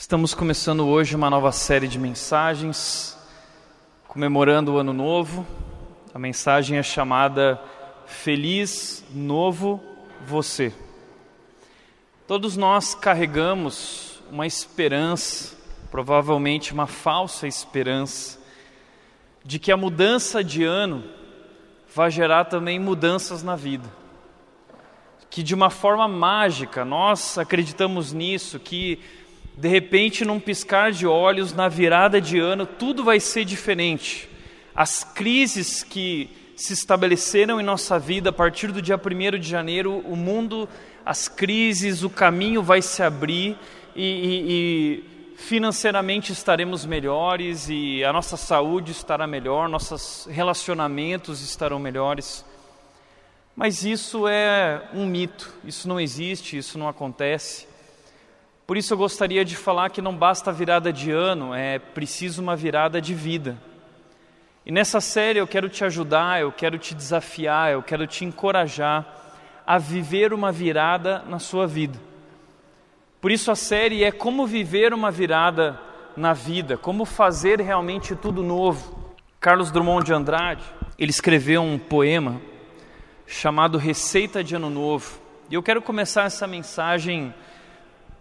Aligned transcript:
Estamos 0.00 0.32
começando 0.32 0.86
hoje 0.86 1.16
uma 1.16 1.28
nova 1.28 1.50
série 1.50 1.88
de 1.88 1.98
mensagens, 1.98 3.18
comemorando 4.06 4.74
o 4.74 4.78
Ano 4.78 4.92
Novo. 4.92 5.44
A 6.14 6.18
mensagem 6.20 6.78
é 6.78 6.84
chamada 6.84 7.60
Feliz 8.06 9.04
Novo 9.12 9.82
Você. 10.24 10.72
Todos 12.28 12.56
nós 12.56 12.94
carregamos 12.94 14.22
uma 14.30 14.46
esperança, 14.46 15.56
provavelmente 15.90 16.72
uma 16.72 16.86
falsa 16.86 17.48
esperança, 17.48 18.38
de 19.44 19.58
que 19.58 19.72
a 19.72 19.76
mudança 19.76 20.44
de 20.44 20.62
ano 20.62 21.02
vai 21.92 22.08
gerar 22.08 22.44
também 22.44 22.78
mudanças 22.78 23.42
na 23.42 23.56
vida. 23.56 23.92
Que 25.28 25.42
de 25.42 25.56
uma 25.56 25.70
forma 25.70 26.06
mágica, 26.06 26.84
nós 26.84 27.36
acreditamos 27.36 28.12
nisso, 28.12 28.60
que 28.60 29.02
de 29.58 29.66
repente, 29.66 30.24
num 30.24 30.38
piscar 30.38 30.92
de 30.92 31.04
olhos, 31.04 31.52
na 31.52 31.68
virada 31.68 32.20
de 32.20 32.38
ano, 32.38 32.64
tudo 32.64 33.02
vai 33.02 33.18
ser 33.18 33.44
diferente. 33.44 34.28
As 34.72 35.02
crises 35.02 35.82
que 35.82 36.30
se 36.54 36.74
estabeleceram 36.74 37.60
em 37.60 37.64
nossa 37.64 37.98
vida 37.98 38.30
a 38.30 38.32
partir 38.32 38.70
do 38.70 38.80
dia 38.80 38.96
1 38.96 39.36
de 39.36 39.48
janeiro, 39.48 39.98
o 40.06 40.14
mundo, 40.14 40.68
as 41.04 41.26
crises, 41.26 42.04
o 42.04 42.10
caminho 42.10 42.62
vai 42.62 42.80
se 42.80 43.02
abrir 43.02 43.58
e, 43.96 44.04
e, 44.04 44.44
e 44.48 45.34
financeiramente 45.38 46.30
estaremos 46.30 46.86
melhores 46.86 47.68
e 47.68 48.04
a 48.04 48.12
nossa 48.12 48.36
saúde 48.36 48.92
estará 48.92 49.26
melhor, 49.26 49.68
nossos 49.68 50.28
relacionamentos 50.30 51.42
estarão 51.42 51.80
melhores. 51.80 52.44
Mas 53.56 53.84
isso 53.84 54.28
é 54.28 54.82
um 54.94 55.04
mito, 55.04 55.52
isso 55.64 55.88
não 55.88 55.98
existe, 55.98 56.56
isso 56.56 56.78
não 56.78 56.86
acontece. 56.88 57.66
Por 58.68 58.76
isso 58.76 58.92
eu 58.92 58.98
gostaria 58.98 59.46
de 59.46 59.56
falar 59.56 59.88
que 59.88 60.02
não 60.02 60.14
basta 60.14 60.52
virada 60.52 60.92
de 60.92 61.10
ano, 61.10 61.54
é 61.54 61.78
preciso 61.78 62.42
uma 62.42 62.54
virada 62.54 63.00
de 63.00 63.14
vida. 63.14 63.56
E 64.66 64.70
nessa 64.70 65.00
série 65.00 65.38
eu 65.38 65.46
quero 65.46 65.70
te 65.70 65.86
ajudar, 65.86 66.42
eu 66.42 66.52
quero 66.52 66.76
te 66.76 66.94
desafiar, 66.94 67.72
eu 67.72 67.82
quero 67.82 68.06
te 68.06 68.26
encorajar 68.26 69.06
a 69.66 69.78
viver 69.78 70.34
uma 70.34 70.52
virada 70.52 71.24
na 71.26 71.38
sua 71.38 71.66
vida. 71.66 71.98
Por 73.22 73.30
isso 73.30 73.50
a 73.50 73.56
série 73.56 74.04
é 74.04 74.12
como 74.12 74.46
viver 74.46 74.92
uma 74.92 75.10
virada 75.10 75.80
na 76.14 76.34
vida, 76.34 76.76
como 76.76 77.06
fazer 77.06 77.62
realmente 77.62 78.14
tudo 78.14 78.42
novo. 78.42 79.14
Carlos 79.40 79.70
Drummond 79.70 80.04
de 80.04 80.12
Andrade, 80.12 80.64
ele 80.98 81.10
escreveu 81.10 81.62
um 81.62 81.78
poema 81.78 82.38
chamado 83.26 83.78
Receita 83.78 84.44
de 84.44 84.54
Ano 84.54 84.68
Novo. 84.68 85.18
E 85.48 85.54
eu 85.54 85.62
quero 85.62 85.80
começar 85.80 86.24
essa 86.24 86.46
mensagem 86.46 87.32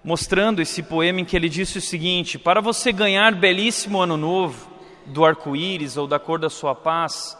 mostrando 0.08 0.62
esse 0.62 0.82
poema 0.82 1.20
em 1.20 1.26
que 1.26 1.36
ele 1.36 1.50
disse 1.50 1.80
o 1.80 1.82
seguinte: 1.82 2.40
Para 2.40 2.62
você 2.62 2.94
ganhar 2.94 3.36
belíssimo 3.36 4.00
ano 4.00 4.16
novo, 4.16 4.72
do 5.06 5.26
arco-íris 5.26 5.98
ou 5.98 6.08
da 6.08 6.18
cor 6.18 6.40
da 6.40 6.50
sua 6.50 6.74
paz, 6.74 7.38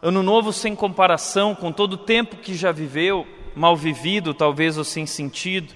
ano 0.00 0.22
novo 0.22 0.50
sem 0.50 0.74
comparação 0.74 1.54
com 1.54 1.70
todo 1.70 1.92
o 1.92 1.98
tempo 1.98 2.38
que 2.38 2.54
já 2.54 2.72
viveu, 2.72 3.26
mal 3.54 3.76
vivido 3.76 4.32
talvez 4.32 4.78
ou 4.78 4.84
sem 4.84 5.04
sentido, 5.04 5.74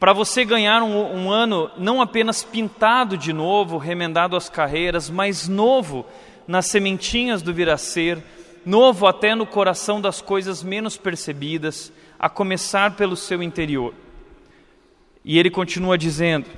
para 0.00 0.14
você 0.14 0.46
ganhar 0.46 0.82
um, 0.82 1.24
um 1.24 1.30
ano 1.30 1.70
não 1.76 2.00
apenas 2.00 2.42
pintado 2.42 3.18
de 3.18 3.34
novo, 3.34 3.76
remendado 3.76 4.34
as 4.34 4.48
carreiras, 4.48 5.10
mas 5.10 5.46
novo 5.46 6.06
nas 6.48 6.64
sementinhas 6.68 7.42
do 7.42 7.52
vir 7.52 7.68
a 7.68 7.76
ser, 7.76 8.24
novo 8.64 9.06
até 9.06 9.34
no 9.34 9.44
coração 9.44 10.00
das 10.00 10.22
coisas 10.22 10.62
menos 10.62 10.96
percebidas, 10.96 11.92
a 12.18 12.30
começar 12.30 12.96
pelo 12.96 13.14
seu 13.14 13.42
interior. 13.42 13.92
E 15.28 15.40
ele 15.40 15.50
continua 15.50 15.98
dizendo: 15.98 16.48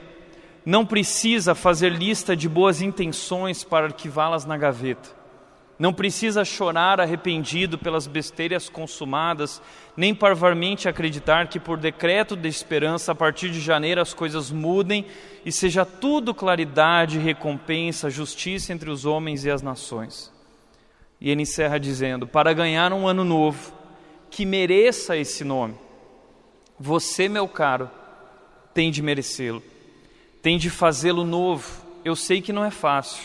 não 0.64 0.84
precisa 0.84 1.54
fazer 1.54 1.90
lista 1.90 2.36
de 2.36 2.46
boas 2.46 2.82
intenções 2.82 3.64
para 3.64 3.86
arquivá-las 3.86 4.44
na 4.44 4.58
gaveta. 4.58 5.16
Não 5.78 5.94
precisa 5.94 6.44
chorar 6.44 7.00
arrependido 7.00 7.78
pelas 7.78 8.06
besteiras 8.06 8.68
consumadas, 8.68 9.62
nem 9.96 10.12
parvarmente 10.14 10.88
acreditar 10.88 11.46
que 11.46 11.58
por 11.58 11.78
decreto 11.78 12.36
de 12.36 12.48
esperança 12.48 13.12
a 13.12 13.14
partir 13.14 13.48
de 13.50 13.60
janeiro 13.60 14.00
as 14.00 14.12
coisas 14.12 14.50
mudem 14.50 15.06
e 15.46 15.52
seja 15.52 15.86
tudo 15.86 16.34
claridade, 16.34 17.18
recompensa, 17.18 18.10
justiça 18.10 18.72
entre 18.72 18.90
os 18.90 19.06
homens 19.06 19.44
e 19.44 19.50
as 19.50 19.62
nações. 19.62 20.30
E 21.18 21.30
ele 21.30 21.42
encerra 21.42 21.78
dizendo: 21.78 22.26
para 22.26 22.52
ganhar 22.52 22.92
um 22.92 23.08
ano 23.08 23.24
novo 23.24 23.72
que 24.28 24.44
mereça 24.44 25.16
esse 25.16 25.42
nome, 25.42 25.76
você, 26.78 27.30
meu 27.30 27.48
caro, 27.48 27.88
tem 28.78 28.92
de 28.92 29.02
merecê-lo, 29.02 29.60
tem 30.40 30.56
de 30.56 30.70
fazê-lo 30.70 31.24
novo. 31.24 31.84
Eu 32.04 32.14
sei 32.14 32.40
que 32.40 32.52
não 32.52 32.64
é 32.64 32.70
fácil, 32.70 33.24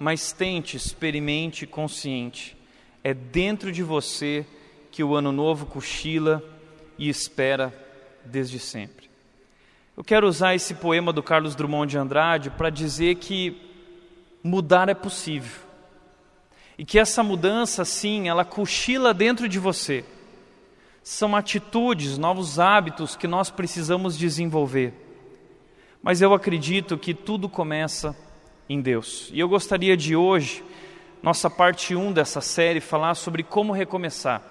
mas 0.00 0.32
tente, 0.32 0.78
experimente, 0.78 1.66
consciente. 1.66 2.56
É 3.04 3.12
dentro 3.12 3.70
de 3.70 3.82
você 3.82 4.46
que 4.90 5.04
o 5.04 5.14
ano 5.14 5.30
novo 5.30 5.66
cochila 5.66 6.42
e 6.96 7.06
espera 7.06 7.70
desde 8.24 8.58
sempre. 8.58 9.10
Eu 9.94 10.02
quero 10.02 10.26
usar 10.26 10.54
esse 10.54 10.72
poema 10.72 11.12
do 11.12 11.22
Carlos 11.22 11.54
Drummond 11.54 11.90
de 11.90 11.98
Andrade 11.98 12.48
para 12.48 12.70
dizer 12.70 13.16
que 13.16 13.60
mudar 14.42 14.88
é 14.88 14.94
possível. 14.94 15.60
E 16.78 16.84
que 16.86 16.98
essa 16.98 17.22
mudança, 17.22 17.84
sim, 17.84 18.26
ela 18.26 18.42
cochila 18.42 19.12
dentro 19.12 19.50
de 19.50 19.58
você 19.58 20.02
são 21.08 21.34
atitudes, 21.34 22.18
novos 22.18 22.58
hábitos 22.58 23.16
que 23.16 23.26
nós 23.26 23.50
precisamos 23.50 24.16
desenvolver. 24.16 24.92
Mas 26.02 26.20
eu 26.20 26.34
acredito 26.34 26.98
que 26.98 27.14
tudo 27.14 27.48
começa 27.48 28.14
em 28.68 28.78
Deus. 28.78 29.30
E 29.32 29.40
eu 29.40 29.48
gostaria 29.48 29.96
de 29.96 30.14
hoje, 30.14 30.62
nossa 31.22 31.48
parte 31.48 31.96
1 31.96 32.12
dessa 32.12 32.42
série, 32.42 32.78
falar 32.78 33.14
sobre 33.14 33.42
como 33.42 33.72
recomeçar. 33.72 34.42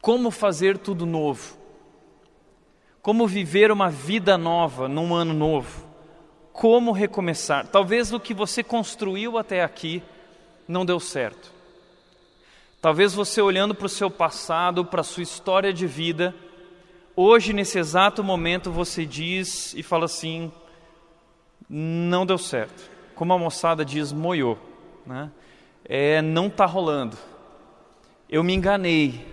Como 0.00 0.30
fazer 0.30 0.78
tudo 0.78 1.04
novo. 1.04 1.58
Como 3.02 3.26
viver 3.26 3.72
uma 3.72 3.90
vida 3.90 4.38
nova 4.38 4.86
num 4.86 5.12
ano 5.12 5.34
novo. 5.34 5.84
Como 6.52 6.92
recomeçar. 6.92 7.66
Talvez 7.66 8.12
o 8.12 8.20
que 8.20 8.32
você 8.32 8.62
construiu 8.62 9.36
até 9.36 9.64
aqui 9.64 10.00
não 10.68 10.86
deu 10.86 11.00
certo. 11.00 11.53
Talvez 12.84 13.14
você 13.14 13.40
olhando 13.40 13.74
para 13.74 13.86
o 13.86 13.88
seu 13.88 14.10
passado, 14.10 14.84
para 14.84 15.00
a 15.00 15.04
sua 15.04 15.22
história 15.22 15.72
de 15.72 15.86
vida, 15.86 16.34
hoje, 17.16 17.54
nesse 17.54 17.78
exato 17.78 18.22
momento, 18.22 18.70
você 18.70 19.06
diz 19.06 19.72
e 19.72 19.82
fala 19.82 20.04
assim: 20.04 20.52
não 21.66 22.26
deu 22.26 22.36
certo. 22.36 22.90
Como 23.14 23.32
a 23.32 23.38
moçada 23.38 23.86
diz, 23.86 24.12
moiou. 24.12 24.58
Né? 25.06 25.30
É, 25.82 26.20
não 26.20 26.48
está 26.48 26.66
rolando. 26.66 27.16
Eu 28.28 28.44
me 28.44 28.52
enganei, 28.52 29.26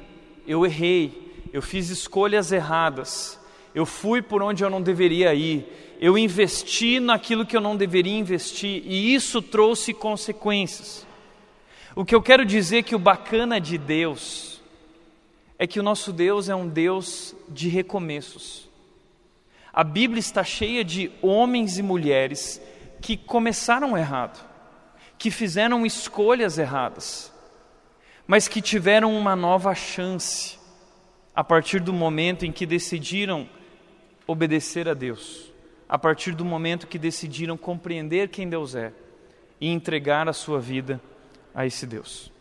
eu 0.48 0.66
errei, 0.66 1.50
eu 1.52 1.62
fiz 1.62 1.90
escolhas 1.90 2.54
erradas, 2.54 3.38
eu 3.76 3.86
fui 3.86 4.22
por 4.22 4.42
onde 4.42 4.64
eu 4.64 4.70
não 4.70 4.82
deveria 4.82 5.34
ir, 5.34 5.98
eu 6.00 6.18
investi 6.18 7.02
naquilo 7.02 7.46
que 7.46 7.58
eu 7.58 7.62
não 7.62 7.76
deveria 7.76 8.18
investir 8.18 8.82
e 8.86 9.14
isso 9.14 9.42
trouxe 9.42 9.94
consequências. 9.94 11.06
O 11.94 12.06
que 12.06 12.16
eu 12.16 12.22
quero 12.22 12.46
dizer 12.46 12.84
que 12.84 12.96
o 12.96 13.00
bacana 13.00 13.60
de 13.60 13.78
Deus 13.78 14.62
é 15.60 15.68
que 15.68 15.80
o 15.80 15.84
nosso 15.84 16.14
Deus 16.14 16.48
é 16.48 16.56
um 16.56 16.68
Deus 16.68 17.36
de 17.50 17.68
recomeços. 17.68 18.70
A 19.74 19.84
Bíblia 19.84 20.20
está 20.20 20.44
cheia 20.44 20.86
de 20.86 21.12
homens 21.22 21.78
e 21.78 21.84
mulheres 21.84 22.62
que 23.02 23.18
começaram 23.18 23.98
errado, 23.98 24.42
que 25.18 25.30
fizeram 25.30 25.86
escolhas 25.86 26.58
erradas, 26.58 27.32
mas 28.26 28.48
que 28.48 28.62
tiveram 28.62 29.14
uma 29.14 29.36
nova 29.36 29.76
chance 29.76 30.58
a 31.36 31.44
partir 31.44 31.82
do 31.82 31.92
momento 31.92 32.46
em 32.46 32.54
que 32.54 32.66
decidiram 32.66 33.50
obedecer 34.26 34.88
a 34.88 34.94
Deus, 34.94 35.52
a 35.90 35.98
partir 35.98 36.34
do 36.36 36.46
momento 36.46 36.88
que 36.88 36.98
decidiram 36.98 37.58
compreender 37.58 38.30
quem 38.30 38.48
Deus 38.48 38.76
é 38.76 38.94
e 39.60 39.68
entregar 39.68 40.30
a 40.30 40.34
sua 40.34 40.60
vida 40.60 41.02
a 41.54 41.66
esse 41.66 41.86
Deus. 41.86 42.32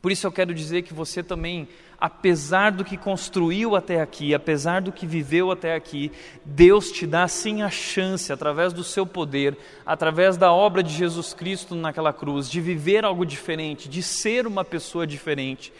Por 0.00 0.10
isso 0.10 0.26
eu 0.26 0.32
quero 0.32 0.54
dizer 0.54 0.82
que 0.82 0.94
você 0.94 1.22
também, 1.22 1.68
apesar 2.00 2.72
do 2.72 2.84
que 2.84 2.96
construiu 2.96 3.76
até 3.76 4.00
aqui, 4.00 4.34
apesar 4.34 4.80
do 4.80 4.90
que 4.90 5.06
viveu 5.06 5.50
até 5.50 5.74
aqui, 5.74 6.10
Deus 6.44 6.90
te 6.90 7.06
dá 7.06 7.28
sim 7.28 7.62
a 7.62 7.68
chance, 7.68 8.32
através 8.32 8.72
do 8.72 8.82
seu 8.82 9.06
poder, 9.06 9.56
através 9.84 10.38
da 10.38 10.52
obra 10.52 10.82
de 10.82 10.92
Jesus 10.92 11.34
Cristo 11.34 11.74
naquela 11.74 12.12
cruz, 12.12 12.48
de 12.48 12.60
viver 12.60 13.04
algo 13.04 13.26
diferente, 13.26 13.88
de 13.88 14.02
ser 14.02 14.46
uma 14.46 14.64
pessoa 14.64 15.06
diferente. 15.06 15.70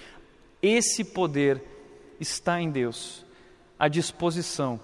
Esse 0.63 1.03
poder 1.03 1.63
está 2.21 2.61
em 2.61 2.71
Deus, 2.71 3.25
à 3.79 3.89
disposição 3.89 4.79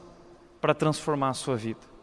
para 0.63 0.73
transformar 0.73 1.29
a 1.29 1.35
sua 1.35 1.57
vida. 1.57 1.96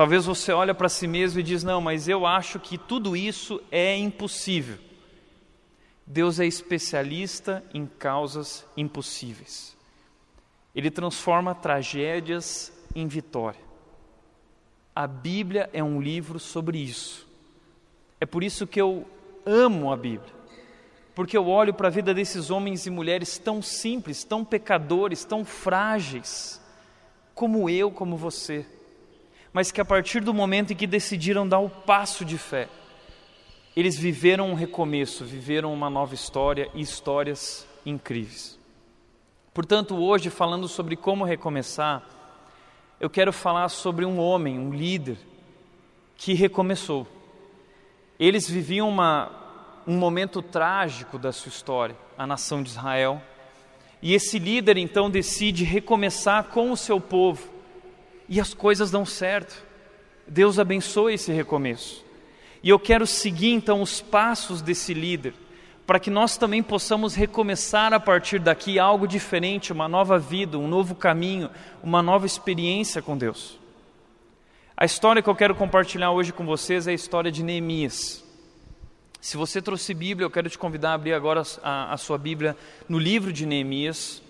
Talvez 0.00 0.24
você 0.24 0.50
olhe 0.50 0.72
para 0.72 0.88
si 0.88 1.06
mesmo 1.06 1.40
e 1.40 1.42
diz: 1.42 1.62
"Não, 1.62 1.78
mas 1.78 2.08
eu 2.08 2.24
acho 2.24 2.58
que 2.58 2.78
tudo 2.78 3.14
isso 3.14 3.60
é 3.70 3.94
impossível". 3.98 4.78
Deus 6.06 6.40
é 6.40 6.46
especialista 6.46 7.62
em 7.74 7.84
causas 7.84 8.64
impossíveis. 8.74 9.76
Ele 10.74 10.90
transforma 10.90 11.54
tragédias 11.54 12.72
em 12.94 13.06
vitória. 13.06 13.60
A 14.96 15.06
Bíblia 15.06 15.68
é 15.70 15.84
um 15.84 16.00
livro 16.00 16.38
sobre 16.38 16.78
isso. 16.78 17.28
É 18.18 18.24
por 18.24 18.42
isso 18.42 18.66
que 18.66 18.80
eu 18.80 19.06
amo 19.44 19.92
a 19.92 19.98
Bíblia. 19.98 20.32
Porque 21.14 21.36
eu 21.36 21.46
olho 21.46 21.74
para 21.74 21.88
a 21.88 21.90
vida 21.90 22.14
desses 22.14 22.48
homens 22.48 22.86
e 22.86 22.90
mulheres 22.90 23.36
tão 23.36 23.60
simples, 23.60 24.24
tão 24.24 24.46
pecadores, 24.46 25.26
tão 25.26 25.44
frágeis, 25.44 26.58
como 27.34 27.68
eu, 27.68 27.90
como 27.90 28.16
você, 28.16 28.64
mas 29.52 29.70
que 29.72 29.80
a 29.80 29.84
partir 29.84 30.20
do 30.20 30.32
momento 30.32 30.72
em 30.72 30.76
que 30.76 30.86
decidiram 30.86 31.48
dar 31.48 31.58
o 31.58 31.70
passo 31.70 32.24
de 32.24 32.38
fé, 32.38 32.68
eles 33.76 33.98
viveram 33.98 34.50
um 34.50 34.54
recomeço, 34.54 35.24
viveram 35.24 35.72
uma 35.72 35.88
nova 35.88 36.14
história 36.14 36.68
e 36.74 36.80
histórias 36.80 37.66
incríveis. 37.84 38.58
Portanto, 39.52 39.96
hoje, 39.96 40.30
falando 40.30 40.68
sobre 40.68 40.96
como 40.96 41.24
recomeçar, 41.24 42.02
eu 43.00 43.08
quero 43.08 43.32
falar 43.32 43.68
sobre 43.68 44.04
um 44.04 44.18
homem, 44.18 44.58
um 44.58 44.72
líder, 44.72 45.18
que 46.16 46.34
recomeçou. 46.34 47.06
Eles 48.18 48.48
viviam 48.48 48.88
uma, 48.88 49.30
um 49.86 49.96
momento 49.96 50.42
trágico 50.42 51.18
da 51.18 51.32
sua 51.32 51.48
história, 51.48 51.96
a 52.18 52.26
nação 52.26 52.62
de 52.62 52.68
Israel, 52.68 53.22
e 54.02 54.14
esse 54.14 54.38
líder 54.38 54.76
então 54.76 55.10
decide 55.10 55.64
recomeçar 55.64 56.44
com 56.44 56.70
o 56.70 56.76
seu 56.76 57.00
povo, 57.00 57.48
e 58.30 58.40
as 58.40 58.54
coisas 58.54 58.92
dão 58.92 59.04
certo. 59.04 59.60
Deus 60.26 60.60
abençoa 60.60 61.12
esse 61.12 61.32
recomeço. 61.32 62.04
E 62.62 62.68
eu 62.68 62.78
quero 62.78 63.04
seguir 63.04 63.50
então 63.50 63.82
os 63.82 64.00
passos 64.00 64.62
desse 64.62 64.94
líder, 64.94 65.34
para 65.84 65.98
que 65.98 66.10
nós 66.10 66.36
também 66.36 66.62
possamos 66.62 67.16
recomeçar 67.16 67.92
a 67.92 67.98
partir 67.98 68.38
daqui 68.38 68.78
algo 68.78 69.08
diferente, 69.08 69.72
uma 69.72 69.88
nova 69.88 70.16
vida, 70.16 70.56
um 70.56 70.68
novo 70.68 70.94
caminho, 70.94 71.50
uma 71.82 72.00
nova 72.00 72.24
experiência 72.24 73.02
com 73.02 73.18
Deus. 73.18 73.58
A 74.76 74.84
história 74.84 75.20
que 75.20 75.28
eu 75.28 75.34
quero 75.34 75.54
compartilhar 75.54 76.12
hoje 76.12 76.32
com 76.32 76.46
vocês 76.46 76.86
é 76.86 76.92
a 76.92 76.94
história 76.94 77.32
de 77.32 77.42
Neemias. 77.42 78.24
Se 79.20 79.36
você 79.36 79.60
trouxe 79.60 79.92
Bíblia, 79.92 80.24
eu 80.24 80.30
quero 80.30 80.48
te 80.48 80.56
convidar 80.56 80.92
a 80.92 80.94
abrir 80.94 81.14
agora 81.14 81.42
a, 81.62 81.92
a 81.92 81.96
sua 81.96 82.16
Bíblia 82.16 82.56
no 82.88 82.98
livro 82.98 83.32
de 83.32 83.44
Neemias, 83.44 84.22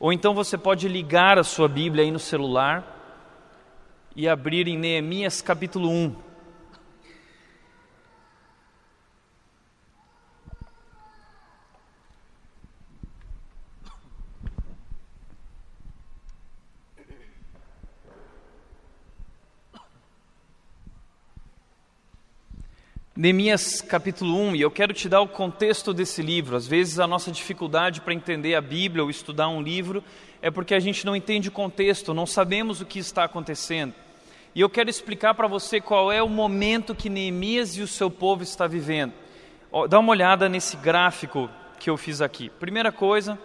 ou 0.00 0.10
então 0.10 0.34
você 0.34 0.56
pode 0.56 0.88
ligar 0.88 1.38
a 1.38 1.44
sua 1.44 1.68
Bíblia 1.68 2.04
aí 2.04 2.10
no 2.10 2.18
celular 2.18 3.01
e 4.14 4.28
abrir 4.28 4.68
em 4.68 4.76
Neemias 4.76 5.40
capítulo 5.40 5.88
1. 5.90 6.32
Neemias 23.14 23.80
capítulo 23.80 24.36
1, 24.36 24.56
e 24.56 24.62
eu 24.62 24.70
quero 24.70 24.92
te 24.92 25.08
dar 25.08 25.20
o 25.20 25.28
contexto 25.28 25.94
desse 25.94 26.20
livro. 26.20 26.56
Às 26.56 26.66
vezes 26.66 26.98
a 26.98 27.06
nossa 27.06 27.30
dificuldade 27.30 28.00
para 28.00 28.12
entender 28.12 28.56
a 28.56 28.60
Bíblia 28.60 29.04
ou 29.04 29.10
estudar 29.10 29.48
um 29.48 29.62
livro 29.62 30.02
é 30.42 30.50
porque 30.50 30.74
a 30.74 30.80
gente 30.80 31.06
não 31.06 31.14
entende 31.14 31.48
o 31.48 31.52
contexto, 31.52 32.12
não 32.12 32.26
sabemos 32.26 32.80
o 32.80 32.84
que 32.84 32.98
está 32.98 33.22
acontecendo. 33.22 33.94
E 34.54 34.60
eu 34.60 34.68
quero 34.68 34.90
explicar 34.90 35.34
para 35.34 35.46
você 35.46 35.80
qual 35.80 36.10
é 36.10 36.20
o 36.20 36.28
momento 36.28 36.96
que 36.96 37.08
Neemias 37.08 37.76
e 37.76 37.80
o 37.80 37.86
seu 37.86 38.10
povo 38.10 38.42
está 38.42 38.66
vivendo. 38.66 39.14
Dá 39.88 40.00
uma 40.00 40.10
olhada 40.10 40.48
nesse 40.48 40.76
gráfico 40.76 41.48
que 41.78 41.88
eu 41.88 41.96
fiz 41.96 42.20
aqui. 42.20 42.50
Primeira 42.50 42.90
coisa, 42.90 43.38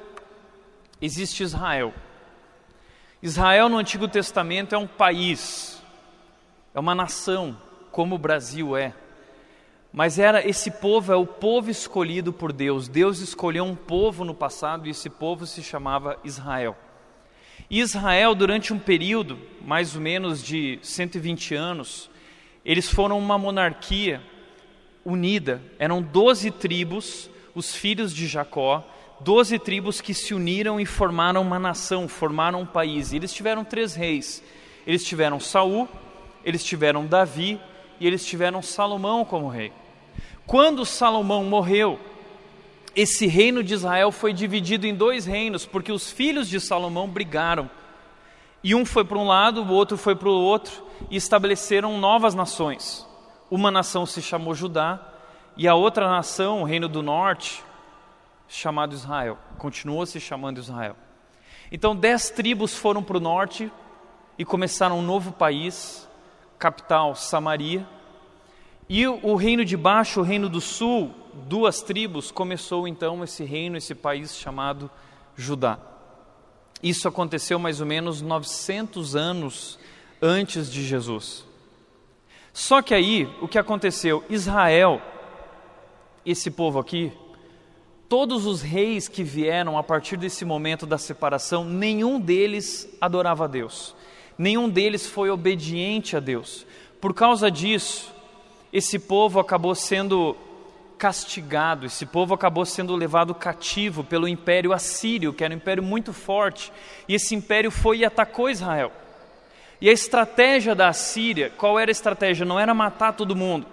existe 0.99 1.43
Israel. 1.43 1.93
Israel 3.21 3.69
no 3.69 3.77
Antigo 3.77 4.07
Testamento 4.07 4.73
é 4.73 4.77
um 4.77 4.87
país, 4.87 5.81
é 6.73 6.79
uma 6.79 6.95
nação, 6.95 7.55
como 7.91 8.15
o 8.15 8.19
Brasil 8.19 8.75
é. 8.75 8.93
Mas 9.93 10.19
era 10.19 10.45
esse 10.45 10.69
povo 10.71 11.13
é 11.13 11.15
o 11.15 11.25
povo 11.25 11.69
escolhido 11.69 12.33
por 12.33 12.51
Deus. 12.51 12.87
Deus 12.87 13.19
escolheu 13.19 13.63
um 13.63 13.75
povo 13.75 14.25
no 14.25 14.33
passado 14.33 14.87
e 14.87 14.91
esse 14.91 15.09
povo 15.09 15.45
se 15.45 15.63
chamava 15.63 16.17
Israel. 16.23 16.75
Israel, 17.69 18.33
durante 18.33 18.73
um 18.73 18.79
período, 18.79 19.37
mais 19.61 19.93
ou 19.93 20.01
menos 20.01 20.41
de 20.41 20.79
120 20.81 21.53
anos, 21.53 22.09
eles 22.63 22.89
foram 22.89 23.17
uma 23.17 23.37
monarquia 23.37 24.21
unida. 25.03 25.61
Eram 25.77 26.01
12 26.01 26.51
tribos, 26.51 27.29
os 27.53 27.75
filhos 27.75 28.13
de 28.13 28.25
Jacó, 28.25 28.87
12 29.19 29.59
tribos 29.59 29.99
que 29.99 30.13
se 30.13 30.33
uniram 30.33 30.79
e 30.79 30.85
formaram 30.85 31.41
uma 31.41 31.59
nação, 31.59 32.07
formaram 32.07 32.61
um 32.61 32.65
país. 32.65 33.11
E 33.11 33.17
eles 33.17 33.33
tiveram 33.33 33.65
três 33.65 33.95
reis. 33.95 34.41
Eles 34.85 35.03
tiveram 35.03 35.39
Saul, 35.39 35.89
eles 36.45 36.63
tiveram 36.63 37.05
Davi 37.05 37.59
e 37.99 38.07
eles 38.07 38.25
tiveram 38.25 38.61
Salomão 38.61 39.25
como 39.25 39.49
rei. 39.49 39.73
Quando 40.45 40.85
Salomão 40.85 41.43
morreu, 41.43 41.99
esse 42.97 43.27
reino 43.27 43.63
de 43.63 43.75
Israel 43.75 44.11
foi 44.11 44.33
dividido 44.33 44.87
em 44.87 44.95
dois 44.95 45.27
reinos, 45.27 45.67
porque 45.67 45.91
os 45.91 46.09
filhos 46.09 46.49
de 46.49 46.59
Salomão 46.59 47.07
brigaram. 47.07 47.69
E 48.63 48.73
um 48.73 48.83
foi 48.83 49.05
para 49.05 49.19
um 49.19 49.27
lado, 49.27 49.61
o 49.61 49.69
outro 49.69 49.95
foi 49.95 50.15
para 50.15 50.27
o 50.27 50.31
outro, 50.31 50.83
e 51.11 51.15
estabeleceram 51.15 51.99
novas 51.99 52.33
nações. 52.33 53.07
Uma 53.51 53.69
nação 53.69 54.03
se 54.07 54.19
chamou 54.19 54.55
Judá, 54.55 54.99
e 55.55 55.67
a 55.67 55.75
outra 55.75 56.09
nação, 56.09 56.63
o 56.63 56.65
reino 56.65 56.87
do 56.87 57.03
norte, 57.03 57.63
chamado 58.47 58.95
Israel, 58.95 59.37
continuou 59.59 60.03
se 60.07 60.19
chamando 60.19 60.57
Israel. 60.57 60.95
Então, 61.71 61.95
dez 61.95 62.31
tribos 62.31 62.75
foram 62.75 63.03
para 63.03 63.17
o 63.17 63.19
norte 63.21 63.71
e 64.39 64.43
começaram 64.43 64.97
um 64.97 65.03
novo 65.03 65.31
país, 65.31 66.09
capital 66.57 67.13
Samaria, 67.13 67.87
e 68.89 69.05
o 69.05 69.35
reino 69.35 69.65
de 69.65 69.75
baixo, 69.75 70.21
o 70.21 70.23
reino 70.23 70.47
do 70.47 70.61
sul, 70.61 71.11
duas 71.47 71.81
tribos, 71.81 72.31
começou 72.31 72.87
então 72.87 73.23
esse 73.23 73.43
reino, 73.43 73.75
esse 73.75 73.93
país 73.93 74.37
chamado 74.37 74.89
Judá. 75.35 75.77
Isso 76.81 77.07
aconteceu 77.07 77.59
mais 77.59 77.81
ou 77.81 77.87
menos 77.87 78.21
900 78.21 79.15
anos 79.15 79.77
antes 80.21 80.71
de 80.71 80.85
Jesus. 80.85 81.45
Só 82.53 82.81
que 82.81 82.93
aí, 82.93 83.29
o 83.41 83.47
que 83.47 83.59
aconteceu? 83.59 84.23
Israel, 84.29 85.01
esse 86.25 86.49
povo 86.49 86.79
aqui, 86.79 87.11
todos 88.07 88.45
os 88.45 88.61
reis 88.61 89.07
que 89.07 89.23
vieram 89.23 89.77
a 89.77 89.83
partir 89.83 90.17
desse 90.17 90.45
momento 90.45 90.85
da 90.85 90.97
separação, 90.97 91.65
nenhum 91.65 92.19
deles 92.19 92.89
adorava 93.01 93.43
a 93.43 93.47
Deus, 93.47 93.95
nenhum 94.37 94.69
deles 94.69 95.05
foi 95.07 95.29
obediente 95.29 96.15
a 96.15 96.19
Deus. 96.19 96.65
Por 97.01 97.13
causa 97.13 97.51
disso, 97.51 98.11
esse 98.77 98.99
povo 98.99 99.39
acabou 99.39 99.73
sendo 99.73 100.37
castigado, 100.99 101.87
esse 101.87 102.05
povo 102.05 102.35
acabou 102.35 102.63
sendo 102.63 102.95
levado 102.95 103.33
cativo 103.33 104.03
pelo 104.03 104.27
império 104.27 104.71
assírio, 104.71 105.33
que 105.33 105.43
era 105.43 105.51
um 105.51 105.57
império 105.57 105.81
muito 105.81 106.13
forte, 106.13 106.71
e 107.07 107.15
esse 107.15 107.33
império 107.33 107.71
foi 107.71 107.97
e 107.97 108.05
atacou 108.05 108.51
Israel. 108.51 108.91
E 109.81 109.89
a 109.89 109.91
estratégia 109.91 110.75
da 110.75 110.89
Assíria, 110.89 111.51
qual 111.57 111.79
era 111.79 111.89
a 111.89 111.91
estratégia? 111.91 112.45
Não 112.45 112.59
era 112.59 112.71
matar 112.71 113.13
todo 113.13 113.35
mundo. 113.35 113.65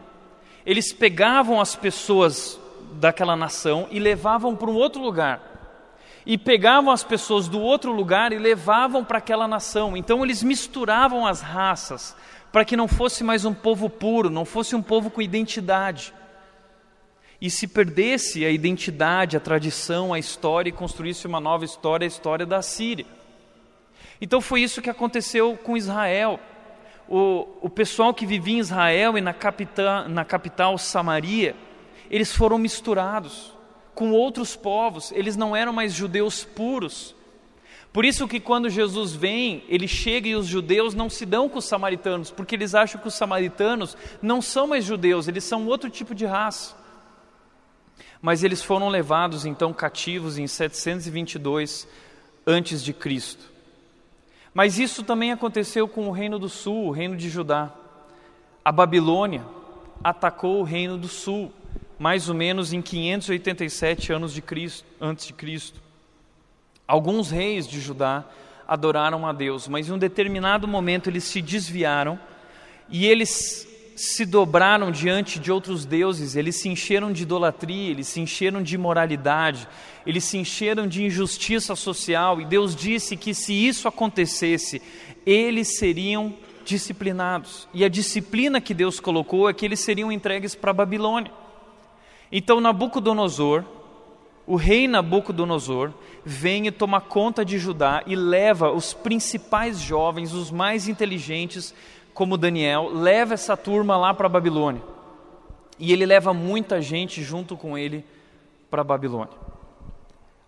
Eles 0.65 0.91
pegavam 0.91 1.61
as 1.61 1.77
pessoas 1.77 2.59
daquela 2.93 3.37
nação 3.37 3.87
e 3.91 3.99
levavam 3.99 4.57
para 4.57 4.71
um 4.71 4.75
outro 4.75 5.03
lugar. 5.03 5.53
E 6.25 6.39
pegavam 6.39 6.91
as 6.91 7.05
pessoas 7.05 7.47
do 7.47 7.61
outro 7.61 7.93
lugar 7.93 8.33
e 8.33 8.39
levavam 8.39 9.05
para 9.05 9.19
aquela 9.19 9.47
nação. 9.47 9.95
Então 9.95 10.25
eles 10.25 10.43
misturavam 10.43 11.27
as 11.27 11.43
raças, 11.43 12.17
para 12.55 12.65
que 12.65 12.77
não 12.77 12.87
fosse 12.87 13.25
mais 13.25 13.45
um 13.45 13.53
povo 13.53 13.91
puro, 13.91 14.31
não 14.31 14.45
fosse 14.45 14.77
um 14.77 14.81
povo 14.81 15.11
com 15.11 15.21
identidade. 15.21 16.15
E 17.41 17.51
se 17.51 17.67
perdesse 17.67 18.45
a 18.45 18.49
identidade, 18.49 19.37
a 19.37 19.41
tradição, 19.41 20.15
a 20.15 20.21
história 20.21 20.69
e 20.69 20.73
construísse 20.73 21.27
uma 21.27 21.41
nova 21.41 21.65
história, 21.65 22.05
a 22.05 22.07
história 22.07 22.47
da 22.47 22.63
Síria. 22.63 23.07
Então 24.21 24.41
foi 24.41 24.63
isso 24.63 24.81
que 24.81 24.89
aconteceu 24.89 25.57
com 25.65 25.77
Israel. 25.77 26.39
O, 27.09 27.45
o 27.61 27.69
pessoal 27.69 28.15
que 28.15 28.25
vivia 28.25 28.55
em 28.55 28.61
Israel 28.61 29.19
e 29.19 29.21
na 29.21 29.35
capital, 29.35 30.09
na 30.09 30.25
capital 30.25 30.79
Samaria, 30.79 31.57
eles 32.09 32.33
foram 32.33 32.57
misturados 32.57 33.53
com 33.97 34.13
outros 34.13 34.55
povos, 34.55 35.11
eles 35.11 35.35
não 35.35 35.57
eram 35.57 35.73
mais 35.73 35.93
judeus 35.93 36.45
puros, 36.45 37.17
por 37.95 38.05
isso 38.05 38.27
que 38.27 38.41
quando 38.41 38.69
Jesus 38.69 39.13
vem, 39.13 39.63
ele 39.69 39.87
chega 39.87 40.27
e 40.27 40.35
os 40.35 40.49
judeus 40.49 40.97
não 40.97 41.09
se 41.09 41.25
dão 41.25 41.49
com 41.49 41.61
os 41.61 41.65
samaritanos, 41.65 42.29
porque 42.29 42.57
eles 42.57 42.75
acham 42.75 43.01
que 43.01 43.07
os 43.07 43.15
samaritanos 43.15 43.97
não 44.21 44.43
são 44.43 44.67
mais 44.67 44.85
judeus, 44.85 45.29
eles 45.29 45.45
são 45.45 45.69
outro 45.69 45.89
tipo 45.89 46.13
de 46.13 46.27
raça. 46.27 46.75
Mas 48.21 48.43
eles 48.43 48.61
foram 48.65 48.89
levados 48.89 49.47
então 49.47 49.73
cativos 49.73 50.39
em 50.39 50.49
722 50.49 51.87
antes 52.45 52.83
de 52.83 52.93
Cristo. 52.93 53.49
Mas 54.53 54.77
isso 54.81 55.05
também 55.05 55.31
aconteceu 55.31 55.87
com 55.87 56.09
o 56.09 56.13
reino 56.13 56.37
do 56.37 56.49
sul, 56.49 56.87
o 56.87 56.91
reino 56.91 57.17
de 57.17 57.31
Judá. 57.31 57.73
A 58.65 58.73
Babilônia 58.73 59.47
atacou 60.03 60.59
o 60.59 60.65
reino 60.65 60.99
do 60.99 61.07
sul, 61.07 61.53
mais 61.97 62.29
ou 62.29 62.35
menos 62.35 62.73
em 62.73 62.83
587 62.83 64.13
anos 64.13 64.35
de 64.35 64.43
Cristo, 64.43 64.85
antes 65.01 65.29
de 65.29 65.33
Cristo. 65.33 65.84
Alguns 66.87 67.31
reis 67.31 67.67
de 67.67 67.81
Judá 67.81 68.25
adoraram 68.67 69.26
a 69.26 69.33
Deus, 69.33 69.69
mas 69.69 69.88
em 69.88 69.93
um 69.93 69.99
determinado 69.99 70.67
momento 70.69 71.09
eles 71.09 71.25
se 71.25 71.41
desviaram 71.41 72.19
e 72.88 73.07
eles 73.07 73.67
se 73.97 74.26
dobraram 74.26 74.91
diante 74.91 75.38
de 75.38 75.53
outros 75.53 75.85
deuses, 75.85 76.35
eles 76.35 76.57
se 76.57 76.69
encheram 76.69 77.12
de 77.12 77.23
idolatria, 77.23 77.91
eles 77.91 78.09
se 78.09 78.21
encheram 78.21 78.62
de 78.62 78.75
imoralidade, 78.75 79.69
eles 80.07 80.25
se 80.25 80.37
encheram 80.37 80.87
de 80.87 81.05
injustiça 81.05 81.76
social, 81.76 82.41
e 82.41 82.45
Deus 82.45 82.75
disse 82.75 83.17
que 83.17 83.33
se 83.33 83.53
isso 83.53 83.87
acontecesse, 83.87 84.83
eles 85.25 85.79
seriam 85.79 86.35
disciplinados. 86.64 87.69
E 87.73 87.85
a 87.85 87.88
disciplina 87.88 88.61
que 88.61 88.75
Deus 88.75 88.99
colocou 88.99 89.49
é 89.49 89.55
que 89.55 89.64
eles 89.64 89.81
seriam 89.81 90.11
entregues 90.11 90.55
para 90.55 90.71
a 90.71 90.75
Babilônia. 90.75 91.31
Então 92.33 92.61
Nabucodonosor, 92.61 93.64
o 94.47 94.57
rei 94.57 94.87
Nabucodonosor, 94.87 95.93
vem 96.25 96.67
e 96.67 96.71
toma 96.71 97.01
conta 97.01 97.45
de 97.45 97.59
Judá 97.59 98.03
e 98.07 98.15
leva 98.15 98.71
os 98.71 98.93
principais 98.93 99.81
jovens, 99.81 100.33
os 100.33 100.51
mais 100.51 100.87
inteligentes, 100.89 101.75
como 102.13 102.37
Daniel, 102.37 102.91
leva 102.93 103.35
essa 103.35 103.57
turma 103.57 103.97
lá 103.97 104.13
para 104.13 104.27
a 104.27 104.31
Babilônia. 104.31 104.83
E 105.79 105.93
ele 105.93 106.07
leva 106.07 106.33
muita 106.33 106.81
gente 106.81 107.23
junto 107.23 107.57
com 107.57 107.77
ele 107.77 108.05
para 108.71 108.83
a 108.83 108.85
Babilônia. 108.85 109.35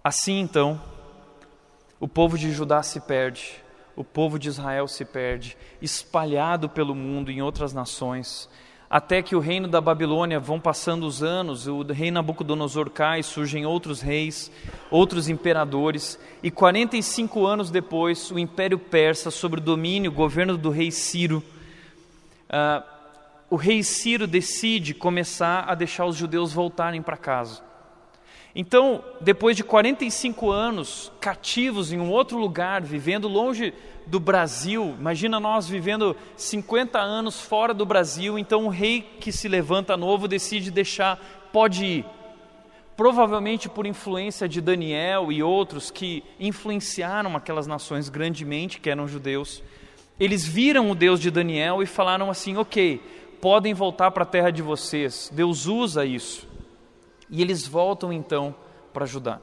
Assim 0.04 0.38
então, 0.40 0.80
o 1.98 2.06
povo 2.06 2.38
de 2.38 2.52
Judá 2.52 2.82
se 2.82 3.00
perde, 3.00 3.62
o 3.96 4.04
povo 4.04 4.38
de 4.38 4.48
Israel 4.48 4.86
se 4.86 5.04
perde, 5.04 5.56
espalhado 5.80 6.68
pelo 6.68 6.94
mundo 6.94 7.30
em 7.30 7.42
outras 7.42 7.72
nações, 7.72 8.48
até 8.88 9.20
que 9.20 9.34
o 9.34 9.40
reino 9.40 9.66
da 9.66 9.80
Babilônia 9.80 10.38
vão 10.38 10.60
passando 10.60 11.06
os 11.06 11.22
anos, 11.22 11.66
o 11.66 11.82
rei 11.82 12.10
Nabucodonosor 12.10 12.88
cai, 12.90 13.22
surgem 13.22 13.66
outros 13.66 14.00
reis, 14.00 14.50
outros 14.90 15.28
imperadores, 15.28 16.18
e 16.42 16.50
45 16.50 17.44
anos 17.44 17.70
depois, 17.70 18.30
o 18.30 18.38
Império 18.38 18.78
Persa, 18.78 19.30
sob 19.30 19.56
o 19.56 19.60
domínio, 19.60 20.10
o 20.10 20.14
governo 20.14 20.56
do 20.56 20.70
rei 20.70 20.92
Ciro, 20.92 21.42
uh, 22.48 22.82
o 23.50 23.56
rei 23.56 23.82
Ciro 23.82 24.26
decide 24.26 24.94
começar 24.94 25.64
a 25.68 25.74
deixar 25.74 26.06
os 26.06 26.16
judeus 26.16 26.52
voltarem 26.52 27.02
para 27.02 27.16
casa. 27.16 27.65
Então, 28.58 29.04
depois 29.20 29.54
de 29.54 29.62
45 29.62 30.50
anos 30.50 31.12
cativos 31.20 31.92
em 31.92 32.00
um 32.00 32.10
outro 32.10 32.38
lugar, 32.38 32.80
vivendo 32.80 33.28
longe 33.28 33.74
do 34.06 34.18
Brasil, 34.18 34.96
imagina 34.98 35.38
nós 35.38 35.68
vivendo 35.68 36.16
50 36.38 36.98
anos 36.98 37.38
fora 37.38 37.74
do 37.74 37.84
Brasil, 37.84 38.38
então 38.38 38.64
o 38.64 38.70
rei 38.70 39.02
que 39.20 39.30
se 39.30 39.46
levanta 39.46 39.94
novo 39.94 40.26
decide 40.26 40.70
deixar, 40.70 41.20
pode 41.52 41.84
ir. 41.84 42.06
Provavelmente 42.96 43.68
por 43.68 43.84
influência 43.84 44.48
de 44.48 44.62
Daniel 44.62 45.30
e 45.30 45.42
outros 45.42 45.90
que 45.90 46.24
influenciaram 46.40 47.36
aquelas 47.36 47.66
nações 47.66 48.08
grandemente, 48.08 48.80
que 48.80 48.88
eram 48.88 49.06
judeus. 49.06 49.62
Eles 50.18 50.46
viram 50.46 50.90
o 50.90 50.94
Deus 50.94 51.20
de 51.20 51.30
Daniel 51.30 51.82
e 51.82 51.86
falaram 51.86 52.30
assim: 52.30 52.56
ok, 52.56 53.02
podem 53.38 53.74
voltar 53.74 54.12
para 54.12 54.22
a 54.22 54.26
terra 54.26 54.50
de 54.50 54.62
vocês, 54.62 55.30
Deus 55.30 55.66
usa 55.66 56.06
isso. 56.06 56.55
E 57.30 57.42
eles 57.42 57.66
voltam 57.66 58.12
então 58.12 58.54
para 58.92 59.06
Judá. 59.06 59.40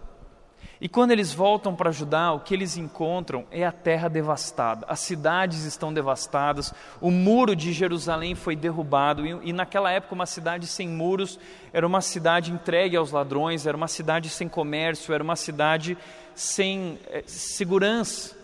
E 0.79 0.89
quando 0.89 1.11
eles 1.11 1.33
voltam 1.33 1.73
para 1.75 1.91
Judá, 1.91 2.33
o 2.33 2.41
que 2.41 2.53
eles 2.53 2.75
encontram 2.75 3.45
é 3.51 3.65
a 3.65 3.71
terra 3.71 4.09
devastada. 4.09 4.85
As 4.89 4.99
cidades 4.99 5.63
estão 5.63 5.93
devastadas, 5.93 6.73
o 6.99 7.09
muro 7.09 7.55
de 7.55 7.71
Jerusalém 7.71 8.35
foi 8.35 8.55
derrubado, 8.55 9.25
e, 9.25 9.49
e, 9.49 9.53
naquela 9.53 9.91
época, 9.91 10.15
uma 10.15 10.25
cidade 10.25 10.67
sem 10.67 10.89
muros 10.89 11.39
era 11.71 11.87
uma 11.87 12.01
cidade 12.01 12.51
entregue 12.51 12.97
aos 12.97 13.11
ladrões, 13.11 13.65
era 13.65 13.77
uma 13.77 13.87
cidade 13.87 14.29
sem 14.29 14.49
comércio, 14.49 15.13
era 15.13 15.23
uma 15.23 15.37
cidade 15.37 15.97
sem 16.35 16.99
é, 17.07 17.23
segurança 17.25 18.43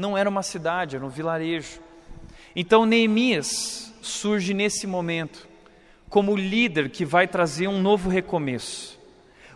não 0.00 0.16
era 0.16 0.28
uma 0.28 0.42
cidade, 0.42 0.96
era 0.96 1.04
um 1.04 1.08
vilarejo. 1.08 1.80
Então 2.54 2.86
Neemias 2.86 3.92
surge 4.00 4.54
nesse 4.54 4.86
momento 4.86 5.46
como 6.10 6.32
o 6.32 6.36
líder 6.36 6.90
que 6.90 7.04
vai 7.04 7.26
trazer 7.26 7.68
um 7.68 7.80
novo 7.80 8.10
recomeço. 8.10 8.98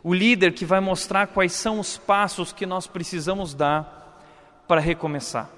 O 0.02 0.14
líder 0.14 0.52
que 0.52 0.64
vai 0.64 0.80
mostrar 0.80 1.26
quais 1.26 1.52
são 1.52 1.80
os 1.80 1.98
passos 1.98 2.52
que 2.52 2.64
nós 2.64 2.86
precisamos 2.86 3.52
dar 3.52 4.22
para 4.68 4.80
recomeçar. 4.80 5.50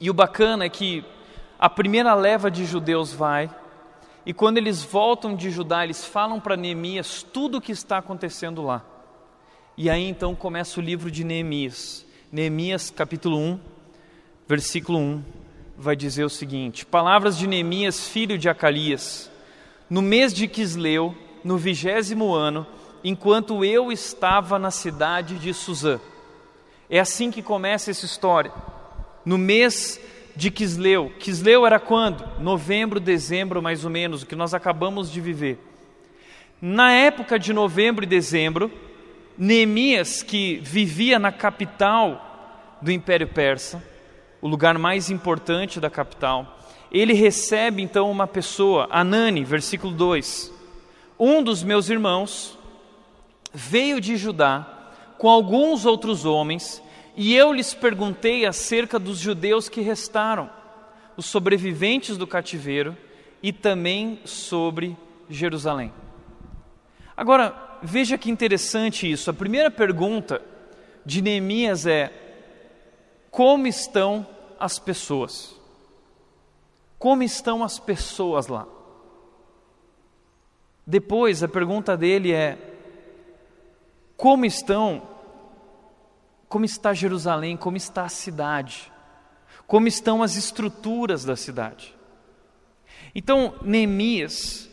E 0.00 0.10
o 0.10 0.14
bacana 0.14 0.64
é 0.64 0.68
que 0.68 1.04
a 1.58 1.70
primeira 1.70 2.14
leva 2.14 2.50
de 2.50 2.66
judeus 2.66 3.12
vai, 3.12 3.48
e 4.26 4.34
quando 4.34 4.58
eles 4.58 4.82
voltam 4.82 5.36
de 5.36 5.50
Judá, 5.52 5.84
eles 5.84 6.04
falam 6.04 6.40
para 6.40 6.56
Neemias 6.56 7.22
tudo 7.22 7.58
o 7.58 7.60
que 7.60 7.70
está 7.70 7.98
acontecendo 7.98 8.60
lá. 8.60 8.84
E 9.76 9.88
aí 9.88 10.02
então 10.08 10.34
começa 10.34 10.80
o 10.80 10.82
livro 10.82 11.12
de 11.12 11.22
Neemias. 11.22 12.04
Neemias 12.32 12.90
capítulo 12.90 13.38
1, 13.38 13.60
versículo 14.48 14.98
1, 14.98 15.22
vai 15.78 15.94
dizer 15.94 16.24
o 16.24 16.28
seguinte: 16.28 16.84
Palavras 16.84 17.38
de 17.38 17.46
Neemias, 17.46 18.08
filho 18.08 18.36
de 18.36 18.48
Acalias, 18.48 19.30
no 19.88 20.02
mês 20.02 20.32
de 20.32 20.48
Quisleu, 20.48 21.14
no 21.44 21.56
vigésimo 21.56 22.34
ano, 22.34 22.66
enquanto 23.04 23.64
eu 23.64 23.92
estava 23.92 24.58
na 24.58 24.70
cidade 24.70 25.38
de 25.38 25.54
Suzã. 25.54 26.00
É 26.90 26.98
assim 26.98 27.30
que 27.30 27.42
começa 27.42 27.90
essa 27.90 28.04
história. 28.04 28.52
No 29.24 29.38
mês 29.38 30.00
de 30.34 30.50
Quisleu. 30.50 31.12
Quisleu 31.18 31.66
era 31.66 31.80
quando? 31.80 32.24
Novembro, 32.40 33.00
dezembro, 33.00 33.62
mais 33.62 33.84
ou 33.84 33.90
menos, 33.90 34.22
o 34.22 34.26
que 34.26 34.36
nós 34.36 34.54
acabamos 34.54 35.10
de 35.10 35.20
viver. 35.20 35.58
Na 36.60 36.92
época 36.92 37.38
de 37.38 37.52
novembro 37.52 38.04
e 38.04 38.06
dezembro, 38.06 38.70
Neemias, 39.38 40.22
que 40.22 40.56
vivia 40.62 41.18
na 41.18 41.30
capital 41.30 42.78
do 42.80 42.90
Império 42.90 43.28
Persa, 43.28 43.82
o 44.40 44.48
lugar 44.48 44.78
mais 44.78 45.10
importante 45.10 45.80
da 45.80 45.90
capital, 45.90 46.58
ele 46.90 47.12
recebe 47.12 47.82
então 47.82 48.10
uma 48.10 48.26
pessoa, 48.26 48.88
Anani, 48.90 49.44
versículo 49.44 49.92
2. 49.92 50.52
Um 51.18 51.42
dos 51.42 51.62
meus 51.62 51.88
irmãos 51.88 52.58
veio 53.52 54.00
de 54.00 54.16
Judá 54.16 54.92
com 55.18 55.28
alguns 55.28 55.86
outros 55.86 56.24
homens, 56.24 56.82
e 57.16 57.34
eu 57.34 57.52
lhes 57.52 57.72
perguntei 57.72 58.44
acerca 58.44 58.98
dos 58.98 59.18
judeus 59.18 59.68
que 59.68 59.80
restaram, 59.80 60.50
os 61.16 61.24
sobreviventes 61.24 62.18
do 62.18 62.26
cativeiro, 62.26 62.96
e 63.42 63.52
também 63.52 64.20
sobre 64.24 64.96
Jerusalém. 65.30 65.92
Agora, 67.16 67.78
veja 67.82 68.18
que 68.18 68.30
interessante 68.30 69.10
isso. 69.10 69.30
A 69.30 69.34
primeira 69.34 69.70
pergunta 69.70 70.42
de 71.04 71.22
Neemias 71.22 71.86
é: 71.86 72.12
como 73.30 73.66
estão 73.66 74.26
as 74.60 74.78
pessoas? 74.78 75.55
Como 76.98 77.22
estão 77.22 77.62
as 77.62 77.78
pessoas 77.78 78.46
lá? 78.46 78.66
Depois, 80.86 81.42
a 81.42 81.48
pergunta 81.48 81.96
dele 81.96 82.32
é: 82.32 82.56
como 84.16 84.44
estão? 84.44 85.02
Como 86.48 86.64
está 86.64 86.94
Jerusalém? 86.94 87.56
Como 87.56 87.76
está 87.76 88.04
a 88.04 88.08
cidade? 88.08 88.92
Como 89.66 89.88
estão 89.88 90.22
as 90.22 90.36
estruturas 90.36 91.24
da 91.24 91.34
cidade? 91.34 91.94
Então, 93.14 93.54
Neemias 93.62 94.65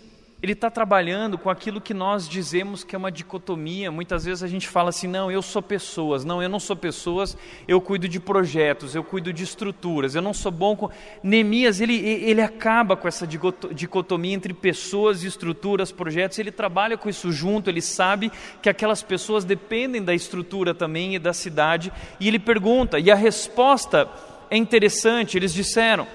ele 0.44 0.52
está 0.52 0.70
trabalhando 0.70 1.38
com 1.38 1.50
aquilo 1.50 1.80
que 1.80 1.94
nós 1.94 2.28
dizemos 2.28 2.84
que 2.84 2.94
é 2.94 3.00
uma 3.00 3.10
dicotomia. 3.10 3.90
Muitas 3.90 4.26
vezes 4.26 4.44
a 4.44 4.48
gente 4.48 4.68
fala 4.68 4.90
assim: 4.90 5.08
não, 5.08 5.32
eu 5.32 5.42
sou 5.42 5.62
pessoas. 5.62 6.26
Não, 6.26 6.44
eu 6.44 6.50
não 6.50 6.60
sou 6.60 6.76
pessoas, 6.76 7.38
eu 7.66 7.80
cuido 7.80 8.10
de 8.10 8.20
projetos, 8.20 8.94
eu 8.94 9.06
cuido 9.06 9.32
de 9.32 9.42
estruturas. 9.42 10.16
Eu 10.16 10.22
não 10.22 10.34
sou 10.34 10.52
bom 10.52 10.76
com. 10.76 10.90
Neemias, 11.24 11.80
ele, 11.80 11.96
ele 11.96 12.42
acaba 12.42 12.98
com 12.98 13.08
essa 13.08 13.26
dicotomia 13.26 14.34
entre 14.34 14.54
pessoas, 14.54 15.24
estruturas, 15.24 15.94
projetos. 15.94 16.38
Ele 16.38 16.52
trabalha 16.52 16.98
com 16.98 17.08
isso 17.08 17.32
junto, 17.32 17.70
ele 17.70 17.82
sabe 17.82 18.30
que 18.62 18.68
aquelas 18.68 19.02
pessoas 19.02 19.46
dependem 19.46 20.04
da 20.04 20.14
estrutura 20.14 20.76
também 20.76 21.16
e 21.16 21.20
da 21.20 21.32
cidade. 21.32 21.90
E 22.20 22.28
ele 22.28 22.38
pergunta, 22.38 23.00
e 23.00 23.10
a 23.10 23.16
resposta 23.16 24.10
é 24.52 24.58
interessante: 24.58 25.38
eles 25.38 25.54
disseram, 25.54 26.06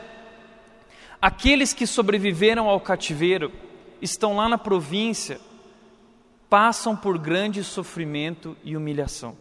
aqueles 1.18 1.72
que 1.72 1.86
sobreviveram 1.86 2.68
ao 2.68 2.78
cativeiro 2.78 3.50
estão 4.00 4.36
lá 4.36 4.48
na 4.48 4.58
província 4.58 5.40
passam 6.48 6.96
por 6.96 7.18
grande 7.18 7.62
sofrimento 7.62 8.56
e 8.64 8.76
humilhação. 8.76 9.36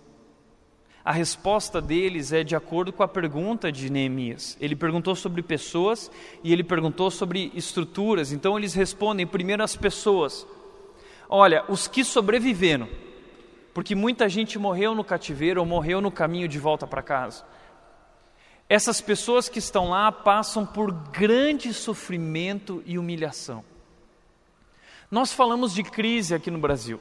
A 1.03 1.11
resposta 1.13 1.81
deles 1.81 2.33
é 2.33 2.43
de 2.43 2.53
acordo 2.53 2.91
com 2.91 3.01
a 3.01 3.07
pergunta 3.07 3.71
de 3.71 3.89
Neemias. 3.89 4.57
Ele 4.59 4.75
perguntou 4.75 5.15
sobre 5.15 5.41
pessoas 5.41 6.11
e 6.43 6.51
ele 6.51 6.65
perguntou 6.65 7.09
sobre 7.09 7.49
estruturas. 7.55 8.33
Então 8.33 8.57
eles 8.57 8.73
respondem 8.73 9.25
primeiro 9.25 9.63
as 9.63 9.73
pessoas. 9.73 10.45
Olha, 11.29 11.63
os 11.69 11.87
que 11.87 12.03
sobreviveram, 12.03 12.89
porque 13.73 13.95
muita 13.95 14.27
gente 14.27 14.59
morreu 14.59 14.93
no 14.93 15.03
cativeiro 15.03 15.61
ou 15.61 15.65
morreu 15.65 16.01
no 16.01 16.11
caminho 16.11 16.47
de 16.47 16.59
volta 16.59 16.85
para 16.85 17.01
casa. 17.01 17.45
Essas 18.67 18.99
pessoas 18.99 19.47
que 19.47 19.59
estão 19.59 19.91
lá 19.91 20.11
passam 20.11 20.65
por 20.65 20.91
grande 20.91 21.73
sofrimento 21.73 22.83
e 22.85 22.99
humilhação. 22.99 23.63
Nós 25.09 25.31
falamos 25.31 25.73
de 25.73 25.83
crise 25.83 26.35
aqui 26.35 26.51
no 26.51 26.59
Brasil, 26.59 26.99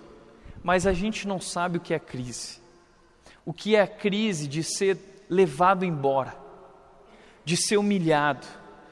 mas 0.62 0.86
a 0.86 0.92
gente 0.92 1.26
não 1.26 1.40
sabe 1.40 1.78
o 1.78 1.80
que 1.80 1.92
é 1.92 1.98
crise. 1.98 2.60
O 3.44 3.52
que 3.52 3.74
é 3.74 3.80
a 3.80 3.86
crise 3.86 4.46
de 4.46 4.62
ser 4.62 4.98
levado 5.28 5.84
embora, 5.84 6.36
de 7.44 7.56
ser 7.56 7.76
humilhado, 7.76 8.46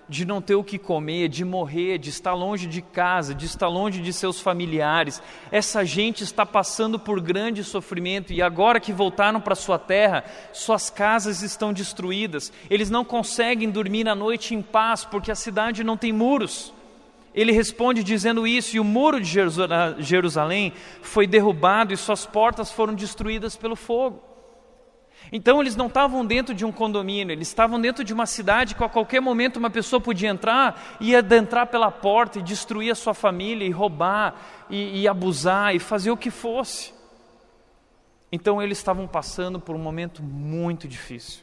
de 0.08 0.24
não 0.24 0.42
ter 0.42 0.56
o 0.56 0.64
que 0.64 0.78
comer, 0.78 1.28
de 1.28 1.44
morrer, 1.44 1.98
de 1.98 2.10
estar 2.10 2.34
longe 2.34 2.66
de 2.66 2.82
casa, 2.82 3.34
de 3.34 3.46
estar 3.46 3.68
longe 3.68 4.02
de 4.02 4.12
seus 4.12 4.40
familiares. 4.40 5.22
Essa 5.50 5.84
gente 5.84 6.22
está 6.22 6.44
passando 6.44 6.98
por 6.98 7.20
grande 7.20 7.64
sofrimento 7.64 8.32
e 8.32 8.42
agora 8.42 8.80
que 8.80 8.92
voltaram 8.92 9.40
para 9.40 9.54
sua 9.54 9.78
terra, 9.78 10.24
suas 10.52 10.90
casas 10.90 11.42
estão 11.42 11.72
destruídas. 11.72 12.52
Eles 12.68 12.90
não 12.90 13.04
conseguem 13.04 13.70
dormir 13.70 14.08
à 14.08 14.14
noite 14.14 14.54
em 14.54 14.60
paz 14.60 15.04
porque 15.04 15.30
a 15.30 15.36
cidade 15.36 15.84
não 15.84 15.96
tem 15.96 16.12
muros. 16.12 16.74
Ele 17.34 17.50
responde 17.50 18.04
dizendo 18.04 18.46
isso, 18.46 18.76
e 18.76 18.80
o 18.80 18.84
muro 18.84 19.20
de 19.20 19.28
Jerusalém 19.98 20.72
foi 21.02 21.26
derrubado 21.26 21.92
e 21.92 21.96
suas 21.96 22.24
portas 22.24 22.70
foram 22.70 22.94
destruídas 22.94 23.56
pelo 23.56 23.74
fogo. 23.74 24.22
Então 25.32 25.60
eles 25.60 25.74
não 25.74 25.86
estavam 25.86 26.24
dentro 26.24 26.54
de 26.54 26.64
um 26.64 26.70
condomínio, 26.70 27.32
eles 27.32 27.48
estavam 27.48 27.80
dentro 27.80 28.04
de 28.04 28.12
uma 28.12 28.26
cidade 28.26 28.74
que 28.74 28.84
a 28.84 28.88
qualquer 28.88 29.20
momento 29.20 29.56
uma 29.56 29.70
pessoa 29.70 30.00
podia 30.00 30.28
entrar 30.28 30.96
e 31.00 31.16
adentrar 31.16 31.66
pela 31.66 31.90
porta 31.90 32.38
e 32.38 32.42
destruir 32.42 32.92
a 32.92 32.94
sua 32.94 33.14
família, 33.14 33.66
e 33.66 33.70
roubar, 33.70 34.34
e, 34.70 35.00
e 35.00 35.08
abusar, 35.08 35.74
e 35.74 35.78
fazer 35.78 36.10
o 36.10 36.16
que 36.16 36.30
fosse. 36.30 36.92
Então 38.30 38.62
eles 38.62 38.78
estavam 38.78 39.08
passando 39.08 39.58
por 39.58 39.74
um 39.74 39.78
momento 39.78 40.22
muito 40.22 40.86
difícil. 40.86 41.42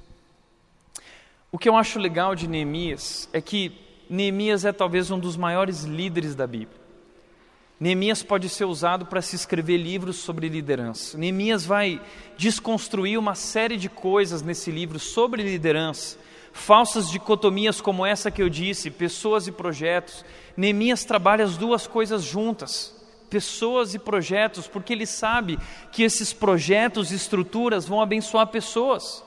O 1.51 1.57
que 1.57 1.67
eu 1.67 1.75
acho 1.75 1.99
legal 1.99 2.33
de 2.33 2.47
Neemias 2.47 3.27
é 3.33 3.41
que 3.41 3.90
Neemias 4.11 4.65
é 4.65 4.73
talvez 4.73 5.09
um 5.09 5.17
dos 5.17 5.37
maiores 5.37 5.83
líderes 5.85 6.35
da 6.35 6.45
Bíblia. 6.45 6.81
Neemias 7.79 8.21
pode 8.21 8.49
ser 8.49 8.65
usado 8.65 9.05
para 9.05 9.21
se 9.21 9.37
escrever 9.37 9.77
livros 9.77 10.17
sobre 10.17 10.49
liderança. 10.49 11.17
Neemias 11.17 11.65
vai 11.65 12.01
desconstruir 12.37 13.17
uma 13.17 13.35
série 13.35 13.77
de 13.77 13.87
coisas 13.87 14.41
nesse 14.41 14.69
livro 14.69 14.99
sobre 14.99 15.43
liderança, 15.43 16.17
falsas 16.51 17.09
dicotomias 17.09 17.79
como 17.79 18.05
essa 18.05 18.29
que 18.29 18.43
eu 18.43 18.49
disse, 18.49 18.91
pessoas 18.91 19.47
e 19.47 19.51
projetos. 19.51 20.25
Neemias 20.57 21.05
trabalha 21.05 21.45
as 21.45 21.55
duas 21.55 21.87
coisas 21.87 22.21
juntas, 22.21 22.93
pessoas 23.29 23.93
e 23.93 23.99
projetos, 23.99 24.67
porque 24.67 24.91
ele 24.91 25.05
sabe 25.05 25.57
que 25.89 26.03
esses 26.03 26.33
projetos 26.33 27.11
e 27.11 27.15
estruturas 27.15 27.87
vão 27.87 28.01
abençoar 28.01 28.47
pessoas. 28.47 29.23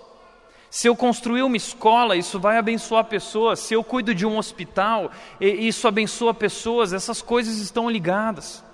Se 0.74 0.88
eu 0.88 0.96
construir 0.96 1.44
uma 1.44 1.56
escola, 1.56 2.16
isso 2.16 2.40
vai 2.40 2.58
abençoar 2.58 3.04
pessoas. 3.04 3.60
Se 3.60 3.74
eu 3.74 3.84
cuido 3.84 4.12
de 4.12 4.26
um 4.26 4.36
hospital, 4.36 5.12
isso 5.40 5.86
abençoa 5.86 6.34
pessoas. 6.34 6.92
Essas 6.92 7.22
coisas 7.22 7.58
estão 7.58 7.88
ligadas. 7.88 8.64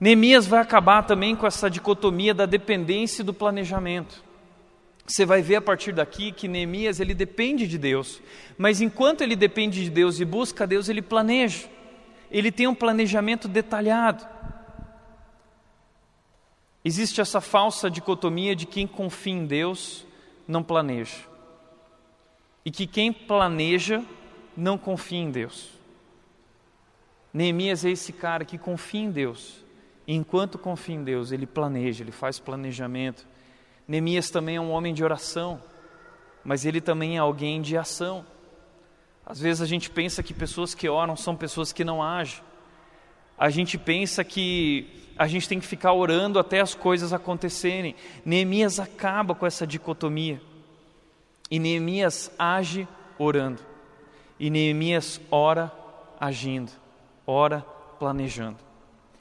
Neemias 0.00 0.44
vai 0.44 0.58
acabar 0.58 1.04
também 1.04 1.36
com 1.36 1.46
essa 1.46 1.70
dicotomia 1.70 2.34
da 2.34 2.46
dependência 2.46 3.22
e 3.22 3.24
do 3.24 3.32
planejamento. 3.32 4.24
Você 5.06 5.24
vai 5.24 5.40
ver 5.40 5.54
a 5.54 5.62
partir 5.62 5.92
daqui 5.92 6.32
que 6.32 6.48
Neemias 6.48 6.98
ele 6.98 7.14
depende 7.14 7.68
de 7.68 7.78
Deus, 7.78 8.20
mas 8.58 8.80
enquanto 8.80 9.20
ele 9.20 9.36
depende 9.36 9.84
de 9.84 9.90
Deus 9.90 10.18
e 10.18 10.24
busca 10.24 10.66
Deus, 10.66 10.88
ele 10.88 11.00
planeja. 11.00 11.68
Ele 12.28 12.50
tem 12.50 12.66
um 12.66 12.74
planejamento 12.74 13.46
detalhado. 13.46 14.26
Existe 16.84 17.20
essa 17.20 17.40
falsa 17.40 17.88
dicotomia 17.88 18.56
de 18.56 18.66
quem 18.66 18.84
confia 18.84 19.34
em 19.34 19.46
Deus 19.46 20.07
não 20.48 20.62
planeja. 20.62 21.18
E 22.64 22.70
que 22.70 22.86
quem 22.86 23.12
planeja 23.12 24.02
não 24.56 24.78
confia 24.78 25.18
em 25.18 25.30
Deus. 25.30 25.68
Neemias 27.32 27.84
é 27.84 27.90
esse 27.90 28.12
cara 28.12 28.44
que 28.44 28.56
confia 28.56 29.02
em 29.02 29.10
Deus. 29.10 29.64
E 30.06 30.14
enquanto 30.14 30.58
confia 30.58 30.94
em 30.94 31.04
Deus, 31.04 31.30
ele 31.30 31.46
planeja, 31.46 32.02
ele 32.02 32.10
faz 32.10 32.38
planejamento. 32.38 33.26
Neemias 33.86 34.30
também 34.30 34.56
é 34.56 34.60
um 34.60 34.70
homem 34.70 34.94
de 34.94 35.04
oração, 35.04 35.62
mas 36.42 36.64
ele 36.64 36.80
também 36.80 37.16
é 37.16 37.20
alguém 37.20 37.60
de 37.60 37.76
ação. 37.76 38.24
Às 39.24 39.38
vezes 39.38 39.60
a 39.60 39.66
gente 39.66 39.90
pensa 39.90 40.22
que 40.22 40.32
pessoas 40.32 40.74
que 40.74 40.88
oram 40.88 41.14
são 41.14 41.36
pessoas 41.36 41.72
que 41.72 41.84
não 41.84 42.02
agem. 42.02 42.42
A 43.36 43.50
gente 43.50 43.76
pensa 43.76 44.24
que 44.24 45.07
a 45.18 45.26
gente 45.26 45.48
tem 45.48 45.58
que 45.58 45.66
ficar 45.66 45.92
orando 45.92 46.38
até 46.38 46.60
as 46.60 46.74
coisas 46.74 47.12
acontecerem. 47.12 47.96
Neemias 48.24 48.78
acaba 48.78 49.34
com 49.34 49.44
essa 49.44 49.66
dicotomia. 49.66 50.40
E 51.50 51.58
Neemias 51.58 52.30
age 52.38 52.86
orando. 53.18 53.60
E 54.38 54.48
Neemias 54.48 55.20
ora 55.30 55.72
agindo, 56.20 56.70
ora 57.26 57.64
planejando. 57.98 58.58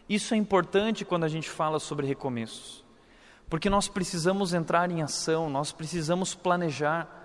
Isso 0.07 0.33
é 0.33 0.37
importante 0.37 1.03
quando 1.03 1.23
a 1.23 1.27
gente 1.27 1.49
fala 1.49 1.79
sobre 1.79 2.05
recomeços. 2.05 2.83
Porque 3.49 3.69
nós 3.69 3.87
precisamos 3.87 4.53
entrar 4.53 4.91
em 4.91 5.01
ação, 5.01 5.49
nós 5.49 5.71
precisamos 5.71 6.35
planejar, 6.35 7.16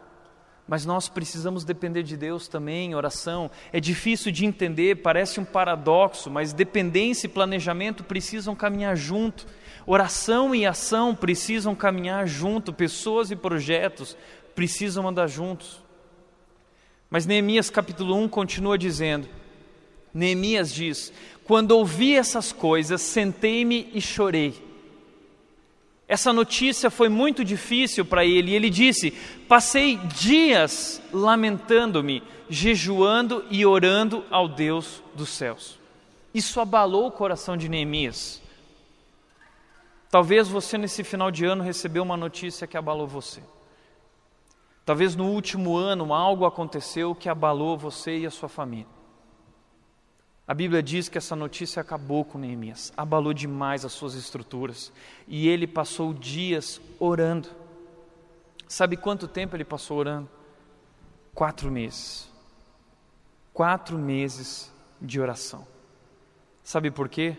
mas 0.66 0.86
nós 0.86 1.08
precisamos 1.08 1.64
depender 1.64 2.02
de 2.02 2.16
Deus 2.16 2.46
também, 2.46 2.94
oração. 2.94 3.50
É 3.72 3.80
difícil 3.80 4.30
de 4.30 4.46
entender, 4.46 4.96
parece 4.96 5.40
um 5.40 5.44
paradoxo, 5.44 6.30
mas 6.30 6.52
dependência 6.52 7.26
e 7.26 7.30
planejamento 7.30 8.04
precisam 8.04 8.54
caminhar 8.54 8.96
junto. 8.96 9.46
Oração 9.84 10.54
e 10.54 10.64
ação 10.64 11.14
precisam 11.14 11.74
caminhar 11.74 12.26
junto, 12.26 12.72
pessoas 12.72 13.30
e 13.30 13.36
projetos 13.36 14.16
precisam 14.54 15.08
andar 15.08 15.26
juntos. 15.26 15.82
Mas 17.10 17.26
Neemias 17.26 17.68
capítulo 17.68 18.14
1 18.16 18.28
continua 18.28 18.78
dizendo: 18.78 19.28
Neemias 20.14 20.72
diz: 20.72 21.12
Quando 21.44 21.72
ouvi 21.72 22.14
essas 22.14 22.52
coisas, 22.52 23.02
sentei-me 23.02 23.90
e 23.92 24.00
chorei 24.00 24.71
essa 26.12 26.30
notícia 26.30 26.90
foi 26.90 27.08
muito 27.08 27.42
difícil 27.42 28.04
para 28.04 28.22
ele 28.22 28.50
e 28.50 28.54
ele 28.54 28.68
disse: 28.68 29.12
Passei 29.48 29.96
dias 29.96 31.00
lamentando-me, 31.10 32.22
jejuando 32.50 33.42
e 33.50 33.64
orando 33.64 34.22
ao 34.30 34.46
Deus 34.46 35.02
dos 35.14 35.30
céus. 35.30 35.80
Isso 36.34 36.60
abalou 36.60 37.06
o 37.06 37.10
coração 37.10 37.56
de 37.56 37.66
Neemias. 37.66 38.42
Talvez 40.10 40.48
você 40.48 40.76
nesse 40.76 41.02
final 41.02 41.30
de 41.30 41.46
ano 41.46 41.64
recebeu 41.64 42.02
uma 42.02 42.18
notícia 42.18 42.66
que 42.66 42.76
abalou 42.76 43.06
você. 43.06 43.42
Talvez 44.84 45.16
no 45.16 45.28
último 45.28 45.78
ano 45.78 46.12
algo 46.12 46.44
aconteceu 46.44 47.14
que 47.14 47.30
abalou 47.30 47.78
você 47.78 48.18
e 48.18 48.26
a 48.26 48.30
sua 48.30 48.50
família. 48.50 49.01
A 50.46 50.54
Bíblia 50.54 50.82
diz 50.82 51.08
que 51.08 51.18
essa 51.18 51.36
notícia 51.36 51.80
acabou 51.80 52.24
com 52.24 52.38
Neemias, 52.38 52.92
abalou 52.96 53.32
demais 53.32 53.84
as 53.84 53.92
suas 53.92 54.14
estruturas 54.14 54.92
e 55.28 55.48
ele 55.48 55.66
passou 55.66 56.12
dias 56.12 56.80
orando. 56.98 57.48
Sabe 58.66 58.96
quanto 58.96 59.28
tempo 59.28 59.54
ele 59.54 59.64
passou 59.64 59.98
orando? 59.98 60.28
Quatro 61.34 61.70
meses. 61.70 62.28
Quatro 63.52 63.96
meses 63.96 64.72
de 65.00 65.20
oração. 65.20 65.66
Sabe 66.64 66.90
por 66.90 67.08
quê? 67.08 67.36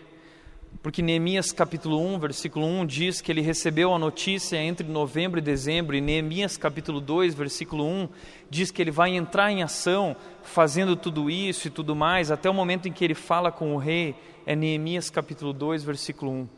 Porque 0.82 1.00
Neemias 1.00 1.50
capítulo 1.50 1.98
1, 1.98 2.18
versículo 2.18 2.66
1 2.66 2.86
diz 2.86 3.20
que 3.20 3.32
ele 3.32 3.40
recebeu 3.40 3.94
a 3.94 3.98
notícia 3.98 4.56
entre 4.56 4.86
novembro 4.86 5.38
e 5.38 5.42
dezembro, 5.42 5.96
e 5.96 6.00
Neemias 6.00 6.56
capítulo 6.56 7.00
2, 7.00 7.34
versículo 7.34 7.86
1 7.86 8.08
diz 8.50 8.70
que 8.70 8.82
ele 8.82 8.90
vai 8.90 9.16
entrar 9.16 9.50
em 9.50 9.62
ação 9.62 10.14
fazendo 10.42 10.94
tudo 10.94 11.30
isso 11.30 11.68
e 11.68 11.70
tudo 11.70 11.96
mais, 11.96 12.30
até 12.30 12.50
o 12.50 12.54
momento 12.54 12.86
em 12.86 12.92
que 12.92 13.04
ele 13.04 13.14
fala 13.14 13.50
com 13.50 13.74
o 13.74 13.78
rei, 13.78 14.14
é 14.44 14.54
Neemias 14.54 15.08
capítulo 15.08 15.52
2, 15.52 15.82
versículo 15.82 16.30
1. 16.30 16.48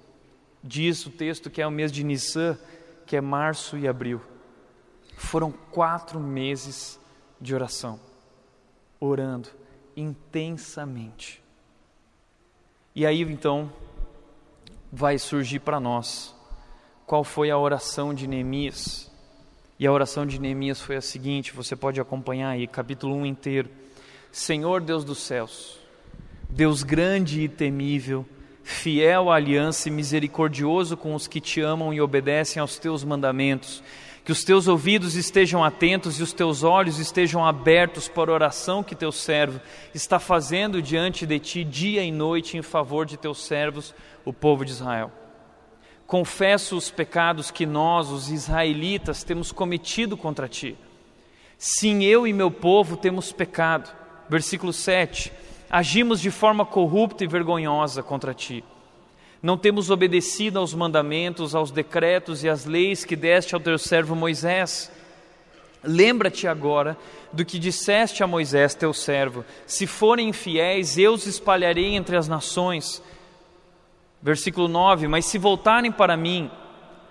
Diz 0.62 1.07
o 1.07 1.11
texto 1.11 1.48
que 1.48 1.62
é 1.62 1.66
o 1.66 1.70
mês 1.70 1.92
de 1.92 2.02
Nissan, 2.02 2.59
que 3.07 3.16
é 3.16 3.20
março 3.20 3.79
e 3.79 3.87
abril. 3.87 4.20
Foram 5.16 5.52
quatro 5.70 6.18
meses 6.18 6.98
de 7.40 7.55
oração, 7.55 8.00
orando 8.98 9.48
intensamente. 9.96 11.42
E 12.94 13.07
aí 13.07 13.22
então 13.22 13.70
vai 14.96 15.18
surgir 15.18 15.59
para 15.59 15.78
nós. 15.78 16.35
Qual 17.04 17.22
foi 17.22 17.50
a 17.50 17.59
oração 17.59 18.14
de 18.14 18.26
Neemias? 18.26 19.11
E 19.78 19.87
a 19.87 19.92
oração 19.92 20.24
de 20.24 20.40
Neemias 20.40 20.80
foi 20.80 20.96
a 20.96 21.02
seguinte: 21.02 21.52
você 21.52 21.76
pode 21.76 22.00
acompanhar 22.00 22.48
aí, 22.48 22.66
capítulo 22.66 23.14
1 23.14 23.26
inteiro. 23.26 23.68
Senhor 24.32 24.80
Deus 24.80 25.04
dos 25.04 25.18
céus, 25.18 25.78
Deus 26.48 26.82
grande 26.82 27.42
e 27.42 27.48
temível, 27.48 28.24
fiel 28.62 29.30
à 29.30 29.37
aliança 29.37 29.90
e 29.90 29.92
misericordioso 29.92 30.96
com 30.96 31.14
os 31.14 31.28
que 31.28 31.42
te 31.42 31.61
amam 31.61 31.92
e 31.92 32.00
obedecem 32.00 32.59
aos 32.59 32.78
teus 32.78 33.04
mandamentos, 33.04 33.82
que 34.26 34.32
os 34.32 34.42
teus 34.42 34.66
ouvidos 34.66 35.14
estejam 35.14 35.62
atentos 35.62 36.18
e 36.18 36.22
os 36.24 36.32
teus 36.32 36.64
olhos 36.64 36.98
estejam 36.98 37.46
abertos 37.46 38.08
para 38.08 38.28
a 38.28 38.34
oração 38.34 38.82
que 38.82 38.96
teu 38.96 39.12
servo 39.12 39.60
está 39.94 40.18
fazendo 40.18 40.82
diante 40.82 41.24
de 41.24 41.38
ti 41.38 41.62
dia 41.62 42.02
e 42.02 42.10
noite 42.10 42.56
em 42.56 42.62
favor 42.62 43.06
de 43.06 43.16
teus 43.16 43.46
servos, 43.46 43.94
o 44.24 44.32
povo 44.32 44.64
de 44.64 44.72
Israel. 44.72 45.12
Confesso 46.08 46.76
os 46.76 46.90
pecados 46.90 47.52
que 47.52 47.64
nós, 47.64 48.10
os 48.10 48.28
israelitas, 48.28 49.22
temos 49.22 49.52
cometido 49.52 50.16
contra 50.16 50.48
ti. 50.48 50.76
Sim, 51.56 52.02
eu 52.02 52.26
e 52.26 52.32
meu 52.32 52.50
povo 52.50 52.96
temos 52.96 53.30
pecado. 53.30 53.88
Versículo 54.28 54.72
7. 54.72 55.32
Agimos 55.70 56.20
de 56.20 56.32
forma 56.32 56.66
corrupta 56.66 57.22
e 57.22 57.28
vergonhosa 57.28 58.02
contra 58.02 58.34
ti 58.34 58.64
não 59.42 59.57
temos 59.57 59.90
obedecido 59.90 60.59
aos 60.59 60.75
mandamentos, 60.75 61.55
aos 61.55 61.70
decretos 61.70 62.42
e 62.42 62.49
às 62.49 62.64
leis 62.64 63.05
que 63.05 63.14
deste 63.14 63.55
ao 63.55 63.61
teu 63.61 63.79
servo 63.79 64.14
Moisés. 64.14 64.90
Lembra-te 65.83 66.49
agora 66.49 66.96
do 67.33 67.44
que 67.44 67.59
disseste 67.59 68.22
a 68.22 68.27
Moisés, 68.27 68.75
teu 68.75 68.92
servo: 68.92 69.44
se 69.66 69.87
forem 69.87 70.31
infiéis, 70.31 70.99
eu 70.99 71.12
os 71.12 71.27
espalharei 71.27 71.94
entre 71.94 72.16
as 72.16 72.27
nações. 72.27 73.03
Versículo 74.20 74.66
9: 74.66 75.07
Mas 75.07 75.27
se 75.27 75.38
voltarem 75.38 75.92
para 75.92 76.16
mim, 76.16 76.51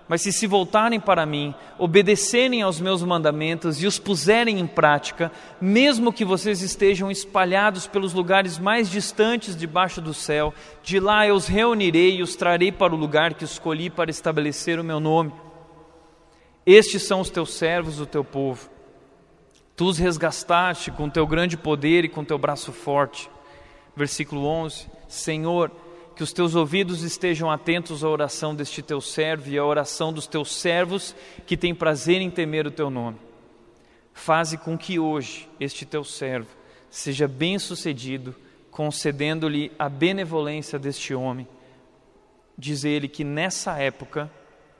mas 0.08 0.22
se 0.22 0.32
se 0.32 0.46
voltarem 0.46 1.00
para 1.00 1.26
mim, 1.26 1.54
obedecerem 1.78 2.62
aos 2.62 2.80
meus 2.80 3.02
mandamentos 3.02 3.82
e 3.82 3.86
os 3.86 3.98
puserem 3.98 4.60
em 4.60 4.66
prática, 4.66 5.32
mesmo 5.60 6.12
que 6.12 6.24
vocês 6.24 6.62
estejam 6.62 7.10
espalhados 7.10 7.86
pelos 7.86 8.12
lugares 8.12 8.58
mais 8.58 8.88
distantes 8.88 9.56
debaixo 9.56 10.00
do 10.00 10.14
céu, 10.14 10.54
de 10.82 11.00
lá 11.00 11.26
eu 11.26 11.34
os 11.34 11.48
reunirei 11.48 12.16
e 12.16 12.22
os 12.22 12.36
trarei 12.36 12.70
para 12.70 12.94
o 12.94 12.98
lugar 12.98 13.34
que 13.34 13.44
escolhi 13.44 13.90
para 13.90 14.10
estabelecer 14.10 14.78
o 14.78 14.84
meu 14.84 15.00
nome. 15.00 15.32
Estes 16.64 17.02
são 17.02 17.20
os 17.20 17.30
teus 17.30 17.54
servos, 17.54 18.00
o 18.00 18.06
teu 18.06 18.24
povo. 18.24 18.70
Tu 19.76 19.84
os 19.84 19.98
resgataste 19.98 20.90
com 20.90 21.10
teu 21.10 21.26
grande 21.26 21.56
poder 21.56 22.04
e 22.04 22.08
com 22.08 22.24
teu 22.24 22.38
braço 22.38 22.72
forte. 22.72 23.28
Versículo 23.94 24.46
11: 24.46 24.86
Senhor, 25.06 25.70
que 26.16 26.22
os 26.22 26.32
teus 26.32 26.54
ouvidos 26.54 27.02
estejam 27.02 27.50
atentos 27.50 28.02
à 28.02 28.08
oração 28.08 28.54
deste 28.54 28.80
teu 28.80 29.02
servo 29.02 29.50
e 29.50 29.58
à 29.58 29.64
oração 29.64 30.10
dos 30.10 30.26
teus 30.26 30.50
servos 30.56 31.14
que 31.46 31.58
têm 31.58 31.74
prazer 31.74 32.22
em 32.22 32.30
temer 32.30 32.66
o 32.66 32.70
teu 32.70 32.88
nome. 32.88 33.18
Faze 34.14 34.56
com 34.56 34.78
que 34.78 34.98
hoje 34.98 35.46
este 35.60 35.84
teu 35.84 36.02
servo 36.02 36.48
seja 36.88 37.28
bem-sucedido, 37.28 38.34
concedendo-lhe 38.70 39.70
a 39.78 39.90
benevolência 39.90 40.78
deste 40.78 41.14
homem. 41.14 41.46
Diz 42.56 42.84
ele 42.84 43.08
que 43.08 43.22
nessa 43.22 43.78
época, 43.78 44.30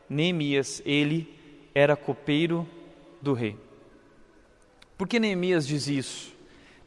Neemias, 0.09 0.81
ele 0.87 1.39
era 1.75 1.95
copeiro 1.95 2.67
do 3.21 3.35
rei. 3.35 3.59
Por 4.97 5.07
que 5.07 5.21
Neemias 5.21 5.67
diz 5.67 5.87
isso? 5.87 6.35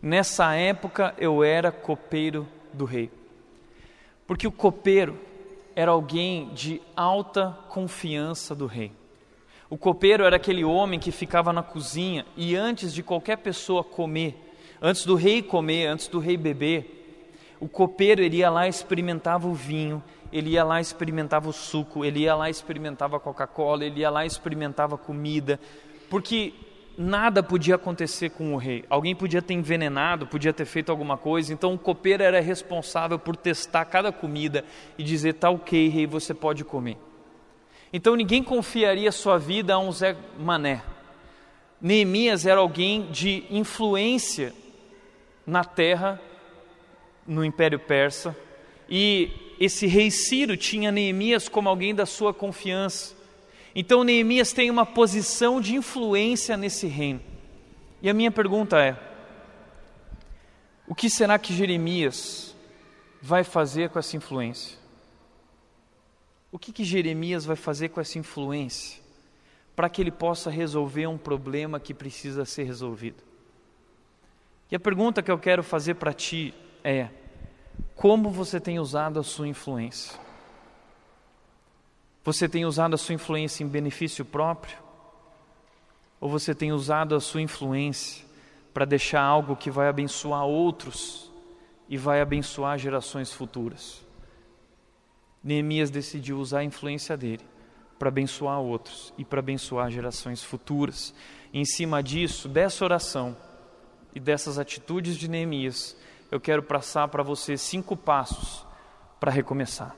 Nessa 0.01 0.55
época 0.55 1.13
eu 1.19 1.43
era 1.43 1.71
copeiro 1.71 2.47
do 2.73 2.85
rei. 2.85 3.11
Porque 4.29 4.45
o 4.45 4.51
copeiro 4.51 5.19
era 5.75 5.89
alguém 5.89 6.53
de 6.53 6.79
alta 6.95 7.57
confiança 7.67 8.53
do 8.53 8.67
rei. 8.67 8.91
O 9.71 9.75
copeiro 9.75 10.23
era 10.23 10.35
aquele 10.35 10.63
homem 10.63 10.99
que 10.99 11.11
ficava 11.11 11.51
na 11.51 11.63
cozinha 11.63 12.23
e 12.37 12.55
antes 12.55 12.93
de 12.93 13.01
qualquer 13.01 13.39
pessoa 13.39 13.83
comer, 13.83 14.37
antes 14.79 15.03
do 15.03 15.15
rei 15.15 15.41
comer, 15.41 15.87
antes 15.87 16.07
do 16.07 16.19
rei 16.19 16.37
beber, 16.37 17.55
o 17.59 17.67
copeiro 17.67 18.21
ele 18.21 18.37
ia 18.37 18.51
lá 18.51 18.67
e 18.67 18.69
experimentava 18.69 19.47
o 19.47 19.53
vinho, 19.55 20.03
ele 20.31 20.51
ia 20.51 20.63
lá 20.63 20.77
e 20.77 20.83
experimentava 20.83 21.49
o 21.49 21.53
suco, 21.53 22.05
ele 22.05 22.19
ia 22.19 22.35
lá 22.35 22.49
e 22.49 22.51
experimentava 22.51 23.17
a 23.17 23.19
Coca-Cola, 23.19 23.83
ele 23.83 24.01
ia 24.01 24.11
lá 24.11 24.25
e 24.25 24.27
experimentava 24.27 24.95
comida, 24.95 25.59
porque 26.07 26.53
nada 26.99 27.41
podia 27.41 27.75
acontecer 27.75 28.31
com 28.31 28.53
o 28.53 28.57
rei. 28.57 28.83
Alguém 28.89 29.15
podia 29.15 29.41
ter 29.41 29.53
envenenado, 29.53 30.27
podia 30.27 30.51
ter 30.51 30.65
feito 30.65 30.91
alguma 30.91 31.17
coisa, 31.17 31.53
então 31.53 31.73
o 31.73 31.79
copeiro 31.79 32.21
era 32.21 32.41
responsável 32.41 33.17
por 33.17 33.37
testar 33.37 33.85
cada 33.85 34.11
comida 34.11 34.65
e 34.97 35.03
dizer: 35.03 35.35
tá 35.35 35.49
ok, 35.49 35.87
rei, 35.87 36.05
você 36.05 36.33
pode 36.33 36.65
comer. 36.65 36.97
Então 37.93 38.17
ninguém 38.17 38.43
confiaria 38.43 39.13
sua 39.13 39.37
vida 39.37 39.73
a 39.73 39.79
um 39.79 39.93
Zé 39.93 40.13
Mané. 40.37 40.83
Neemias 41.81 42.45
era 42.45 42.59
alguém 42.59 43.09
de 43.09 43.45
influência 43.49 44.53
na 45.47 45.63
terra, 45.63 46.21
no 47.25 47.45
Império 47.45 47.79
Persa, 47.79 48.35
e 48.89 49.55
esse 49.57 49.87
rei 49.87 50.11
Ciro 50.11 50.57
tinha 50.57 50.91
Neemias 50.91 51.47
como 51.47 51.69
alguém 51.69 51.95
da 51.95 52.05
sua 52.05 52.33
confiança. 52.33 53.18
Então 53.75 54.03
Neemias 54.03 54.51
tem 54.51 54.69
uma 54.69 54.85
posição 54.85 55.61
de 55.61 55.75
influência 55.75 56.57
nesse 56.57 56.87
reino. 56.87 57.21
E 58.01 58.09
a 58.09 58.13
minha 58.13 58.31
pergunta 58.31 58.79
é: 58.79 58.97
o 60.87 60.95
que 60.95 61.09
será 61.09 61.37
que 61.37 61.53
Jeremias 61.53 62.55
vai 63.21 63.43
fazer 63.43 63.89
com 63.89 63.99
essa 63.99 64.15
influência? 64.17 64.77
O 66.51 66.57
que, 66.57 66.71
que 66.71 66.83
Jeremias 66.83 67.45
vai 67.45 67.55
fazer 67.55 67.89
com 67.89 68.01
essa 68.01 68.17
influência 68.17 68.99
para 69.75 69.87
que 69.87 70.01
ele 70.01 70.11
possa 70.11 70.49
resolver 70.49 71.05
um 71.05 71.17
problema 71.17 71.79
que 71.79 71.93
precisa 71.93 72.43
ser 72.43 72.63
resolvido? 72.63 73.23
E 74.71 74.75
a 74.75 74.79
pergunta 74.79 75.21
que 75.21 75.29
eu 75.29 75.37
quero 75.37 75.61
fazer 75.61 75.95
para 75.95 76.11
ti 76.11 76.53
é: 76.83 77.09
como 77.95 78.31
você 78.31 78.59
tem 78.59 78.79
usado 78.79 79.19
a 79.19 79.23
sua 79.23 79.47
influência? 79.47 80.19
Você 82.29 82.47
tem 82.47 82.63
usado 82.63 82.93
a 82.93 82.97
sua 82.97 83.15
influência 83.15 83.63
em 83.63 83.67
benefício 83.67 84.23
próprio? 84.23 84.77
Ou 86.21 86.29
você 86.29 86.53
tem 86.53 86.71
usado 86.71 87.15
a 87.15 87.19
sua 87.19 87.41
influência 87.41 88.23
para 88.71 88.85
deixar 88.85 89.23
algo 89.23 89.55
que 89.55 89.71
vai 89.71 89.87
abençoar 89.87 90.45
outros 90.45 91.31
e 91.89 91.97
vai 91.97 92.21
abençoar 92.21 92.77
gerações 92.77 93.33
futuras? 93.33 94.05
Neemias 95.43 95.89
decidiu 95.89 96.37
usar 96.37 96.59
a 96.59 96.63
influência 96.63 97.17
dele 97.17 97.43
para 97.97 98.09
abençoar 98.09 98.59
outros 98.59 99.11
e 99.17 99.25
para 99.25 99.39
abençoar 99.39 99.89
gerações 99.89 100.43
futuras. 100.43 101.15
E 101.51 101.59
em 101.59 101.65
cima 101.65 102.03
disso, 102.03 102.47
dessa 102.47 102.85
oração 102.85 103.35
e 104.13 104.19
dessas 104.19 104.59
atitudes 104.59 105.17
de 105.17 105.27
Neemias, 105.27 105.97
eu 106.29 106.39
quero 106.39 106.61
passar 106.61 107.07
para 107.07 107.23
você 107.23 107.57
cinco 107.57 107.97
passos 107.97 108.67
para 109.19 109.31
recomeçar. 109.31 109.95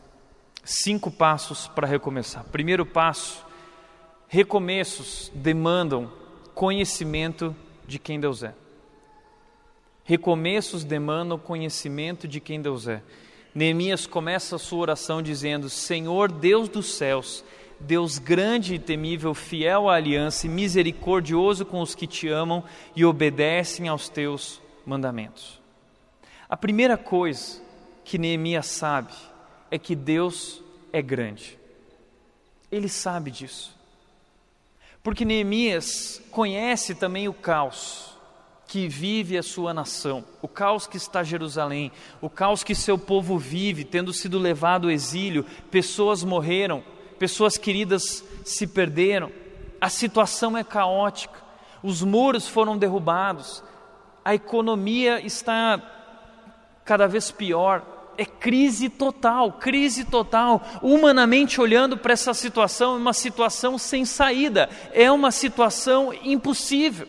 Cinco 0.64 1.10
passos 1.10 1.68
para 1.68 1.88
recomeçar. 1.88 2.44
Primeiro 2.52 2.86
passo: 2.86 3.44
recomeços 4.28 5.32
demandam 5.34 6.12
conhecimento 6.54 7.56
de 7.88 7.98
quem 7.98 8.20
Deus 8.20 8.44
é. 8.44 8.54
Recomeços 10.04 10.84
demandam 10.84 11.38
conhecimento 11.40 12.28
de 12.28 12.40
quem 12.40 12.62
Deus 12.62 12.88
é. 12.88 13.02
Neemias 13.54 14.06
começa 14.06 14.56
a 14.56 14.60
sua 14.60 14.80
oração 14.80 15.22
dizendo: 15.22 15.70
Senhor 15.70 16.32
Deus 16.32 16.70
dos 16.70 16.94
céus, 16.94 17.44
Deus 17.80 18.20
grande 18.20 18.76
e 18.76 18.80
temível, 18.80 19.34
fiel 19.34 19.90
à 19.90 19.96
aliança 19.96 20.46
e 20.46 20.50
misericordioso 20.50 21.66
com 21.66 21.82
os 21.82 21.96
que 21.96 22.06
te 22.06 22.28
amam 22.28 22.64
e 22.96 23.04
obedecem 23.04 23.88
aos 23.88 24.10
teus 24.10 24.62
mandamentos. 24.86 25.60
A 26.48 26.56
primeira 26.56 26.98
coisa 26.98 27.62
que 28.04 28.18
Neemias 28.18 28.68
sabe 28.68 29.14
é 29.72 29.80
que 29.80 29.96
Deus 29.96 30.62
é 30.92 31.02
grande. 31.02 31.58
Ele 32.70 32.90
sabe 32.90 33.32
disso. 33.32 33.74
Porque 35.02 35.26
Neemias 35.26 36.22
conhece 36.30 36.94
também 36.94 37.28
o 37.28 37.34
caos 37.34 38.12
que 38.68 38.88
vive 38.88 39.38
a 39.38 39.44
sua 39.44 39.74
nação, 39.74 40.24
o 40.42 40.48
caos 40.48 40.88
que 40.88 40.96
está 40.96 41.24
Jerusalém, 41.24 41.92
o 42.22 42.30
caos 42.30 42.64
que 42.64 42.74
seu 42.74 42.98
povo 42.98 43.38
vive, 43.38 43.84
tendo 43.84 44.14
sido 44.14 44.40
levado 44.40 44.88
ao 44.88 44.92
exílio, 44.92 45.46
pessoas 45.70 46.24
morreram, 46.24 46.82
pessoas 47.20 47.58
queridas 47.58 48.24
se 48.46 48.66
perderam, 48.66 49.30
a 49.82 49.90
situação 49.90 50.58
é 50.58 50.64
caótica, 50.64 51.42
os 51.84 52.02
muros 52.02 52.48
foram 52.48 52.78
derrubados, 52.78 53.62
a 54.24 54.36
economia 54.36 55.20
está 55.20 55.82
cada 56.86 57.08
vez 57.08 57.30
pior. 57.30 57.84
É 58.18 58.26
crise 58.26 58.90
total, 58.90 59.54
crise 59.54 60.06
total. 60.06 60.62
Humanamente 60.82 61.60
olhando 61.60 61.98
para 61.98 62.14
essa 62.14 62.34
situação, 62.34 62.96
é 62.96 62.98
uma 62.98 63.14
situação 63.14 63.78
sem 63.78 64.06
saída, 64.06 64.70
é 64.92 65.12
uma 65.12 65.32
situação 65.32 66.14
impossível. 66.14 67.08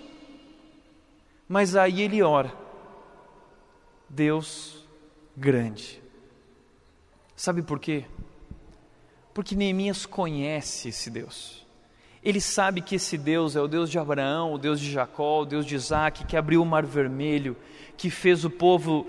Mas 1.49 1.77
aí 1.77 2.01
ele 2.03 2.23
ora, 2.23 2.53
Deus 4.09 4.87
grande. 5.37 6.03
Sabe 7.37 7.63
por 7.63 7.79
quê? 7.79 8.05
Porque 9.35 9.55
Neemias 9.55 10.07
conhece 10.07 10.91
esse 10.91 11.11
Deus. 11.11 11.67
Ele 12.23 12.41
sabe 12.41 12.81
que 12.81 12.95
esse 12.95 13.19
Deus 13.19 13.57
é 13.57 13.61
o 13.61 13.67
Deus 13.67 13.91
de 13.91 13.99
Abraão, 13.99 14.55
o 14.55 14.59
Deus 14.59 14.79
de 14.79 14.91
Jacó, 14.91 15.41
o 15.41 15.45
Deus 15.45 15.67
de 15.67 15.75
Isaac, 15.75 16.25
que 16.25 16.37
abriu 16.37 16.63
o 16.63 16.67
mar 16.67 16.87
vermelho, 16.87 17.57
que 17.97 18.11
fez 18.11 18.45
o 18.45 18.51
povo 18.51 19.07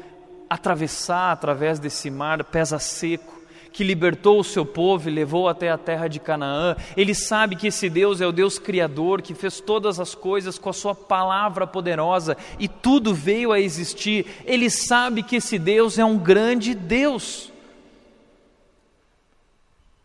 atravessar 0.54 1.32
através 1.32 1.80
desse 1.80 2.12
mar 2.12 2.44
pesa 2.44 2.78
seco, 2.78 3.42
que 3.72 3.84
libertou 3.84 4.40
o 4.40 4.44
seu 4.44 4.64
povo 4.64 5.10
e 5.10 5.12
levou 5.12 5.50
até 5.50 5.72
a 5.72 5.80
terra 5.80 6.08
de 6.08 6.20
Canaã. 6.20 6.76
Ele 6.96 7.16
sabe 7.16 7.56
que 7.56 7.68
esse 7.68 7.90
Deus 7.90 8.22
é 8.22 8.28
o 8.28 8.32
Deus 8.32 8.60
criador, 8.60 9.24
que 9.24 9.34
fez 9.34 9.60
todas 9.60 10.00
as 10.00 10.14
coisas 10.14 10.60
com 10.60 10.70
a 10.70 10.74
sua 10.74 10.94
palavra 10.94 11.66
poderosa 11.66 12.38
e 12.60 12.68
tudo 12.68 13.16
veio 13.16 13.52
a 13.52 13.60
existir. 13.60 14.28
Ele 14.46 14.70
sabe 14.70 15.24
que 15.24 15.38
esse 15.38 15.58
Deus 15.58 15.98
é 15.98 16.06
um 16.06 16.20
grande 16.20 16.76
Deus. 16.76 17.52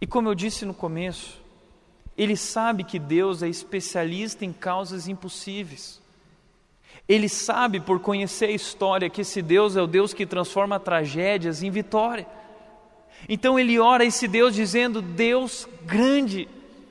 E 0.01 0.07
como 0.07 0.31
eu 0.31 0.35
disse 0.35 0.65
no 0.65 0.73
começo, 0.73 1.39
ele 2.17 2.39
sabe 2.39 2.85
que 2.85 2.99
Deus 2.99 3.43
é 3.43 3.49
especialista 3.49 4.47
em 4.47 4.53
causas 4.53 5.09
impossíveis. 5.09 5.98
Ele 7.09 7.29
sabe, 7.29 7.81
por 7.81 8.01
conhecer 8.01 8.47
a 8.47 8.53
história, 8.53 9.09
que 9.09 9.23
esse 9.23 9.41
Deus 9.41 9.77
é 9.77 9.83
o 9.83 9.87
Deus 9.87 10.13
que 10.13 10.27
transforma 10.27 10.79
tragédias 10.79 11.63
em 11.63 11.71
vitória. 11.71 12.27
Então 13.29 13.59
ele 13.59 13.79
ora 13.79 14.05
esse 14.05 14.29
Deus 14.29 14.55
dizendo: 14.55 15.01
Deus 15.01 15.67
grande, 15.87 16.47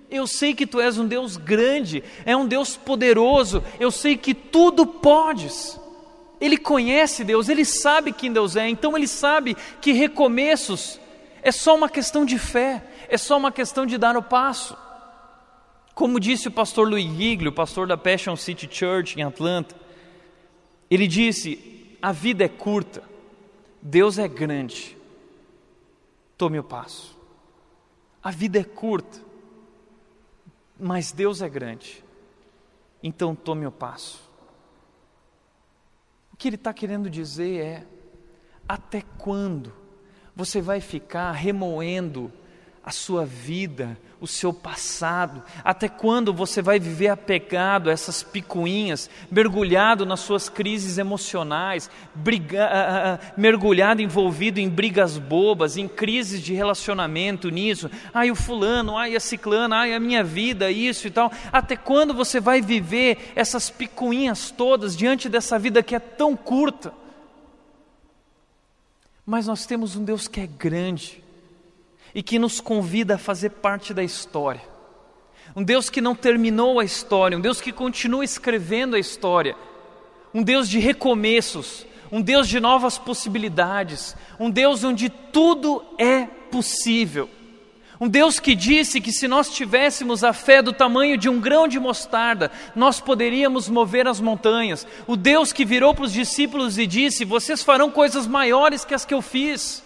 Eu 0.10 0.26
sei 0.26 0.54
que 0.54 0.66
tu 0.66 0.80
és 0.80 0.98
um 0.98 1.06
Deus 1.06 1.36
grande, 1.36 2.04
é 2.26 2.36
um 2.36 2.48
Deus 2.48 2.78
poderoso, 2.78 3.62
eu 3.80 3.92
sei 3.92 4.16
que 4.16 4.34
tudo 4.34 4.86
podes. 4.86 5.80
Ele 6.40 6.58
conhece 6.58 7.24
Deus, 7.24 7.50
ele 7.50 7.66
sabe 7.66 8.14
quem 8.14 8.32
Deus 8.32 8.56
é, 8.56 8.70
então 8.70 8.96
ele 8.96 9.08
sabe 9.08 9.58
que 9.82 9.92
recomeços 9.92 11.00
é 11.42 11.52
só 11.52 11.76
uma 11.76 11.90
questão 11.90 12.26
de 12.26 12.38
fé, 12.38 12.84
é 13.10 13.18
só 13.18 13.38
uma 13.38 13.52
questão 13.52 13.86
de 13.86 13.98
dar 13.98 14.16
o 14.16 14.24
passo. 14.24 14.78
Como 15.94 16.20
disse 16.20 16.48
o 16.48 16.52
pastor 16.52 16.88
Luiz 16.88 17.12
Giglio, 17.12 17.52
pastor 17.52 17.88
da 17.88 17.98
Passion 17.98 18.36
City 18.36 18.70
Church 18.72 19.20
em 19.20 19.24
Atlanta, 19.24 19.76
ele 20.89 21.08
disse: 21.08 21.97
a 22.02 22.12
vida 22.12 22.43
é 22.43 22.50
curta, 22.50 23.04
Deus 23.82 24.17
é 24.17 24.28
grande, 24.28 24.97
tome 26.38 26.60
o 26.60 26.63
passo. 26.63 27.17
A 28.23 28.32
vida 28.32 28.60
é 28.60 28.63
curta, 28.63 29.19
mas 30.80 31.12
Deus 31.12 31.41
é 31.41 31.50
grande, 31.50 32.04
então 33.02 33.36
tome 33.36 33.65
o 33.65 33.71
passo. 33.71 34.28
O 36.34 36.38
que 36.38 36.47
ele 36.47 36.56
está 36.56 36.73
querendo 36.73 37.10
dizer 37.10 37.60
é: 37.60 37.88
até 38.67 39.02
quando 39.17 39.73
você 40.36 40.62
vai 40.62 40.80
ficar 40.80 41.32
remoendo 41.32 42.32
a 42.88 42.91
sua 42.91 43.26
vida, 43.26 44.00
o 44.21 44.26
seu 44.26 44.54
passado? 44.54 45.43
Até 45.62 45.89
quando 45.89 46.34
você 46.34 46.62
vai 46.62 46.80
viver 46.80 47.10
apegado 47.10 47.89
a 47.89 47.91
essas 47.91 48.23
picuinhas, 48.23 49.10
mergulhado 49.30 50.06
nas 50.06 50.21
suas 50.21 50.47
crises 50.47 50.97
emocionais, 50.97 51.89
briga, 52.15 52.65
uh, 52.65 53.15
uh, 53.15 53.34
mergulhado, 53.36 54.02
envolvido 54.02 54.62
em 54.62 54.69
brigas 54.69 55.17
bobas, 55.17 55.76
em 55.76 55.86
crises 55.86 56.41
de 56.41 56.54
relacionamento 56.54 57.50
nisso? 57.50 57.91
Ai, 58.13 58.32
o 58.32 58.36
fulano, 58.36 58.97
ai, 58.97 59.17
a 59.17 59.19
ciclana, 59.19 59.80
ai, 59.80 59.93
a 59.93 60.00
minha 60.00 60.23
vida, 60.23 60.71
isso 60.71 61.08
e 61.08 61.12
tal. 61.12 61.30
Até 61.52 61.76
quando 61.76 62.13
você 62.13 62.39
vai 62.39 62.62
viver 62.62 63.34
essas 63.36 63.69
picuinhas 63.69 64.50
todas 64.50 64.95
diante 64.95 65.28
dessa 65.28 65.60
vida 65.60 65.84
que 65.84 65.93
é 65.93 66.00
tão 66.00 66.38
curta? 66.38 66.93
Mas 69.26 69.45
nós 69.45 69.65
temos 69.65 69.97
um 69.97 70.06
Deus 70.06 70.30
que 70.30 70.39
é 70.39 70.47
grande 70.47 71.27
e 72.18 72.24
que 72.24 72.40
nos 72.40 72.60
convida 72.60 73.14
a 73.14 73.18
fazer 73.20 73.52
parte 73.52 73.94
da 73.94 74.04
história. 74.04 74.64
Um 75.56 75.64
Deus 75.64 75.88
que 75.88 76.02
não 76.02 76.16
terminou 76.16 76.80
a 76.80 76.84
história, 76.84 77.38
um 77.38 77.42
Deus 77.42 77.62
que 77.62 77.72
continua 77.72 78.26
escrevendo 78.26 78.96
a 78.96 79.00
história. 79.00 79.56
Um 80.34 80.42
Deus 80.42 80.68
de 80.68 80.80
recomeços, 80.80 81.86
um 82.12 82.20
Deus 82.20 82.48
de 82.48 82.60
novas 82.60 82.98
possibilidades, 82.98 84.16
um 84.40 84.50
Deus 84.50 84.84
onde 84.84 85.10
tudo 85.10 85.86
é 85.96 86.26
possível. 86.26 87.30
Um 88.02 88.08
Deus 88.08 88.40
que 88.40 88.56
disse 88.56 89.00
que 89.00 89.12
se 89.12 89.28
nós 89.28 89.52
tivéssemos 89.52 90.24
a 90.24 90.34
fé 90.34 90.64
do 90.64 90.74
tamanho 90.74 91.20
de 91.20 91.30
um 91.30 91.40
grão 91.40 91.68
de 91.68 91.80
mostarda, 91.80 92.50
nós 92.76 93.00
poderíamos 93.00 93.70
mover 93.70 94.08
as 94.08 94.20
montanhas. 94.20 94.88
O 95.06 95.16
Deus 95.16 95.54
que 95.54 95.64
virou 95.64 95.94
para 95.94 96.06
os 96.06 96.14
discípulos 96.14 96.80
e 96.80 96.88
disse: 96.88 97.24
Vocês 97.24 97.62
farão 97.62 97.92
coisas 97.92 98.26
maiores 98.26 98.84
que 98.84 98.96
as 98.96 99.06
que 99.06 99.14
eu 99.14 99.22
fiz. 99.22 99.86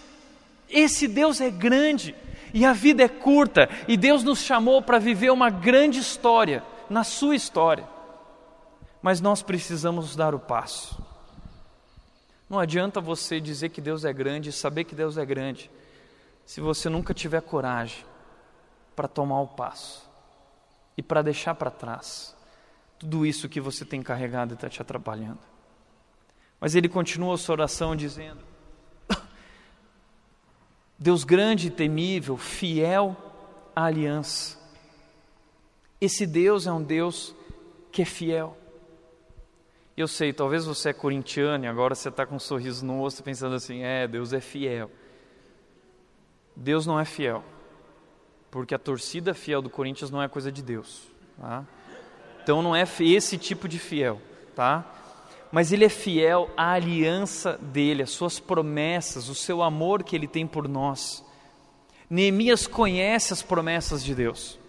Esse 0.72 1.08
Deus 1.08 1.42
é 1.42 1.50
grande 1.50 2.16
e 2.54 2.66
a 2.66 2.74
vida 2.74 3.04
é 3.04 3.08
curta, 3.08 3.70
e 3.88 3.96
Deus 3.96 4.24
nos 4.24 4.40
chamou 4.40 4.82
para 4.82 5.00
viver 5.00 5.32
uma 5.32 5.50
grande 5.50 6.00
história, 6.00 6.64
na 6.90 7.04
Sua 7.04 7.36
história. 7.36 7.88
Mas 9.02 9.22
nós 9.22 9.42
precisamos 9.42 10.16
dar 10.16 10.36
o 10.36 10.40
passo. 10.40 11.02
Não 12.50 12.60
adianta 12.60 13.00
você 13.00 13.40
dizer 13.40 13.70
que 13.70 13.80
Deus 13.80 14.04
é 14.04 14.12
grande 14.12 14.50
e 14.50 14.54
saber 14.54 14.84
que 14.84 14.94
Deus 14.94 15.18
é 15.18 15.26
grande, 15.26 15.72
se 16.46 16.60
você 16.60 16.90
nunca 16.90 17.14
tiver 17.14 17.42
coragem 17.42 18.04
para 18.96 19.08
tomar 19.08 19.40
o 19.40 19.48
passo 19.48 20.10
e 20.98 21.02
para 21.02 21.22
deixar 21.22 21.56
para 21.56 21.72
trás 21.72 22.36
tudo 23.00 23.26
isso 23.26 23.48
que 23.48 23.62
você 23.62 23.86
tem 23.86 24.04
carregado 24.04 24.54
e 24.54 24.56
está 24.56 24.68
te 24.68 24.82
atrapalhando. 24.82 25.40
Mas 26.60 26.76
ele 26.76 26.90
continua 26.90 27.36
a 27.36 27.38
sua 27.38 27.54
oração 27.54 27.96
dizendo: 27.96 28.51
Deus 31.02 31.24
grande 31.24 31.70
e 31.70 31.72
temível, 31.72 32.38
fiel 32.38 33.18
à 33.76 33.86
aliança. 33.86 34.56
Esse 36.00 36.28
Deus 36.28 36.68
é 36.68 36.72
um 36.72 36.84
Deus 36.84 37.36
que 37.92 38.04
é 38.04 38.06
fiel. 38.06 38.56
Eu 39.98 40.08
sei, 40.08 40.32
talvez 40.32 40.64
você 40.64 40.90
é 40.90 40.94
corintiano 40.94 41.66
e 41.66 41.68
agora 41.68 41.96
você 41.96 42.10
está 42.10 42.24
com 42.24 42.36
um 42.36 42.40
sorriso 42.40 42.86
no 42.86 43.00
rosto 43.00 43.24
pensando 43.24 43.56
assim: 43.56 43.82
é, 43.82 44.08
Deus 44.08 44.32
é 44.32 44.40
fiel. 44.40 44.92
Deus 46.56 46.86
não 46.86 47.00
é 47.00 47.06
fiel, 47.06 47.44
porque 48.52 48.76
a 48.76 48.80
torcida 48.80 49.34
fiel 49.34 49.60
do 49.60 49.72
Corinthians 49.72 50.12
não 50.12 50.22
é 50.22 50.28
coisa 50.28 50.52
de 50.52 50.62
Deus. 50.62 51.02
Tá? 51.36 51.66
Então 52.44 52.62
não 52.62 52.76
é 52.76 52.84
esse 53.00 53.40
tipo 53.40 53.68
de 53.68 53.80
fiel, 53.80 54.22
tá? 54.56 54.86
Mas 55.52 55.72
ele 55.72 55.86
é 55.86 55.90
fiel 55.90 56.50
à 56.56 56.72
aliança 56.72 57.60
dele, 57.62 58.04
às 58.04 58.12
suas 58.12 58.40
promessas, 58.40 59.28
o 59.28 59.36
seu 59.36 59.62
amor 59.62 60.04
que 60.04 60.16
ele 60.16 60.28
tem 60.28 60.48
por 60.48 60.68
nós. 60.68 61.26
Neemias 62.10 62.68
conhece 62.68 63.34
as 63.34 63.42
promessas 63.42 64.04
de 64.04 64.16
Deus. 64.16 64.60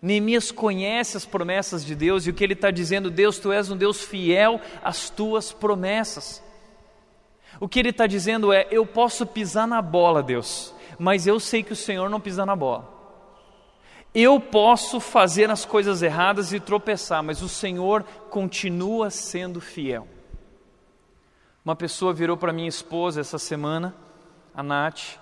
Neemias 0.00 0.50
conhece 0.50 1.16
as 1.16 1.24
promessas 1.24 1.84
de 1.84 1.94
Deus 1.94 2.26
e 2.26 2.30
o 2.30 2.34
que 2.34 2.42
ele 2.42 2.54
está 2.54 2.70
dizendo, 2.70 3.10
Deus, 3.10 3.38
tu 3.38 3.52
és 3.52 3.70
um 3.70 3.76
Deus 3.76 4.02
fiel 4.02 4.60
às 4.82 5.08
tuas 5.08 5.52
promessas. 5.52 6.42
O 7.60 7.68
que 7.68 7.78
ele 7.78 7.90
está 7.90 8.06
dizendo 8.06 8.52
é: 8.52 8.66
eu 8.70 8.84
posso 8.84 9.24
pisar 9.24 9.66
na 9.66 9.80
bola, 9.80 10.22
Deus, 10.22 10.74
mas 10.98 11.26
eu 11.26 11.38
sei 11.38 11.62
que 11.62 11.72
o 11.72 11.76
Senhor 11.76 12.10
não 12.10 12.20
pisa 12.20 12.44
na 12.44 12.56
bola. 12.56 12.90
Eu 14.14 14.38
posso 14.40 15.00
fazer 15.00 15.50
as 15.50 15.64
coisas 15.64 16.02
erradas 16.02 16.52
e 16.52 16.60
tropeçar, 16.60 17.22
mas 17.22 17.40
o 17.40 17.48
Senhor 17.48 18.02
continua 18.28 19.08
sendo 19.08 19.60
fiel. 19.60 20.06
Uma 21.64 21.76
pessoa 21.76 22.12
virou 22.12 22.36
para 22.36 22.52
minha 22.52 22.68
esposa 22.68 23.20
essa 23.20 23.38
semana, 23.38 23.94
a 24.52 24.62
Nath, 24.62 25.18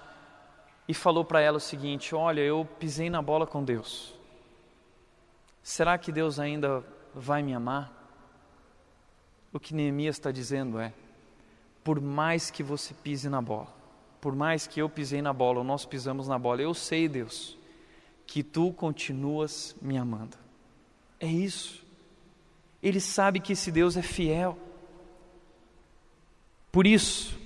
e 0.89 0.95
falou 0.95 1.25
para 1.25 1.41
ela 1.41 1.59
o 1.59 1.61
seguinte: 1.61 2.15
Olha, 2.15 2.41
eu 2.41 2.67
pisei 2.79 3.11
na 3.11 3.21
bola 3.21 3.47
com 3.47 3.63
Deus. 3.63 4.15
Será 5.63 5.99
que 5.99 6.11
Deus 6.11 6.39
ainda 6.39 6.83
vai 7.15 7.43
me 7.43 7.53
amar? 7.53 7.93
O 9.53 9.61
que 9.61 9.75
Neemias 9.75 10.17
está 10.17 10.31
dizendo 10.31 10.79
é: 10.79 10.95
por 11.85 12.01
mais 12.01 12.51
que 12.51 12.63
você 12.63 12.95
pise 12.95 13.29
na 13.29 13.43
bola, 13.43 13.69
por 14.21 14.35
mais 14.35 14.67
que 14.67 14.81
eu 14.81 14.89
pisei 14.89 15.21
na 15.21 15.33
bola, 15.33 15.59
ou 15.59 15.65
nós 15.65 15.85
pisamos 15.85 16.27
na 16.27 16.39
bola, 16.39 16.63
eu 16.63 16.73
sei, 16.73 17.09
Deus, 17.09 17.57
que 18.27 18.43
tu 18.43 18.73
continuas 18.73 19.77
me 19.81 19.99
amando. 19.99 20.37
É 21.19 21.27
isso. 21.27 21.85
Ele 22.83 23.01
sabe 23.01 23.41
que 23.41 23.53
esse 23.53 23.71
Deus 23.71 23.97
é 23.97 24.03
fiel. 24.03 24.57
Por 26.73 26.87
isso, 26.87 27.41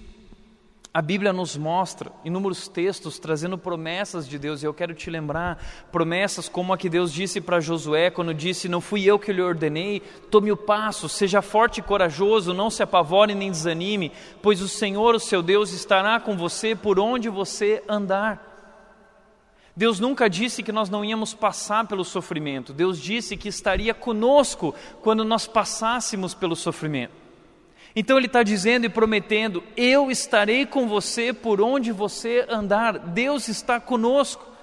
a 0.97 1.03
Bíblia 1.03 1.33
nos 1.33 1.57
mostra 1.57 2.13
inúmeros 2.25 2.69
textos 2.69 3.19
trazendo 3.19 3.59
promessas 3.59 4.29
de 4.29 4.39
Deus, 4.39 4.63
e 4.63 4.67
eu 4.67 4.73
quero 4.73 4.95
te 4.95 5.11
lembrar 5.11 5.59
promessas 5.91 6.49
como 6.49 6.73
a 6.73 6.79
que 6.79 6.89
Deus 6.89 7.13
disse 7.13 7.41
para 7.41 7.59
Josué, 7.59 8.11
quando 8.11 8.33
disse: 8.33 8.69
Não 8.69 8.81
fui 8.81 9.05
eu 9.05 9.19
que 9.19 9.33
lhe 9.33 9.43
ordenei, 9.43 10.01
tome 10.31 10.53
o 10.53 10.57
passo, 10.57 11.09
seja 11.09 11.43
forte 11.43 11.79
e 11.79 11.83
corajoso, 11.83 12.55
não 12.55 12.71
se 12.71 12.81
apavore 12.81 13.35
nem 13.35 13.51
desanime, 13.51 14.13
pois 14.41 14.61
o 14.61 14.69
Senhor, 14.69 15.17
o 15.17 15.21
seu 15.21 15.43
Deus, 15.43 15.73
estará 15.73 16.21
com 16.21 16.37
você 16.37 16.77
por 16.77 17.01
onde 17.01 17.29
você 17.29 17.83
andar. 17.89 18.53
Deus 19.75 19.99
nunca 19.99 20.31
disse 20.31 20.63
que 20.63 20.71
nós 20.71 20.89
não 20.89 21.05
íamos 21.05 21.35
passar 21.35 21.89
pelo 21.89 22.05
sofrimento, 22.05 22.73
Deus 22.73 23.01
disse 23.01 23.37
que 23.37 23.49
estaria 23.49 23.95
conosco 23.95 24.73
quando 25.03 25.25
nós 25.25 25.49
passássemos 25.49 26.35
pelo 26.35 26.55
sofrimento. 26.55 27.24
Então 27.97 28.17
Ele 28.17 28.27
está 28.27 28.43
dizendo 28.43 28.87
e 28.87 28.89
prometendo: 28.89 29.63
Eu 29.77 30.11
estarei 30.11 30.67
com 30.67 30.89
você 30.89 31.33
por 31.33 31.61
onde 31.61 31.93
você 31.93 32.45
andar, 32.49 32.99
Deus 32.99 33.49
está 33.49 33.79
conosco. 33.79 34.55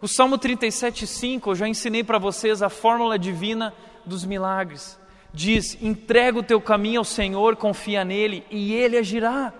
O 0.00 0.08
Salmo 0.08 0.38
37,5, 0.38 1.46
eu 1.46 1.54
já 1.54 1.68
ensinei 1.68 2.02
para 2.02 2.18
vocês 2.18 2.62
a 2.62 2.68
fórmula 2.68 3.18
divina 3.18 3.72
dos 4.04 4.24
milagres. 4.24 4.98
Diz: 5.32 5.78
entrega 5.80 6.38
o 6.38 6.42
teu 6.42 6.60
caminho 6.60 7.00
ao 7.00 7.04
Senhor, 7.04 7.56
confia 7.56 8.04
nele 8.04 8.44
e 8.50 8.72
ele 8.74 8.98
agirá. 8.98 9.52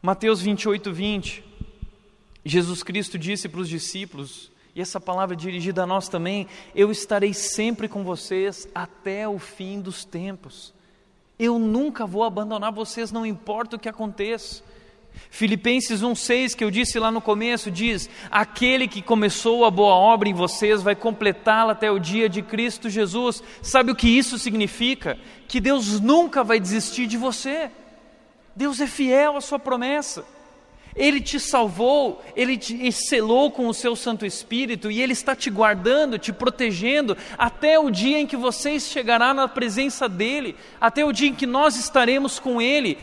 Mateus 0.00 0.40
28, 0.40 0.92
20. 0.92 1.44
Jesus 2.44 2.82
Cristo 2.82 3.18
disse 3.18 3.48
para 3.48 3.60
os 3.60 3.68
discípulos, 3.68 4.50
e 4.74 4.80
essa 4.80 5.00
palavra 5.00 5.34
é 5.34 5.38
dirigida 5.38 5.84
a 5.84 5.86
nós 5.86 6.08
também: 6.08 6.48
Eu 6.74 6.90
estarei 6.90 7.32
sempre 7.32 7.88
com 7.88 8.02
vocês 8.02 8.68
até 8.74 9.28
o 9.28 9.38
fim 9.38 9.80
dos 9.80 10.04
tempos. 10.04 10.74
Eu 11.38 11.58
nunca 11.58 12.06
vou 12.06 12.24
abandonar 12.24 12.72
vocês, 12.72 13.12
não 13.12 13.24
importa 13.24 13.76
o 13.76 13.78
que 13.78 13.88
aconteça. 13.88 14.62
Filipenses 15.30 16.00
1,6, 16.00 16.56
que 16.56 16.64
eu 16.64 16.70
disse 16.72 16.98
lá 16.98 17.10
no 17.10 17.20
começo, 17.20 17.70
diz: 17.70 18.10
Aquele 18.30 18.88
que 18.88 19.00
começou 19.00 19.64
a 19.64 19.70
boa 19.70 19.94
obra 19.94 20.28
em 20.28 20.34
vocês 20.34 20.82
vai 20.82 20.96
completá-la 20.96 21.72
até 21.72 21.90
o 21.90 22.00
dia 22.00 22.28
de 22.28 22.42
Cristo 22.42 22.90
Jesus. 22.90 23.42
Sabe 23.62 23.92
o 23.92 23.96
que 23.96 24.08
isso 24.08 24.38
significa? 24.38 25.16
Que 25.46 25.60
Deus 25.60 26.00
nunca 26.00 26.42
vai 26.42 26.58
desistir 26.58 27.06
de 27.06 27.16
você. 27.16 27.70
Deus 28.56 28.80
é 28.80 28.88
fiel 28.88 29.36
à 29.36 29.40
sua 29.40 29.58
promessa. 29.58 30.24
Ele 30.96 31.20
te 31.20 31.40
salvou, 31.40 32.22
Ele 32.36 32.56
te 32.56 32.90
selou 32.92 33.50
com 33.50 33.66
o 33.66 33.74
seu 33.74 33.96
Santo 33.96 34.24
Espírito 34.24 34.90
e 34.90 35.02
Ele 35.02 35.12
está 35.12 35.34
te 35.34 35.50
guardando, 35.50 36.18
te 36.18 36.32
protegendo 36.32 37.16
até 37.36 37.78
o 37.78 37.90
dia 37.90 38.18
em 38.18 38.26
que 38.26 38.36
você 38.36 38.78
chegará 38.78 39.34
na 39.34 39.48
presença 39.48 40.08
dEle, 40.08 40.54
até 40.80 41.04
o 41.04 41.12
dia 41.12 41.28
em 41.28 41.34
que 41.34 41.46
nós 41.46 41.76
estaremos 41.76 42.38
com 42.38 42.62
Ele. 42.62 42.96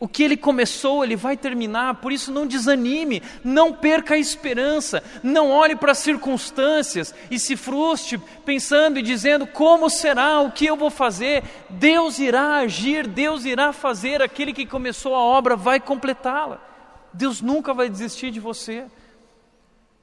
O 0.00 0.08
que 0.08 0.22
Ele 0.22 0.36
começou, 0.36 1.04
Ele 1.04 1.14
vai 1.14 1.36
terminar, 1.36 1.96
por 1.96 2.10
isso 2.10 2.32
não 2.32 2.46
desanime, 2.46 3.22
não 3.44 3.70
perca 3.70 4.14
a 4.14 4.18
esperança, 4.18 5.02
não 5.22 5.50
olhe 5.50 5.76
para 5.76 5.92
as 5.92 5.98
circunstâncias 5.98 7.14
e 7.30 7.38
se 7.38 7.54
frustre 7.54 8.18
pensando 8.44 8.98
e 8.98 9.02
dizendo: 9.02 9.46
como 9.46 9.90
será, 9.90 10.40
o 10.40 10.50
que 10.50 10.64
eu 10.64 10.74
vou 10.74 10.90
fazer? 10.90 11.44
Deus 11.68 12.18
irá 12.18 12.56
agir, 12.56 13.06
Deus 13.06 13.44
irá 13.44 13.74
fazer, 13.74 14.22
aquele 14.22 14.54
que 14.54 14.64
começou 14.64 15.14
a 15.14 15.22
obra 15.22 15.54
vai 15.54 15.78
completá-la. 15.78 16.69
Deus 17.12 17.40
nunca 17.40 17.74
vai 17.74 17.88
desistir 17.88 18.30
de 18.30 18.38
você, 18.38 18.88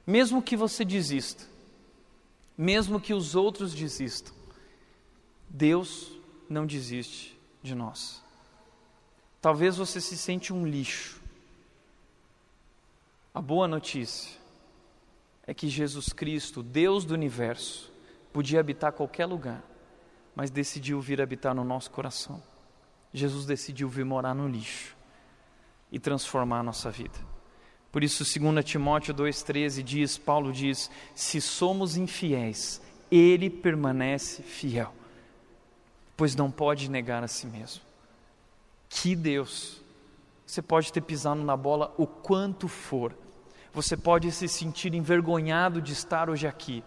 mesmo 0.06 0.42
que 0.42 0.56
você 0.56 0.84
desista, 0.84 1.44
mesmo 2.56 3.00
que 3.00 3.14
os 3.14 3.34
outros 3.34 3.74
desistam. 3.74 4.34
Deus 5.48 6.12
não 6.48 6.66
desiste 6.66 7.38
de 7.62 7.74
nós. 7.74 8.22
Talvez 9.40 9.76
você 9.76 10.00
se 10.00 10.16
sente 10.16 10.52
um 10.52 10.66
lixo. 10.66 11.20
A 13.32 13.40
boa 13.40 13.68
notícia 13.68 14.36
é 15.46 15.54
que 15.54 15.68
Jesus 15.68 16.12
Cristo, 16.12 16.62
Deus 16.62 17.04
do 17.04 17.14
universo, 17.14 17.90
podia 18.32 18.60
habitar 18.60 18.92
qualquer 18.92 19.24
lugar, 19.24 19.62
mas 20.34 20.50
decidiu 20.50 21.00
vir 21.00 21.22
habitar 21.22 21.54
no 21.54 21.64
nosso 21.64 21.90
coração. 21.90 22.42
Jesus 23.12 23.46
decidiu 23.46 23.88
vir 23.88 24.04
morar 24.04 24.34
no 24.34 24.46
lixo 24.46 24.97
e 25.90 25.98
transformar 25.98 26.60
a 26.60 26.62
nossa 26.62 26.90
vida. 26.90 27.18
Por 27.90 28.04
isso, 28.04 28.22
2 28.22 28.64
Timóteo 28.64 29.14
2,13 29.14 29.82
diz, 29.82 30.18
Paulo 30.18 30.52
diz: 30.52 30.90
se 31.14 31.40
somos 31.40 31.96
infiéis, 31.96 32.82
ele 33.10 33.48
permanece 33.48 34.42
fiel, 34.42 34.92
pois 36.16 36.36
não 36.36 36.50
pode 36.50 36.90
negar 36.90 37.24
a 37.24 37.28
si 37.28 37.46
mesmo. 37.46 37.82
Que 38.88 39.16
Deus! 39.16 39.80
Você 40.46 40.62
pode 40.62 40.92
ter 40.92 41.02
pisado 41.02 41.42
na 41.42 41.56
bola 41.56 41.94
o 41.98 42.06
quanto 42.06 42.68
for, 42.68 43.14
você 43.72 43.96
pode 43.96 44.32
se 44.32 44.48
sentir 44.48 44.94
envergonhado 44.94 45.80
de 45.82 45.92
estar 45.92 46.30
hoje 46.30 46.46
aqui, 46.46 46.82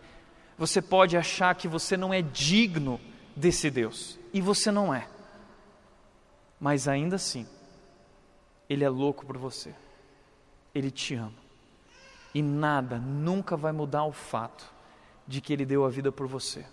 você 0.58 0.82
pode 0.82 1.16
achar 1.16 1.54
que 1.56 1.68
você 1.68 1.96
não 1.96 2.12
é 2.12 2.24
digno 2.24 3.00
desse 3.36 3.70
Deus, 3.70 4.20
e 4.34 4.42
você 4.42 4.72
não 4.72 4.92
é, 4.92 5.08
mas 6.60 6.88
ainda 6.88 7.18
assim, 7.18 7.48
ele 8.72 8.86
é 8.86 8.90
louco 8.90 9.26
por 9.26 9.38
você. 9.38 9.76
Ele 10.74 10.90
te 10.90 11.14
ama. 11.14 11.34
E 12.34 12.42
nada 12.42 12.98
nunca 12.98 13.58
vai 13.58 13.74
mudar 13.74 14.06
o 14.06 14.14
fato 14.14 14.74
de 15.28 15.42
que 15.42 15.52
ele 15.52 15.66
deu 15.66 15.84
a 15.84 15.90
vida 15.90 16.10
por 16.10 16.26
você. 16.26 16.66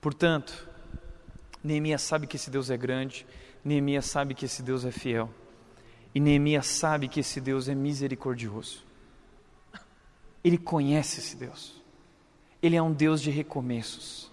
Portanto, 0.00 0.68
Neemias 1.64 2.02
sabe 2.02 2.28
que 2.28 2.36
esse 2.36 2.48
Deus 2.48 2.70
é 2.70 2.76
grande, 2.76 3.26
Neemias 3.64 4.06
sabe 4.06 4.32
que 4.32 4.44
esse 4.44 4.62
Deus 4.62 4.84
é 4.84 4.92
fiel, 4.92 5.28
e 6.14 6.20
Neemias 6.20 6.66
sabe 6.66 7.08
que 7.08 7.18
esse 7.18 7.40
Deus 7.40 7.68
é 7.68 7.74
misericordioso. 7.74 8.84
Ele 10.44 10.56
conhece 10.56 11.18
esse 11.18 11.36
Deus, 11.36 11.82
ele 12.62 12.76
é 12.76 12.82
um 12.82 12.92
Deus 12.92 13.20
de 13.20 13.30
recomeços. 13.30 14.29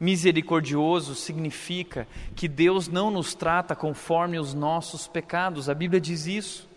Misericordioso 0.00 1.14
significa 1.14 2.08
que 2.34 2.48
Deus 2.48 2.88
não 2.88 3.10
nos 3.10 3.34
trata 3.34 3.76
conforme 3.76 4.38
os 4.38 4.54
nossos 4.54 5.06
pecados, 5.06 5.68
a 5.68 5.74
Bíblia 5.74 6.00
diz 6.00 6.26
isso. 6.26 6.68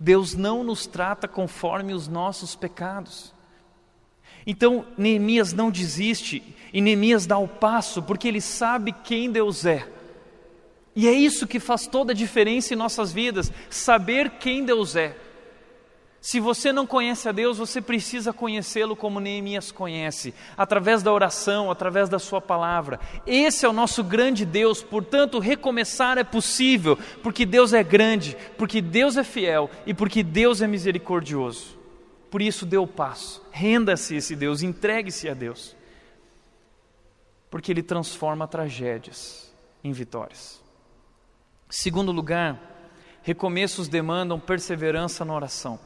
Deus 0.00 0.34
não 0.34 0.64
nos 0.64 0.84
trata 0.84 1.28
conforme 1.28 1.94
os 1.94 2.08
nossos 2.08 2.56
pecados. 2.56 3.32
Então, 4.44 4.84
Neemias 4.98 5.52
não 5.52 5.70
desiste 5.70 6.42
e 6.72 6.80
Neemias 6.80 7.24
dá 7.24 7.38
o 7.38 7.46
passo 7.46 8.02
porque 8.02 8.26
ele 8.26 8.40
sabe 8.40 8.90
quem 8.90 9.30
Deus 9.30 9.64
é. 9.64 9.88
E 10.96 11.06
é 11.06 11.12
isso 11.12 11.46
que 11.46 11.60
faz 11.60 11.86
toda 11.86 12.12
a 12.12 12.16
diferença 12.16 12.74
em 12.74 12.76
nossas 12.76 13.12
vidas, 13.12 13.52
saber 13.70 14.30
quem 14.40 14.64
Deus 14.64 14.96
é. 14.96 15.16
Se 16.22 16.38
você 16.38 16.72
não 16.72 16.86
conhece 16.86 17.28
a 17.28 17.32
Deus, 17.32 17.58
você 17.58 17.82
precisa 17.82 18.32
conhecê-lo 18.32 18.94
como 18.94 19.18
Neemias 19.18 19.72
conhece, 19.72 20.32
através 20.56 21.02
da 21.02 21.12
oração, 21.12 21.68
através 21.68 22.08
da 22.08 22.20
sua 22.20 22.40
palavra. 22.40 23.00
Esse 23.26 23.66
é 23.66 23.68
o 23.68 23.72
nosso 23.72 24.04
grande 24.04 24.46
Deus, 24.46 24.84
portanto, 24.84 25.40
recomeçar 25.40 26.18
é 26.18 26.22
possível, 26.22 26.96
porque 27.24 27.44
Deus 27.44 27.72
é 27.72 27.82
grande, 27.82 28.36
porque 28.56 28.80
Deus 28.80 29.16
é 29.16 29.24
fiel 29.24 29.68
e 29.84 29.92
porque 29.92 30.22
Deus 30.22 30.62
é 30.62 30.66
misericordioso. 30.68 31.76
Por 32.30 32.40
isso, 32.40 32.64
dê 32.64 32.78
o 32.78 32.86
passo, 32.86 33.44
renda-se 33.50 34.14
a 34.14 34.18
esse 34.18 34.36
Deus, 34.36 34.62
entregue-se 34.62 35.28
a 35.28 35.34
Deus, 35.34 35.74
porque 37.50 37.72
Ele 37.72 37.82
transforma 37.82 38.46
tragédias 38.46 39.52
em 39.82 39.90
vitórias. 39.90 40.62
Segundo 41.68 42.12
lugar, 42.12 42.60
recomeços 43.22 43.88
demandam 43.88 44.38
perseverança 44.38 45.24
na 45.24 45.34
oração. 45.34 45.80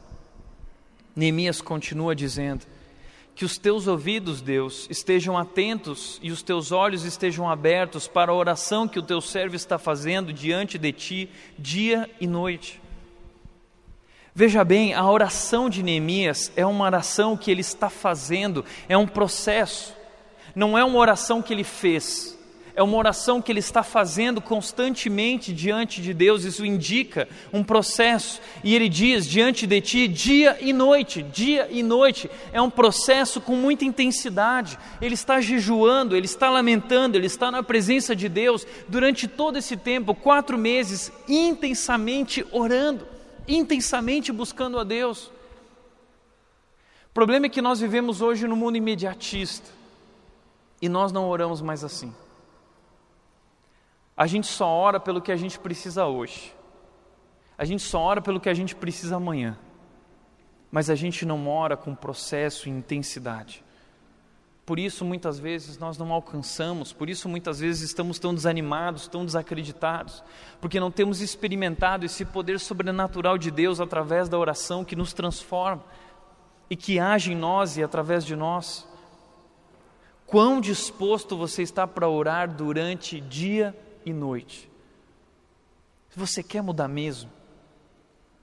Neemias 1.17 1.61
continua 1.61 2.15
dizendo: 2.15 2.63
Que 3.35 3.43
os 3.43 3.57
teus 3.57 3.87
ouvidos, 3.87 4.39
Deus, 4.39 4.87
estejam 4.87 5.35
atentos 5.35 6.19
e 6.21 6.31
os 6.31 6.43
teus 6.43 6.71
olhos 6.71 7.03
estejam 7.03 7.49
abertos 7.49 8.07
para 8.07 8.31
a 8.31 8.35
oração 8.35 8.87
que 8.87 8.99
o 8.99 9.03
teu 9.03 9.19
servo 9.19 9.55
está 9.55 9.79
fazendo 9.79 10.31
diante 10.31 10.77
de 10.77 10.91
ti, 10.91 11.29
dia 11.57 12.07
e 12.21 12.27
noite. 12.27 12.79
Veja 14.35 14.63
bem, 14.63 14.93
a 14.93 15.09
oração 15.09 15.67
de 15.67 15.81
Neemias 15.81 16.51
é 16.55 16.63
uma 16.63 16.85
oração 16.85 17.35
que 17.35 17.49
ele 17.49 17.61
está 17.61 17.89
fazendo, 17.89 18.63
é 18.87 18.95
um 18.95 19.07
processo, 19.07 19.95
não 20.53 20.77
é 20.77 20.85
uma 20.85 20.99
oração 20.99 21.41
que 21.41 21.51
ele 21.51 21.63
fez 21.63 22.36
é 22.77 22.83
uma 22.83 22.95
oração 22.95 23.41
que 23.41 23.51
ele 23.51 23.59
está 23.59 23.81
fazendo 23.81 24.39
constantemente 24.39 25.51
diante 25.51 25.99
de 25.99 26.13
Deus, 26.13 26.43
isso 26.43 26.63
indica 26.63 27.27
um 27.51 27.63
processo, 27.63 28.39
e 28.63 28.75
ele 28.75 28.87
diz: 28.87 29.25
diante 29.27 29.65
de 29.65 29.81
ti, 29.81 30.07
dia 30.07 30.55
e 30.61 30.71
noite, 30.71 31.23
dia 31.23 31.67
e 31.71 31.81
noite, 31.81 32.29
é 32.53 32.61
um 32.61 32.69
processo 32.69 33.41
com 33.41 33.55
muita 33.55 33.83
intensidade. 33.83 34.77
Ele 35.01 35.15
está 35.15 35.41
jejuando, 35.41 36.15
ele 36.15 36.27
está 36.27 36.51
lamentando, 36.51 37.17
ele 37.17 37.25
está 37.25 37.49
na 37.49 37.63
presença 37.63 38.15
de 38.15 38.29
Deus 38.29 38.63
durante 38.87 39.27
todo 39.27 39.57
esse 39.57 39.75
tempo 39.75 40.13
quatro 40.13 40.55
meses 40.55 41.11
intensamente 41.27 42.45
orando, 42.51 43.07
intensamente 43.47 44.31
buscando 44.31 44.77
a 44.77 44.83
Deus. 44.83 45.31
O 47.09 47.13
problema 47.15 47.47
é 47.47 47.49
que 47.49 47.59
nós 47.59 47.79
vivemos 47.79 48.21
hoje 48.21 48.47
no 48.47 48.55
mundo 48.55 48.77
imediatista 48.77 49.67
e 50.79 50.87
nós 50.87 51.11
não 51.11 51.27
oramos 51.27 51.59
mais 51.59 51.83
assim. 51.83 52.13
A 54.17 54.25
gente 54.25 54.47
só 54.47 54.67
ora 54.67 54.99
pelo 54.99 55.21
que 55.21 55.31
a 55.31 55.35
gente 55.35 55.59
precisa 55.59 56.07
hoje. 56.07 56.51
A 57.55 57.63
gente 57.63 57.83
só 57.83 57.99
ora 57.99 58.19
pelo 58.19 58.39
que 58.39 58.49
a 58.49 58.53
gente 58.53 58.75
precisa 58.75 59.17
amanhã. 59.17 59.55
Mas 60.71 60.89
a 60.89 60.95
gente 60.95 61.23
não 61.23 61.47
ora 61.47 61.77
com 61.77 61.93
processo 61.93 62.67
e 62.67 62.71
intensidade. 62.71 63.63
Por 64.65 64.79
isso, 64.79 65.05
muitas 65.05 65.39
vezes, 65.39 65.77
nós 65.77 65.97
não 65.97 66.11
alcançamos, 66.11 66.91
por 66.91 67.09
isso, 67.09 67.29
muitas 67.29 67.61
vezes, 67.61 67.83
estamos 67.83 68.19
tão 68.19 68.35
desanimados, 68.35 69.07
tão 69.07 69.23
desacreditados, 69.23 70.21
porque 70.59 70.77
não 70.77 70.91
temos 70.91 71.21
experimentado 71.21 72.05
esse 72.05 72.25
poder 72.25 72.59
sobrenatural 72.59 73.37
de 73.37 73.49
Deus 73.49 73.79
através 73.79 74.27
da 74.27 74.37
oração 74.37 74.83
que 74.83 74.93
nos 74.93 75.13
transforma 75.13 75.85
e 76.69 76.75
que 76.75 76.99
age 76.99 77.31
em 77.31 77.35
nós 77.35 77.77
e 77.77 77.83
através 77.83 78.25
de 78.25 78.35
nós. 78.35 78.85
Quão 80.25 80.59
disposto 80.59 81.37
você 81.37 81.61
está 81.61 81.87
para 81.87 82.09
orar 82.09 82.53
durante 82.53 83.21
dia 83.21 83.73
e 84.09 84.13
noite. 84.13 84.71
Se 86.09 86.17
você 86.17 86.41
quer 86.41 86.61
mudar 86.61 86.87
mesmo, 86.87 87.29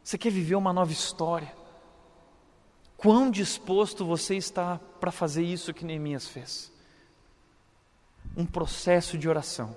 você 0.02 0.18
quer 0.18 0.30
viver 0.30 0.54
uma 0.54 0.72
nova 0.72 0.92
história, 0.92 1.52
quão 2.96 3.30
disposto 3.30 4.04
você 4.04 4.36
está 4.36 4.78
para 5.00 5.10
fazer 5.10 5.42
isso 5.42 5.72
que 5.72 5.84
Neemias 5.84 6.28
fez? 6.28 6.70
Um 8.36 8.44
processo 8.44 9.16
de 9.16 9.26
oração, 9.26 9.74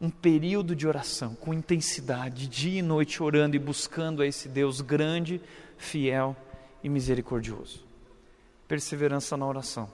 um 0.00 0.10
período 0.10 0.74
de 0.74 0.88
oração 0.88 1.36
com 1.36 1.54
intensidade, 1.54 2.48
dia 2.48 2.80
e 2.80 2.82
noite 2.82 3.22
orando 3.22 3.54
e 3.54 3.60
buscando 3.60 4.22
a 4.22 4.26
esse 4.26 4.48
Deus 4.48 4.80
grande, 4.80 5.40
fiel 5.78 6.36
e 6.82 6.88
misericordioso. 6.88 7.84
Perseverança 8.66 9.36
na 9.36 9.46
oração 9.46 9.88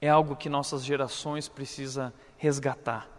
é 0.00 0.08
algo 0.08 0.34
que 0.34 0.48
nossas 0.48 0.84
gerações 0.84 1.48
precisam 1.48 2.12
resgatar 2.36 3.17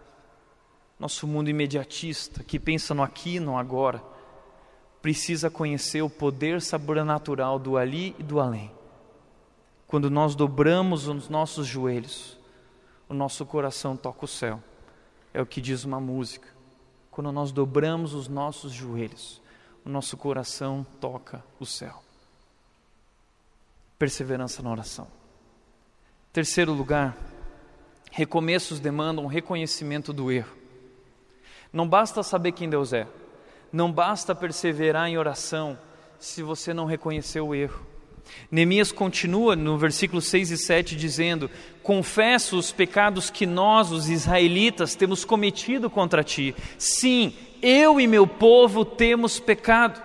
nosso 1.00 1.26
mundo 1.26 1.50
imediatista, 1.50 2.44
que 2.44 2.60
pensa 2.60 2.94
no 2.94 3.02
aqui 3.02 3.40
no 3.40 3.58
agora, 3.58 4.04
precisa 5.02 5.50
conhecer 5.50 6.02
o 6.02 6.10
poder 6.10 6.62
sobrenatural 6.62 7.58
do 7.58 7.78
ali 7.78 8.16
e 8.20 8.24
do 8.24 8.40
além. 8.40 8.72
Quando 9.88 10.10
nós 10.10 10.36
dobramos 10.36 11.08
os 11.08 11.30
nossos 11.30 11.66
joelhos, 11.66 12.38
o 13.08 13.14
nosso 13.14 13.46
coração 13.46 13.96
toca 13.96 14.26
o 14.26 14.28
céu. 14.28 14.62
É 15.34 15.42
o 15.42 15.46
que 15.46 15.62
diz 15.62 15.86
uma 15.86 16.00
música. 16.00 16.48
Quando 17.10 17.32
nós 17.32 17.52
dobramos 17.52 18.14
os 18.14 18.28
nossos 18.28 18.72
joelhos, 18.72 19.42
o 19.84 19.90
o 19.90 19.92
nosso 19.92 20.16
coração 20.16 20.86
toca 21.02 21.44
o 21.60 21.66
céu. 21.66 22.04
Perseverança 23.98 24.62
na 24.62 24.72
oração. 24.72 25.08
Terceiro 26.32 26.72
lugar, 26.72 27.18
recomeços 28.12 28.80
demandam 28.80 29.26
reconhecimento 29.26 30.14
do 30.14 30.32
erro. 30.32 30.59
Não 31.72 31.88
basta 31.88 32.24
saber 32.24 32.52
quem 32.52 32.70
Deus 32.70 32.94
é, 32.94 33.08
não 33.72 33.92
basta 33.92 34.34
perseverar 34.34 35.08
em 35.08 35.18
oração 35.18 35.78
se 36.20 36.42
você 36.42 36.74
não 36.74 36.86
reconhecer 36.86 37.40
o 37.40 37.54
erro. 37.54 37.88
Neemias 38.52 38.92
continua 38.92 39.56
no 39.56 39.78
versículo 39.78 40.22
6 40.22 40.52
e 40.52 40.58
7 40.58 40.96
dizendo: 40.96 41.50
Confesso 41.82 42.58
os 42.58 42.72
pecados 42.72 43.30
que 43.30 43.46
nós, 43.46 43.92
os 43.92 44.10
israelitas, 44.10 44.96
temos 44.96 45.26
cometido 45.26 45.90
contra 45.90 46.24
ti. 46.24 46.56
Sim, 46.78 47.34
eu 47.62 48.00
e 48.00 48.08
meu 48.08 48.28
povo 48.28 48.86
temos 48.86 49.40
pecado. 49.40 50.02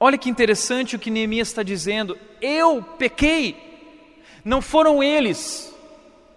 Olha 0.00 0.18
que 0.18 0.30
interessante 0.30 0.94
o 0.94 0.98
que 0.98 1.10
Neemias 1.10 1.48
está 1.48 1.62
dizendo. 1.62 2.16
Eu 2.40 2.82
pequei, 2.82 3.56
não 4.44 4.62
foram 4.62 5.02
eles. 5.02 5.74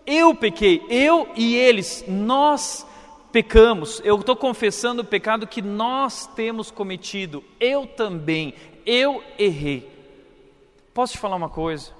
Eu 0.06 0.34
pequei, 0.34 0.84
eu 0.89 1.30
e 1.36 1.56
eles, 1.56 2.04
nós 2.08 2.86
pecamos. 3.32 4.02
Eu 4.04 4.20
estou 4.20 4.36
confessando 4.36 5.02
o 5.02 5.06
pecado 5.06 5.47
que 5.47 5.62
nós 5.62 6.28
temos 6.28 6.72
cometido. 6.72 7.43
Eu 7.60 7.86
também, 7.86 8.54
eu 8.86 9.24
errei. 9.38 9.89
Posso 10.93 11.14
te 11.14 11.20
falar 11.20 11.36
uma 11.36 11.49
coisa? 11.49 11.91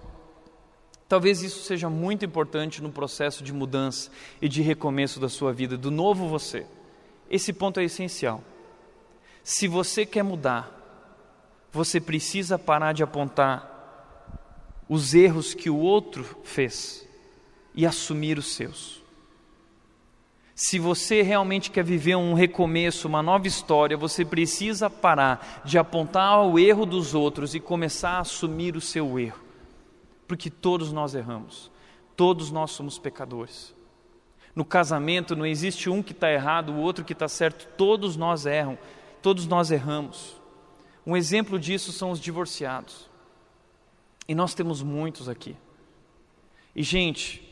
Talvez 1.08 1.42
isso 1.42 1.64
seja 1.64 1.90
muito 1.90 2.26
importante 2.26 2.82
no 2.82 2.92
processo 2.92 3.44
de 3.44 3.54
mudança 3.54 4.10
e 4.42 4.48
de 4.48 4.62
recomeço 4.62 5.20
da 5.20 5.30
sua 5.30 5.52
vida, 5.52 5.78
do 5.78 5.92
novo 5.92 6.28
você. 6.28 6.66
Esse 7.30 7.54
ponto 7.54 7.80
é 7.80 7.84
essencial. 7.84 8.44
Se 9.44 9.68
você 9.68 10.06
quer 10.06 10.24
mudar, 10.24 10.78
você 11.72 12.00
precisa 12.00 12.58
parar 12.58 12.94
de 12.94 13.04
apontar 13.04 13.70
os 14.88 15.14
erros 15.14 15.54
que 15.54 15.70
o 15.70 15.78
outro 15.78 16.24
fez 16.44 17.08
e 17.74 17.86
assumir 17.86 18.38
os 18.38 18.54
seus. 18.54 19.02
Se 20.56 20.78
você 20.78 21.22
realmente 21.22 21.72
quer 21.72 21.84
viver 21.84 22.16
um 22.16 22.34
recomeço, 22.34 23.08
uma 23.08 23.24
nova 23.24 23.48
história, 23.48 23.98
você 23.98 24.24
precisa 24.24 24.90
parar 24.90 25.64
de 25.66 25.78
apontar 25.78 26.46
o 26.46 26.60
erro 26.60 26.86
dos 26.86 27.16
outros 27.16 27.56
e 27.56 27.60
começar 27.60 28.12
a 28.12 28.20
assumir 28.20 28.76
o 28.76 28.82
seu 28.82 29.18
erro. 29.18 29.42
Porque 30.28 30.50
todos 30.50 30.92
nós 30.92 31.16
erramos, 31.16 31.72
todos 32.16 32.52
nós 32.52 32.72
somos 32.72 33.00
pecadores. 33.00 33.74
No 34.56 34.64
casamento 34.64 35.36
não 35.36 35.46
existe 35.46 35.90
um 35.90 36.04
que 36.04 36.12
está 36.12 36.32
errado, 36.32 36.74
o 36.74 36.78
outro 36.78 37.04
que 37.04 37.14
está 37.14 37.28
certo, 37.28 37.68
todos 37.78 38.16
nós 38.16 38.46
erram, 38.46 38.78
todos 39.22 39.48
nós 39.48 39.72
erramos. 39.72 40.36
Um 41.08 41.18
exemplo 41.18 41.58
disso 41.58 41.92
são 41.92 42.12
os 42.12 42.20
divorciados. 42.20 43.10
E 44.28 44.36
nós 44.36 44.54
temos 44.54 44.84
muitos 44.84 45.28
aqui. 45.28 45.56
E, 46.76 46.84
gente, 46.84 47.51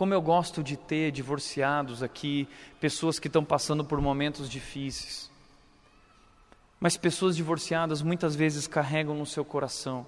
como 0.00 0.14
eu 0.14 0.22
gosto 0.22 0.62
de 0.62 0.78
ter 0.78 1.12
divorciados 1.12 2.02
aqui, 2.02 2.48
pessoas 2.80 3.18
que 3.18 3.26
estão 3.26 3.44
passando 3.44 3.84
por 3.84 4.00
momentos 4.00 4.48
difíceis. 4.48 5.30
Mas 6.80 6.96
pessoas 6.96 7.36
divorciadas 7.36 8.00
muitas 8.00 8.34
vezes 8.34 8.66
carregam 8.66 9.14
no 9.14 9.26
seu 9.26 9.44
coração 9.44 10.06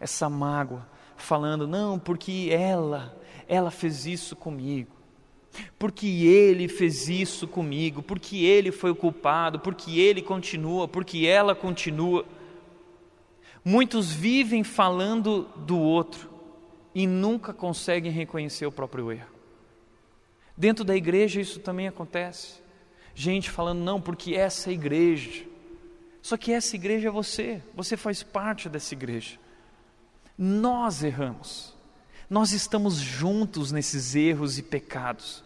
essa 0.00 0.30
mágoa, 0.30 0.88
falando: 1.14 1.68
não, 1.68 1.98
porque 1.98 2.48
ela, 2.50 3.14
ela 3.46 3.70
fez 3.70 4.06
isso 4.06 4.34
comigo, 4.34 4.96
porque 5.78 6.06
ele 6.06 6.66
fez 6.66 7.10
isso 7.10 7.46
comigo, 7.46 8.02
porque 8.02 8.46
ele 8.46 8.72
foi 8.72 8.92
o 8.92 8.96
culpado, 8.96 9.60
porque 9.60 10.00
ele 10.00 10.22
continua, 10.22 10.88
porque 10.88 11.26
ela 11.26 11.54
continua. 11.54 12.24
Muitos 13.62 14.10
vivem 14.10 14.64
falando 14.64 15.46
do 15.54 15.78
outro 15.78 16.30
e 16.94 17.06
nunca 17.06 17.52
conseguem 17.52 18.10
reconhecer 18.10 18.64
o 18.64 18.72
próprio 18.72 19.12
erro. 19.12 19.33
Dentro 20.56 20.84
da 20.84 20.94
igreja 20.94 21.40
isso 21.40 21.60
também 21.60 21.88
acontece. 21.88 22.62
Gente 23.14 23.50
falando, 23.50 23.80
não, 23.80 24.00
porque 24.00 24.34
essa 24.34 24.68
é 24.68 24.72
a 24.72 24.74
igreja. 24.74 25.44
Só 26.22 26.36
que 26.36 26.52
essa 26.52 26.74
igreja 26.74 27.08
é 27.08 27.10
você, 27.10 27.62
você 27.74 27.96
faz 27.96 28.22
parte 28.22 28.68
dessa 28.68 28.94
igreja. 28.94 29.38
Nós 30.36 31.02
erramos, 31.02 31.74
nós 32.28 32.52
estamos 32.52 32.96
juntos 32.96 33.70
nesses 33.70 34.14
erros 34.14 34.58
e 34.58 34.62
pecados. 34.62 35.44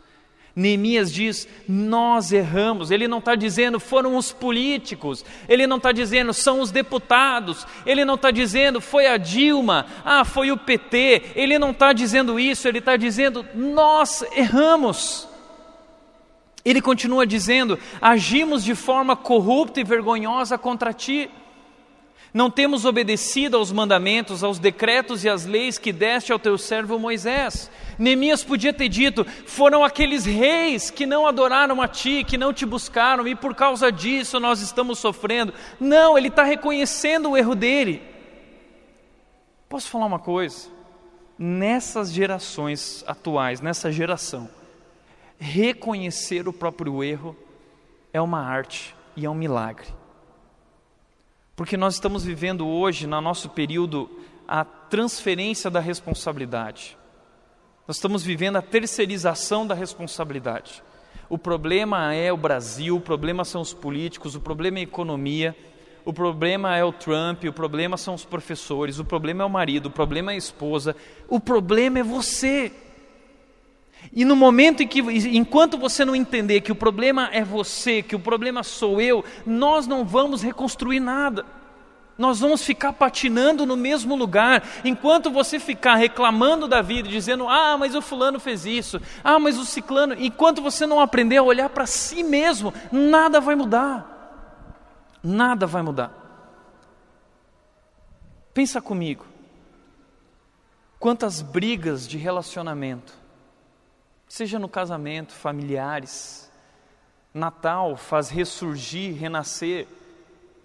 Neemias 0.59 1.13
diz: 1.13 1.47
Nós 1.69 2.33
erramos. 2.33 2.91
Ele 2.91 3.07
não 3.07 3.19
está 3.19 3.37
dizendo 3.37 3.79
foram 3.79 4.17
os 4.17 4.33
políticos, 4.33 5.25
ele 5.49 5.69
não 5.69 5.77
está 5.77 5.93
dizendo 5.93 6.35
são 6.35 6.61
os 6.61 6.73
deputados, 6.73 7.65
ele 7.87 8.05
não 8.05 8.17
está 8.17 8.33
dizendo 8.33 8.81
foi 8.81 9.07
a 9.07 9.17
Dilma, 9.17 9.87
ah, 10.05 10.25
foi 10.25 10.51
o 10.51 10.57
PT. 10.57 11.31
Ele 11.37 11.61
não 11.61 11.71
está 11.71 11.93
dizendo 11.93 12.41
isso, 12.41 12.67
ele 12.67 12.81
está 12.81 12.97
dizendo 12.97 13.47
nós 13.55 14.25
erramos. 14.33 15.29
Ele 16.65 16.83
continua 16.83 17.25
dizendo: 17.25 17.79
agimos 18.03 18.65
de 18.65 18.75
forma 18.75 19.15
corrupta 19.15 19.81
e 19.81 19.85
vergonhosa 19.85 20.59
contra 20.59 20.93
ti. 20.93 21.31
Não 22.33 22.51
temos 22.51 22.85
obedecido 22.85 23.57
aos 23.57 23.73
mandamentos, 23.73 24.45
aos 24.45 24.59
decretos 24.59 25.25
e 25.25 25.29
às 25.29 25.47
leis 25.47 25.79
que 25.79 25.93
deste 25.93 26.31
ao 26.31 26.39
teu 26.39 26.59
servo 26.59 26.99
Moisés. 26.99 27.71
Neemias 27.99 28.45
podia 28.45 28.73
ter 28.73 28.89
dito: 28.89 29.25
foram 29.47 29.83
aqueles 29.83 30.27
reis 30.27 30.91
que 30.91 31.07
não 31.07 31.27
adoraram 31.27 31.81
a 31.81 31.89
ti, 31.89 32.25
que 32.25 32.37
não 32.37 32.53
te 32.53 32.67
buscaram, 32.67 33.27
e 33.27 33.35
por 33.35 33.55
causa 33.55 33.91
disso 33.91 34.39
nós 34.39 34.61
estamos 34.61 34.99
sofrendo. 34.99 35.55
Não, 35.81 36.19
ele 36.19 36.29
está 36.29 36.45
reconhecendo 36.45 37.31
o 37.31 37.37
erro 37.37 37.55
dele. 37.55 38.03
Posso 39.69 39.89
falar 39.89 40.07
uma 40.07 40.19
coisa? 40.19 40.69
Nessas 41.39 42.13
gerações 42.13 43.05
atuais, 43.07 43.61
nessa 43.61 43.91
geração, 43.93 44.51
reconhecer 45.39 46.49
o 46.49 46.53
próprio 46.53 47.03
erro 47.03 47.37
é 48.13 48.21
uma 48.21 48.41
arte 48.41 48.95
e 49.17 49.25
é 49.25 49.31
um 49.31 49.35
milagre. 49.35 49.98
Porque 51.59 51.77
nós 51.77 51.95
estamos 51.95 52.23
vivendo 52.23 52.69
hoje, 52.69 53.05
no 53.05 53.21
nosso 53.21 53.49
período, 53.49 54.09
a 54.47 54.65
transferência 54.65 55.69
da 55.69 55.81
responsabilidade. 55.81 56.97
Nós 57.85 57.97
estamos 57.97 58.23
vivendo 58.23 58.55
a 58.55 58.63
terceirização 58.63 59.67
da 59.67 59.75
responsabilidade. 59.75 60.85
O 61.29 61.37
problema 61.37 62.15
é 62.15 62.33
o 62.33 62.37
Brasil, 62.37 62.95
o 62.95 63.01
problema 63.01 63.45
são 63.45 63.61
os 63.61 63.75
políticos, 63.75 64.37
o 64.37 64.41
problema 64.41 64.79
é 64.79 64.83
a 64.83 64.85
economia, 64.85 65.57
o 66.05 66.13
problema 66.13 66.77
é 66.77 66.85
o 66.85 66.93
Trump, 66.93 67.43
o 67.43 67.53
problema 67.53 67.97
são 67.97 68.15
os 68.15 68.25
professores, 68.25 69.01
o 69.01 69.05
problema 69.05 69.43
é 69.43 69.47
o 69.47 69.51
marido, 69.51 69.87
o 69.87 69.91
problema 69.91 70.31
é 70.31 70.37
a 70.37 70.39
esposa, 70.39 70.95
o 71.29 71.41
problema 71.41 71.99
é 71.99 72.05
você. 72.05 72.71
E 74.13 74.25
no 74.25 74.35
momento 74.35 74.83
em 74.83 74.89
que, 74.89 75.01
enquanto 75.01 75.77
você 75.77 76.05
não 76.05 76.17
entender 76.17 76.61
que 76.61 76.73
o 76.73 76.77
problema 76.77 77.29
é 77.33 77.45
você, 77.45 78.03
que 78.03 78.17
o 78.17 78.21
problema 78.21 78.63
sou 78.63 79.01
eu, 79.01 79.25
nós 79.45 79.87
não 79.87 80.05
vamos 80.05 80.43
reconstruir 80.43 81.01
nada. 81.01 81.45
Nós 82.17 82.41
vamos 82.41 82.65
ficar 82.65 82.93
patinando 82.93 83.65
no 83.65 83.77
mesmo 83.77 84.17
lugar, 84.17 84.67
enquanto 84.85 85.31
você 85.31 85.61
ficar 85.61 85.95
reclamando 85.95 86.67
da 86.67 86.83
vida, 86.83 87.09
dizendo: 87.09 87.49
ah, 87.49 87.77
mas 87.79 87.95
o 87.95 88.03
fulano 88.03 88.41
fez 88.41 88.67
isso, 88.67 89.01
ah, 89.23 89.39
mas 89.39 89.57
o 89.57 89.65
ciclano. 89.65 90.17
Enquanto 90.19 90.61
você 90.61 90.85
não 90.85 91.01
aprender 91.01 91.37
a 91.37 91.45
olhar 91.45 91.69
para 91.69 91.87
si 91.87 92.25
mesmo, 92.25 92.75
nada 92.91 93.41
vai 93.41 93.55
mudar. 93.55 94.17
Nada 95.23 95.65
vai 95.65 95.83
mudar. 95.83 96.13
Pensa 98.53 98.81
comigo. 98.81 99.25
Quantas 100.99 101.41
brigas 101.41 102.09
de 102.09 102.19
relacionamento 102.19 103.13
seja 104.29 104.59
no 104.59 104.69
casamento, 104.69 105.33
familiares. 105.33 106.51
Natal 107.33 107.97
faz 107.97 108.29
ressurgir, 108.29 109.15
renascer 109.15 109.87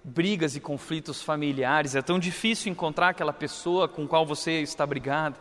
brigas 0.04 0.56
e 0.56 0.60
conflitos 0.60 1.22
familiares. 1.22 1.96
É 1.96 2.02
tão 2.02 2.20
difícil 2.20 2.72
encontrar 2.72 3.10
aquela 3.10 3.34
pessoa 3.34 3.88
com 3.88 4.08
qual 4.08 4.26
você 4.26 4.62
está 4.62 4.86
brigado. 4.86 5.38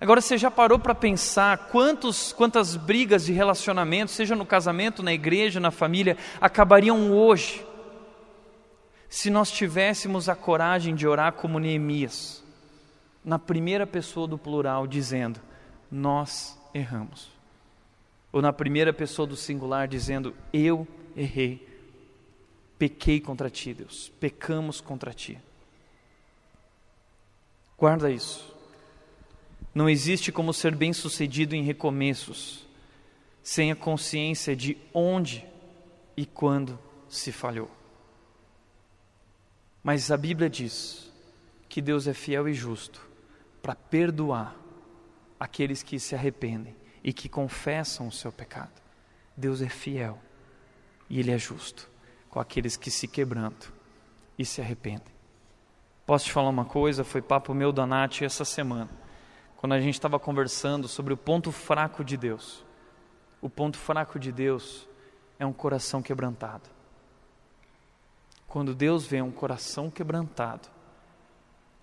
Agora 0.00 0.20
você 0.20 0.36
já 0.36 0.50
parou 0.50 0.78
para 0.78 0.94
pensar 0.94 1.68
quantos, 1.68 2.32
quantas 2.32 2.76
brigas 2.76 3.24
de 3.24 3.32
relacionamento, 3.32 4.10
seja 4.10 4.34
no 4.34 4.44
casamento, 4.44 5.02
na 5.02 5.12
igreja, 5.12 5.60
na 5.60 5.70
família, 5.70 6.16
acabariam 6.40 7.12
hoje 7.12 7.64
se 9.08 9.30
nós 9.30 9.50
tivéssemos 9.50 10.28
a 10.28 10.34
coragem 10.34 10.94
de 10.94 11.06
orar 11.06 11.32
como 11.32 11.58
Neemias, 11.58 12.42
na 13.24 13.38
primeira 13.38 13.86
pessoa 13.86 14.26
do 14.26 14.36
plural, 14.36 14.86
dizendo: 14.86 15.40
Nós 15.90 16.58
erramos. 16.74 17.28
Ou 18.32 18.42
na 18.42 18.52
primeira 18.52 18.92
pessoa 18.92 19.26
do 19.26 19.36
singular, 19.36 19.88
dizendo: 19.88 20.34
Eu 20.52 20.86
errei, 21.16 21.66
pequei 22.78 23.20
contra 23.20 23.48
ti, 23.48 23.72
Deus, 23.72 24.12
pecamos 24.20 24.80
contra 24.80 25.12
ti. 25.12 25.38
Guarda 27.78 28.10
isso. 28.10 28.54
Não 29.74 29.88
existe 29.88 30.32
como 30.32 30.54
ser 30.54 30.74
bem-sucedido 30.74 31.54
em 31.54 31.62
recomeços 31.62 32.66
sem 33.42 33.70
a 33.70 33.76
consciência 33.76 34.56
de 34.56 34.76
onde 34.92 35.46
e 36.16 36.24
quando 36.26 36.78
se 37.08 37.30
falhou. 37.30 37.70
Mas 39.84 40.10
a 40.10 40.16
Bíblia 40.16 40.50
diz 40.50 41.12
que 41.68 41.80
Deus 41.80 42.08
é 42.08 42.14
fiel 42.14 42.48
e 42.48 42.54
justo 42.54 43.00
para 43.62 43.74
perdoar 43.74 44.56
aqueles 45.38 45.82
que 45.82 45.98
se 45.98 46.14
arrependem 46.14 46.74
e 47.02 47.12
que 47.12 47.28
confessam 47.28 48.08
o 48.08 48.12
seu 48.12 48.32
pecado. 48.32 48.82
Deus 49.36 49.60
é 49.60 49.68
fiel 49.68 50.18
e 51.08 51.20
Ele 51.20 51.30
é 51.30 51.38
justo 51.38 51.88
com 52.28 52.40
aqueles 52.40 52.76
que 52.76 52.90
se 52.90 53.06
quebrantam 53.06 53.70
e 54.38 54.44
se 54.44 54.60
arrependem. 54.60 55.14
Posso 56.04 56.26
te 56.26 56.32
falar 56.32 56.50
uma 56.50 56.64
coisa? 56.64 57.02
Foi 57.02 57.20
papo 57.20 57.54
meu 57.54 57.72
da 57.72 57.86
Nath 57.86 58.22
essa 58.22 58.44
semana, 58.44 58.90
quando 59.56 59.72
a 59.72 59.80
gente 59.80 59.94
estava 59.94 60.18
conversando 60.18 60.86
sobre 60.86 61.12
o 61.12 61.16
ponto 61.16 61.50
fraco 61.50 62.04
de 62.04 62.16
Deus. 62.16 62.64
O 63.40 63.48
ponto 63.48 63.76
fraco 63.78 64.18
de 64.18 64.30
Deus 64.30 64.88
é 65.38 65.44
um 65.44 65.52
coração 65.52 66.02
quebrantado. 66.02 66.68
Quando 68.46 68.74
Deus 68.74 69.04
vê 69.06 69.20
um 69.20 69.32
coração 69.32 69.90
quebrantado, 69.90 70.68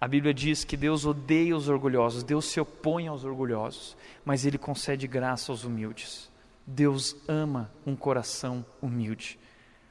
a 0.04 0.08
Bíblia 0.10 0.34
diz 0.34 0.66
que 0.66 0.76
Deus 0.76 1.06
odeia 1.06 1.56
os 1.56 1.70
orgulhosos, 1.70 2.24
Deus 2.24 2.43
se 2.47 2.60
opõe 2.60 3.08
aos 3.08 3.24
orgulhosos, 3.24 3.95
mas 4.26 4.45
Ele 4.45 4.58
concede 4.58 5.08
graça 5.08 5.49
aos 5.49 5.64
humildes. 5.64 6.30
Deus 6.68 7.16
ama 7.26 7.72
um 7.86 7.95
coração 7.95 8.66
humilde. 8.82 9.39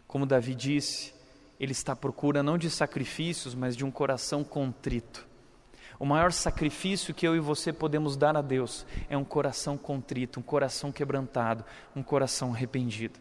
Como 0.07 0.27
Davi 0.27 0.55
disse, 0.55 1.15
Ele 1.59 1.73
está 1.73 1.95
à 1.95 1.97
procura 1.97 2.43
não 2.43 2.59
de 2.59 2.69
sacrifícios, 2.69 3.55
mas 3.55 3.75
de 3.75 3.87
um 3.87 3.91
coração 3.91 4.45
contrito. 4.45 5.27
O 5.99 6.05
maior 6.05 6.31
sacrifício 6.31 7.15
que 7.15 7.27
eu 7.27 7.35
e 7.35 7.41
você 7.41 7.73
podemos 7.73 8.15
dar 8.15 8.37
a 8.37 8.43
Deus 8.43 8.85
é 9.09 9.17
um 9.17 9.25
coração 9.25 9.79
contrito, 9.79 10.41
um 10.41 10.43
coração 10.43 10.93
quebrantado, 10.93 11.65
um 11.97 12.03
coração 12.03 12.53
arrependido. 12.53 13.19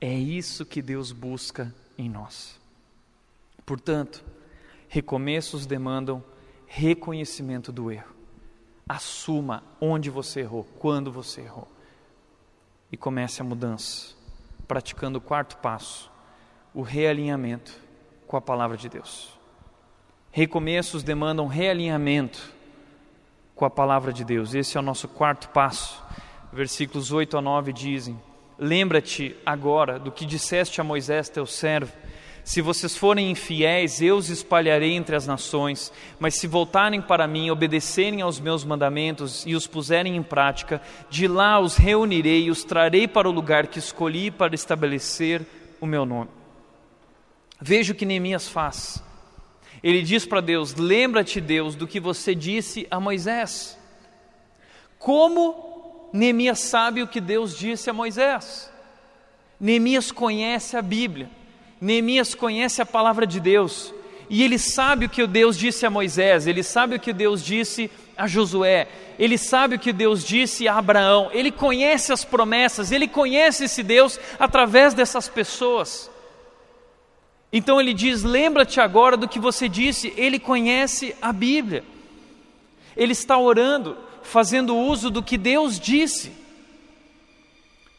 É 0.00 0.12
isso 0.12 0.66
que 0.66 0.82
Deus 0.82 1.12
busca 1.12 1.72
em 1.96 2.10
nós. 2.10 2.58
Portanto, 3.64 4.33
Recomeços 4.94 5.66
demandam 5.66 6.22
reconhecimento 6.68 7.72
do 7.72 7.90
erro. 7.90 8.14
Assuma 8.88 9.64
onde 9.80 10.08
você 10.08 10.42
errou, 10.42 10.62
quando 10.78 11.10
você 11.10 11.40
errou. 11.40 11.66
E 12.92 12.96
comece 12.96 13.42
a 13.42 13.44
mudança, 13.44 14.14
praticando 14.68 15.18
o 15.18 15.20
quarto 15.20 15.56
passo, 15.56 16.08
o 16.72 16.80
realinhamento 16.80 17.76
com 18.28 18.36
a 18.36 18.40
palavra 18.40 18.76
de 18.76 18.88
Deus. 18.88 19.36
Recomeços 20.30 21.02
demandam 21.02 21.48
realinhamento 21.48 22.54
com 23.56 23.64
a 23.64 23.70
palavra 23.70 24.12
de 24.12 24.24
Deus. 24.24 24.54
Esse 24.54 24.76
é 24.76 24.80
o 24.80 24.84
nosso 24.84 25.08
quarto 25.08 25.48
passo. 25.48 26.00
Versículos 26.52 27.10
8 27.10 27.36
a 27.36 27.42
9 27.42 27.72
dizem: 27.72 28.16
Lembra-te 28.56 29.36
agora 29.44 29.98
do 29.98 30.12
que 30.12 30.24
disseste 30.24 30.80
a 30.80 30.84
Moisés, 30.84 31.28
teu 31.28 31.46
servo 31.46 31.92
se 32.44 32.60
vocês 32.60 32.94
forem 32.94 33.30
infiéis, 33.30 34.02
eu 34.02 34.16
os 34.16 34.28
espalharei 34.28 34.92
entre 34.92 35.16
as 35.16 35.26
nações, 35.26 35.90
mas 36.20 36.34
se 36.34 36.46
voltarem 36.46 37.00
para 37.00 37.26
mim, 37.26 37.48
obedecerem 37.48 38.20
aos 38.20 38.38
meus 38.38 38.64
mandamentos 38.64 39.44
e 39.46 39.54
os 39.54 39.66
puserem 39.66 40.14
em 40.14 40.22
prática, 40.22 40.82
de 41.08 41.26
lá 41.26 41.58
os 41.58 41.76
reunirei 41.76 42.44
e 42.44 42.50
os 42.50 42.62
trarei 42.62 43.08
para 43.08 43.26
o 43.26 43.32
lugar 43.32 43.66
que 43.66 43.78
escolhi 43.78 44.30
para 44.30 44.54
estabelecer 44.54 45.40
o 45.80 45.86
meu 45.86 46.04
nome. 46.04 46.28
Veja 47.58 47.94
o 47.94 47.96
que 47.96 48.04
Neemias 48.04 48.46
faz. 48.46 49.02
Ele 49.82 50.02
diz 50.02 50.26
para 50.26 50.42
Deus: 50.42 50.74
Lembra-te, 50.74 51.40
Deus, 51.40 51.74
do 51.74 51.86
que 51.86 51.98
você 51.98 52.34
disse 52.34 52.86
a 52.90 53.00
Moisés. 53.00 53.78
Como 54.98 56.10
Neemias 56.12 56.60
sabe 56.60 57.02
o 57.02 57.08
que 57.08 57.22
Deus 57.22 57.56
disse 57.56 57.88
a 57.88 57.94
Moisés? 57.94 58.70
Neemias 59.58 60.12
conhece 60.12 60.76
a 60.76 60.82
Bíblia. 60.82 61.30
Neemias 61.84 62.34
conhece 62.34 62.80
a 62.80 62.86
palavra 62.86 63.26
de 63.26 63.38
Deus 63.38 63.92
e 64.30 64.42
ele 64.42 64.58
sabe 64.58 65.04
o 65.04 65.08
que 65.08 65.26
Deus 65.26 65.58
disse 65.58 65.84
a 65.84 65.90
Moisés, 65.90 66.46
ele 66.46 66.62
sabe 66.62 66.96
o 66.96 67.00
que 67.00 67.12
Deus 67.12 67.44
disse 67.44 67.90
a 68.16 68.26
Josué, 68.26 68.88
ele 69.18 69.36
sabe 69.36 69.76
o 69.76 69.78
que 69.78 69.92
Deus 69.92 70.24
disse 70.24 70.66
a 70.66 70.78
Abraão, 70.78 71.28
ele 71.30 71.52
conhece 71.52 72.10
as 72.10 72.24
promessas, 72.24 72.90
ele 72.90 73.06
conhece 73.06 73.64
esse 73.64 73.82
Deus 73.82 74.18
através 74.38 74.94
dessas 74.94 75.28
pessoas. 75.28 76.10
Então 77.52 77.78
ele 77.78 77.92
diz: 77.92 78.22
Lembra-te 78.22 78.80
agora 78.80 79.14
do 79.14 79.28
que 79.28 79.38
você 79.38 79.68
disse, 79.68 80.10
ele 80.16 80.38
conhece 80.38 81.14
a 81.20 81.34
Bíblia, 81.34 81.84
ele 82.96 83.12
está 83.12 83.36
orando, 83.36 83.94
fazendo 84.22 84.74
uso 84.74 85.10
do 85.10 85.22
que 85.22 85.36
Deus 85.36 85.78
disse. 85.78 86.32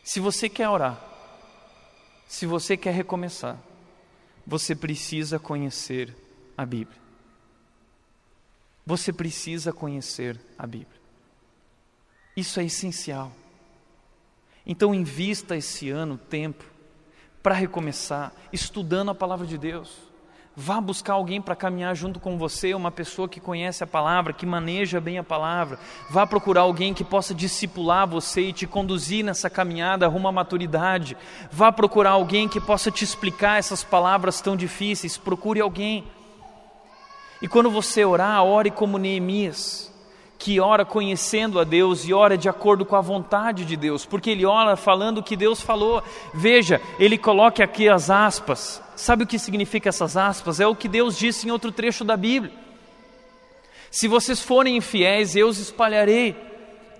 Se 0.03 0.19
você 0.19 0.49
quer 0.49 0.69
orar, 0.69 0.99
se 2.27 2.47
você 2.47 2.75
quer 2.75 2.91
recomeçar, 2.91 3.57
você 4.45 4.75
precisa 4.75 5.39
conhecer 5.39 6.15
a 6.57 6.65
Bíblia. 6.65 6.99
Você 8.85 9.11
precisa 9.11 9.73
conhecer 9.73 10.39
a 10.57 10.67
Bíblia. 10.67 11.01
Isso 12.35 12.59
é 12.59 12.65
essencial. 12.65 13.31
Então, 14.65 14.93
invista 14.93 15.55
esse 15.55 15.89
ano 15.89 16.17
tempo 16.17 16.63
para 17.41 17.55
recomeçar, 17.55 18.33
estudando 18.51 19.11
a 19.11 19.15
palavra 19.15 19.45
de 19.45 19.57
Deus. 19.57 20.04
Vá 20.57 20.79
buscar 20.79 21.15
alguém 21.15 21.41
para 21.41 21.53
caminhar 21.53 21.93
junto 21.93 22.17
com 22.17 22.37
você, 22.37 22.73
uma 22.73 22.89
pessoa 22.89 23.27
que 23.27 23.41
conhece 23.41 23.83
a 23.83 23.87
palavra, 23.87 24.31
que 24.31 24.45
maneja 24.45 25.01
bem 25.01 25.17
a 25.17 25.23
palavra. 25.23 25.77
Vá 26.09 26.25
procurar 26.25 26.61
alguém 26.61 26.93
que 26.93 27.03
possa 27.03 27.33
discipular 27.33 28.07
você 28.07 28.41
e 28.43 28.53
te 28.53 28.65
conduzir 28.65 29.25
nessa 29.25 29.49
caminhada 29.49 30.07
rumo 30.07 30.29
à 30.29 30.31
maturidade. 30.31 31.17
Vá 31.51 31.73
procurar 31.73 32.11
alguém 32.11 32.47
que 32.47 32.61
possa 32.61 32.89
te 32.89 33.03
explicar 33.03 33.59
essas 33.59 33.83
palavras 33.83 34.39
tão 34.39 34.55
difíceis. 34.55 35.17
Procure 35.17 35.59
alguém. 35.59 36.05
E 37.41 37.49
quando 37.49 37.69
você 37.69 38.05
orar, 38.05 38.41
ore 38.41 38.71
como 38.71 38.97
Neemias, 38.97 39.93
que 40.39 40.61
ora 40.61 40.85
conhecendo 40.85 41.59
a 41.59 41.65
Deus 41.65 42.05
e 42.05 42.13
ora 42.13 42.37
de 42.37 42.47
acordo 42.47 42.85
com 42.85 42.95
a 42.95 43.01
vontade 43.01 43.65
de 43.65 43.75
Deus, 43.75 44.05
porque 44.05 44.29
ele 44.29 44.45
ora 44.45 44.77
falando 44.77 45.17
o 45.17 45.23
que 45.23 45.35
Deus 45.35 45.59
falou. 45.59 46.01
Veja, 46.33 46.79
ele 46.97 47.17
coloca 47.17 47.61
aqui 47.61 47.89
as 47.89 48.09
aspas. 48.09 48.84
Sabe 48.95 49.23
o 49.23 49.27
que 49.27 49.37
significa 49.37 49.89
essas 49.89 50.15
aspas? 50.15 50.59
É 50.59 50.67
o 50.67 50.75
que 50.75 50.87
Deus 50.87 51.17
disse 51.17 51.47
em 51.47 51.51
outro 51.51 51.71
trecho 51.71 52.03
da 52.03 52.15
Bíblia. 52.15 52.53
Se 53.91 54.07
vocês 54.07 54.41
forem 54.41 54.77
infiéis, 54.77 55.35
eu 55.35 55.47
os 55.47 55.59
espalharei. 55.59 56.35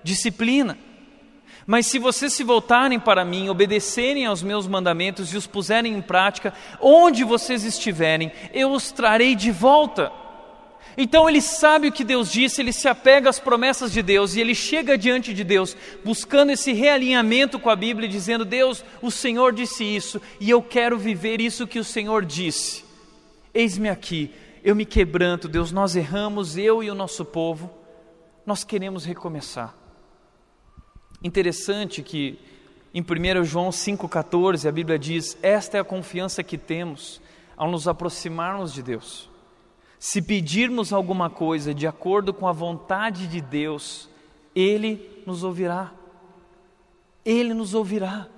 Disciplina. 0.02 0.78
Mas 1.66 1.86
se 1.86 1.98
vocês 1.98 2.32
se 2.32 2.44
voltarem 2.44 3.00
para 3.00 3.24
mim, 3.24 3.48
obedecerem 3.48 4.24
aos 4.24 4.42
meus 4.42 4.68
mandamentos 4.68 5.32
e 5.32 5.36
os 5.36 5.46
puserem 5.46 5.94
em 5.94 6.00
prática, 6.00 6.54
onde 6.80 7.24
vocês 7.24 7.64
estiverem, 7.64 8.30
eu 8.54 8.70
os 8.70 8.92
trarei 8.92 9.34
de 9.34 9.50
volta. 9.50 10.12
Então 10.96 11.28
ele 11.28 11.42
sabe 11.42 11.88
o 11.88 11.92
que 11.92 12.02
Deus 12.02 12.32
disse, 12.32 12.62
ele 12.62 12.72
se 12.72 12.88
apega 12.88 13.28
às 13.28 13.38
promessas 13.38 13.92
de 13.92 14.00
Deus 14.00 14.34
e 14.34 14.40
ele 14.40 14.54
chega 14.54 14.96
diante 14.96 15.34
de 15.34 15.44
Deus, 15.44 15.76
buscando 16.02 16.50
esse 16.52 16.72
realinhamento 16.72 17.58
com 17.58 17.68
a 17.68 17.76
Bíblia, 17.76 18.08
dizendo: 18.08 18.44
Deus, 18.44 18.82
o 19.02 19.10
Senhor 19.10 19.52
disse 19.52 19.84
isso 19.84 20.20
e 20.40 20.48
eu 20.48 20.62
quero 20.62 20.98
viver 20.98 21.40
isso 21.40 21.66
que 21.66 21.78
o 21.78 21.84
Senhor 21.84 22.24
disse. 22.24 22.82
Eis-me 23.52 23.90
aqui, 23.90 24.32
eu 24.64 24.74
me 24.74 24.86
quebranto, 24.86 25.48
Deus, 25.48 25.70
nós 25.70 25.94
erramos, 25.94 26.56
eu 26.56 26.82
e 26.82 26.90
o 26.90 26.94
nosso 26.94 27.24
povo, 27.24 27.70
nós 28.46 28.64
queremos 28.64 29.04
recomeçar. 29.04 29.74
Interessante 31.22 32.02
que 32.02 32.38
em 32.94 33.02
1 33.02 33.44
João 33.44 33.68
5,14 33.68 34.66
a 34.66 34.72
Bíblia 34.72 34.98
diz: 34.98 35.36
Esta 35.42 35.76
é 35.76 35.80
a 35.80 35.84
confiança 35.84 36.42
que 36.42 36.56
temos 36.56 37.20
ao 37.54 37.70
nos 37.70 37.86
aproximarmos 37.86 38.72
de 38.72 38.82
Deus 38.82 39.35
se 39.98 40.20
pedirmos 40.20 40.92
alguma 40.92 41.30
coisa 41.30 41.74
de 41.74 41.86
acordo 41.86 42.32
com 42.32 42.46
a 42.46 42.52
vontade 42.52 43.26
de 43.26 43.40
Deus, 43.40 44.08
Ele 44.54 45.22
nos 45.26 45.42
ouvirá. 45.42 45.92
Ele 47.24 47.54
nos 47.54 47.74
ouvirá. 47.74 48.28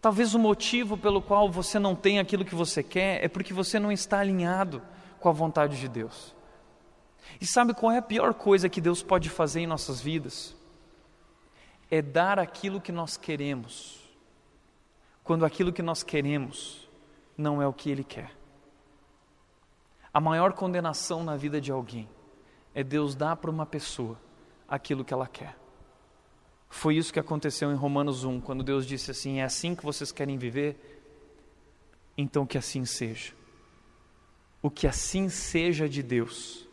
Talvez 0.00 0.34
o 0.34 0.38
motivo 0.38 0.96
pelo 0.96 1.20
qual 1.20 1.50
você 1.50 1.78
não 1.78 1.94
tem 1.94 2.18
aquilo 2.18 2.44
que 2.44 2.54
você 2.54 2.82
quer 2.82 3.22
é 3.24 3.28
porque 3.28 3.52
você 3.52 3.78
não 3.78 3.92
está 3.92 4.20
alinhado 4.20 4.82
com 5.20 5.28
a 5.28 5.32
vontade 5.32 5.78
de 5.78 5.88
Deus. 5.88 6.34
E 7.38 7.46
sabe 7.46 7.74
qual 7.74 7.92
é 7.92 7.98
a 7.98 8.02
pior 8.02 8.32
coisa 8.34 8.68
que 8.68 8.80
Deus 8.80 9.02
pode 9.02 9.28
fazer 9.28 9.60
em 9.60 9.66
nossas 9.66 10.00
vidas? 10.00 10.56
É 11.90 12.00
dar 12.00 12.38
aquilo 12.38 12.80
que 12.80 12.90
nós 12.90 13.16
queremos, 13.16 14.00
quando 15.22 15.44
aquilo 15.44 15.72
que 15.72 15.82
nós 15.82 16.02
queremos 16.02 16.88
não 17.36 17.60
é 17.60 17.66
o 17.66 17.72
que 17.72 17.90
Ele 17.90 18.04
quer. 18.04 18.39
A 20.12 20.20
maior 20.20 20.52
condenação 20.52 21.22
na 21.22 21.36
vida 21.36 21.60
de 21.60 21.70
alguém 21.70 22.08
é 22.74 22.82
Deus 22.82 23.14
dar 23.14 23.36
para 23.36 23.50
uma 23.50 23.66
pessoa 23.66 24.20
aquilo 24.68 25.04
que 25.04 25.14
ela 25.14 25.26
quer. 25.26 25.56
Foi 26.68 26.96
isso 26.96 27.12
que 27.12 27.18
aconteceu 27.18 27.70
em 27.72 27.74
Romanos 27.74 28.24
1, 28.24 28.40
quando 28.40 28.62
Deus 28.62 28.86
disse 28.86 29.10
assim: 29.10 29.40
É 29.40 29.44
assim 29.44 29.74
que 29.74 29.84
vocês 29.84 30.12
querem 30.12 30.38
viver? 30.38 31.02
Então 32.16 32.46
que 32.46 32.58
assim 32.58 32.84
seja. 32.84 33.32
O 34.62 34.70
que 34.70 34.86
assim 34.86 35.28
seja 35.28 35.88
de 35.88 36.02
Deus 36.02 36.68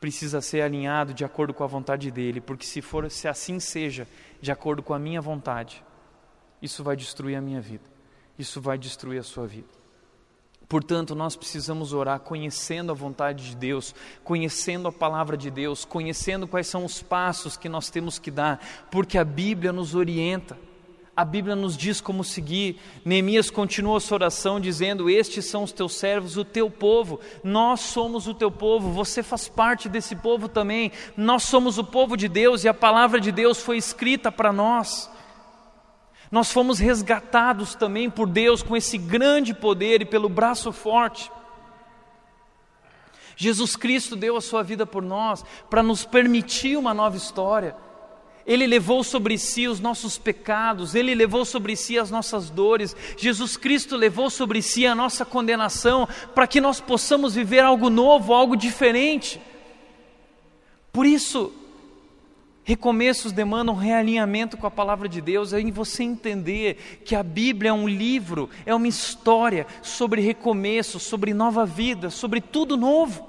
precisa 0.00 0.40
ser 0.40 0.62
alinhado 0.62 1.12
de 1.12 1.24
acordo 1.24 1.52
com 1.52 1.64
a 1.64 1.66
vontade 1.66 2.10
dele, 2.10 2.40
porque 2.40 2.64
se 2.64 2.80
for 2.80 3.10
se 3.10 3.26
assim 3.26 3.58
seja, 3.58 4.06
de 4.40 4.52
acordo 4.52 4.82
com 4.82 4.94
a 4.94 4.98
minha 4.98 5.20
vontade, 5.20 5.84
isso 6.62 6.84
vai 6.84 6.96
destruir 6.96 7.36
a 7.36 7.40
minha 7.40 7.60
vida. 7.60 7.84
Isso 8.38 8.60
vai 8.60 8.78
destruir 8.78 9.18
a 9.18 9.24
sua 9.24 9.46
vida. 9.46 9.77
Portanto, 10.68 11.14
nós 11.14 11.34
precisamos 11.34 11.94
orar 11.94 12.20
conhecendo 12.20 12.92
a 12.92 12.94
vontade 12.94 13.48
de 13.48 13.56
Deus, 13.56 13.94
conhecendo 14.22 14.86
a 14.86 14.92
palavra 14.92 15.34
de 15.34 15.50
Deus, 15.50 15.86
conhecendo 15.86 16.46
quais 16.46 16.66
são 16.66 16.84
os 16.84 17.02
passos 17.02 17.56
que 17.56 17.70
nós 17.70 17.88
temos 17.88 18.18
que 18.18 18.30
dar, 18.30 18.60
porque 18.90 19.16
a 19.16 19.24
Bíblia 19.24 19.72
nos 19.72 19.94
orienta. 19.94 20.58
A 21.16 21.24
Bíblia 21.24 21.56
nos 21.56 21.76
diz 21.76 22.00
como 22.00 22.22
seguir. 22.22 22.78
Neemias 23.04 23.50
continua 23.50 23.98
sua 23.98 24.18
oração 24.18 24.60
dizendo: 24.60 25.10
Estes 25.10 25.46
são 25.46 25.64
os 25.64 25.72
teus 25.72 25.96
servos, 25.96 26.36
o 26.36 26.44
teu 26.44 26.70
povo. 26.70 27.18
Nós 27.42 27.80
somos 27.80 28.28
o 28.28 28.34
teu 28.34 28.52
povo, 28.52 28.92
você 28.92 29.20
faz 29.20 29.48
parte 29.48 29.88
desse 29.88 30.14
povo 30.14 30.48
também. 30.48 30.92
Nós 31.16 31.42
somos 31.42 31.76
o 31.76 31.82
povo 31.82 32.16
de 32.16 32.28
Deus 32.28 32.62
e 32.62 32.68
a 32.68 32.74
palavra 32.74 33.20
de 33.20 33.32
Deus 33.32 33.60
foi 33.60 33.78
escrita 33.78 34.30
para 34.30 34.52
nós. 34.52 35.10
Nós 36.30 36.52
fomos 36.52 36.78
resgatados 36.78 37.74
também 37.74 38.10
por 38.10 38.28
Deus 38.28 38.62
com 38.62 38.76
esse 38.76 38.98
grande 38.98 39.54
poder 39.54 40.02
e 40.02 40.06
pelo 40.06 40.28
braço 40.28 40.72
forte. 40.72 41.30
Jesus 43.36 43.76
Cristo 43.76 44.16
deu 44.16 44.36
a 44.36 44.40
sua 44.40 44.62
vida 44.62 44.84
por 44.84 45.02
nós 45.02 45.44
para 45.70 45.82
nos 45.82 46.04
permitir 46.04 46.76
uma 46.76 46.92
nova 46.92 47.16
história. 47.16 47.74
Ele 48.44 48.66
levou 48.66 49.04
sobre 49.04 49.38
si 49.38 49.68
os 49.68 49.78
nossos 49.78 50.18
pecados, 50.18 50.94
ele 50.94 51.14
levou 51.14 51.44
sobre 51.44 51.76
si 51.76 51.98
as 51.98 52.10
nossas 52.10 52.50
dores. 52.50 52.96
Jesus 53.16 53.56
Cristo 53.56 53.94
levou 53.94 54.28
sobre 54.30 54.60
si 54.62 54.86
a 54.86 54.94
nossa 54.94 55.24
condenação 55.24 56.08
para 56.34 56.46
que 56.46 56.60
nós 56.60 56.80
possamos 56.80 57.34
viver 57.34 57.60
algo 57.60 57.90
novo, 57.90 58.32
algo 58.32 58.56
diferente. 58.56 59.40
Por 60.90 61.06
isso, 61.06 61.52
Recomeços 62.68 63.32
demandam 63.32 63.74
realinhamento 63.74 64.58
com 64.58 64.66
a 64.66 64.70
palavra 64.70 65.08
de 65.08 65.22
Deus, 65.22 65.54
é 65.54 65.58
em 65.58 65.70
você 65.70 66.02
entender 66.02 67.00
que 67.02 67.14
a 67.14 67.22
Bíblia 67.22 67.70
é 67.70 67.72
um 67.72 67.88
livro, 67.88 68.50
é 68.66 68.74
uma 68.74 68.86
história 68.86 69.66
sobre 69.80 70.20
recomeço, 70.20 71.00
sobre 71.00 71.32
nova 71.32 71.64
vida, 71.64 72.10
sobre 72.10 72.42
tudo 72.42 72.76
novo. 72.76 73.26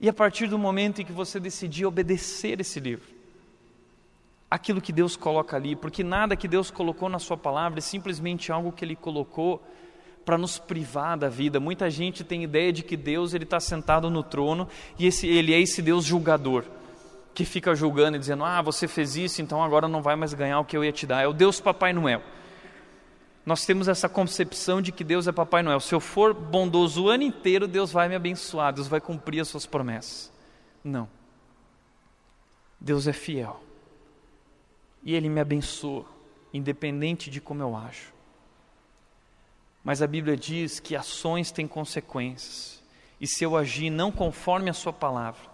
E 0.00 0.08
a 0.08 0.12
partir 0.12 0.48
do 0.48 0.58
momento 0.58 1.00
em 1.00 1.04
que 1.04 1.12
você 1.12 1.38
decidir 1.38 1.86
obedecer 1.86 2.60
esse 2.60 2.80
livro, 2.80 3.06
aquilo 4.50 4.80
que 4.80 4.92
Deus 4.92 5.14
coloca 5.14 5.54
ali, 5.56 5.76
porque 5.76 6.02
nada 6.02 6.34
que 6.34 6.48
Deus 6.48 6.72
colocou 6.72 7.08
na 7.08 7.20
Sua 7.20 7.36
palavra 7.36 7.78
é 7.78 7.80
simplesmente 7.80 8.50
algo 8.50 8.72
que 8.72 8.84
Ele 8.84 8.96
colocou 8.96 9.62
para 10.24 10.36
nos 10.36 10.58
privar 10.58 11.16
da 11.16 11.28
vida. 11.28 11.60
Muita 11.60 11.88
gente 11.88 12.24
tem 12.24 12.42
ideia 12.42 12.72
de 12.72 12.82
que 12.82 12.96
Deus 12.96 13.32
ele 13.32 13.44
está 13.44 13.60
sentado 13.60 14.10
no 14.10 14.24
trono 14.24 14.66
e 14.98 15.06
esse, 15.06 15.28
Ele 15.28 15.54
é 15.54 15.60
esse 15.60 15.80
Deus 15.80 16.04
julgador 16.04 16.64
que 17.34 17.44
fica 17.44 17.74
julgando 17.74 18.16
e 18.16 18.20
dizendo: 18.20 18.44
Ah, 18.44 18.62
você 18.62 18.86
fez 18.86 19.16
isso, 19.16 19.42
então 19.42 19.62
agora 19.62 19.88
não 19.88 20.00
vai 20.00 20.14
mais 20.14 20.32
ganhar 20.32 20.60
o 20.60 20.64
que 20.64 20.76
eu 20.76 20.84
ia 20.84 20.92
te 20.92 21.06
dar. 21.06 21.22
É 21.22 21.26
o 21.26 21.32
Deus 21.32 21.60
Papai 21.60 21.92
Noel. 21.92 22.22
Nós 23.44 23.66
temos 23.66 23.88
essa 23.88 24.08
concepção 24.08 24.80
de 24.80 24.90
que 24.90 25.04
Deus 25.04 25.26
é 25.26 25.32
Papai 25.32 25.62
Noel. 25.62 25.80
Se 25.80 25.94
eu 25.94 26.00
for 26.00 26.32
bondoso 26.32 27.04
o 27.04 27.08
ano 27.10 27.24
inteiro, 27.24 27.68
Deus 27.68 27.92
vai 27.92 28.08
me 28.08 28.14
abençoar, 28.14 28.72
Deus 28.72 28.88
vai 28.88 29.00
cumprir 29.00 29.40
as 29.40 29.48
suas 29.48 29.66
promessas. 29.66 30.32
Não. 30.82 31.08
Deus 32.80 33.06
é 33.06 33.12
fiel. 33.12 33.62
E 35.02 35.14
Ele 35.14 35.28
me 35.28 35.40
abençoa, 35.40 36.06
independente 36.54 37.28
de 37.30 37.40
como 37.40 37.60
eu 37.60 37.76
acho. 37.76 38.14
Mas 39.82 40.00
a 40.00 40.06
Bíblia 40.06 40.36
diz 40.36 40.80
que 40.80 40.96
ações 40.96 41.50
têm 41.50 41.68
consequências. 41.68 42.82
E 43.20 43.26
se 43.26 43.44
eu 43.44 43.56
agir 43.56 43.90
não 43.90 44.10
conforme 44.10 44.70
a 44.70 44.74
Sua 44.74 44.92
palavra, 44.92 45.53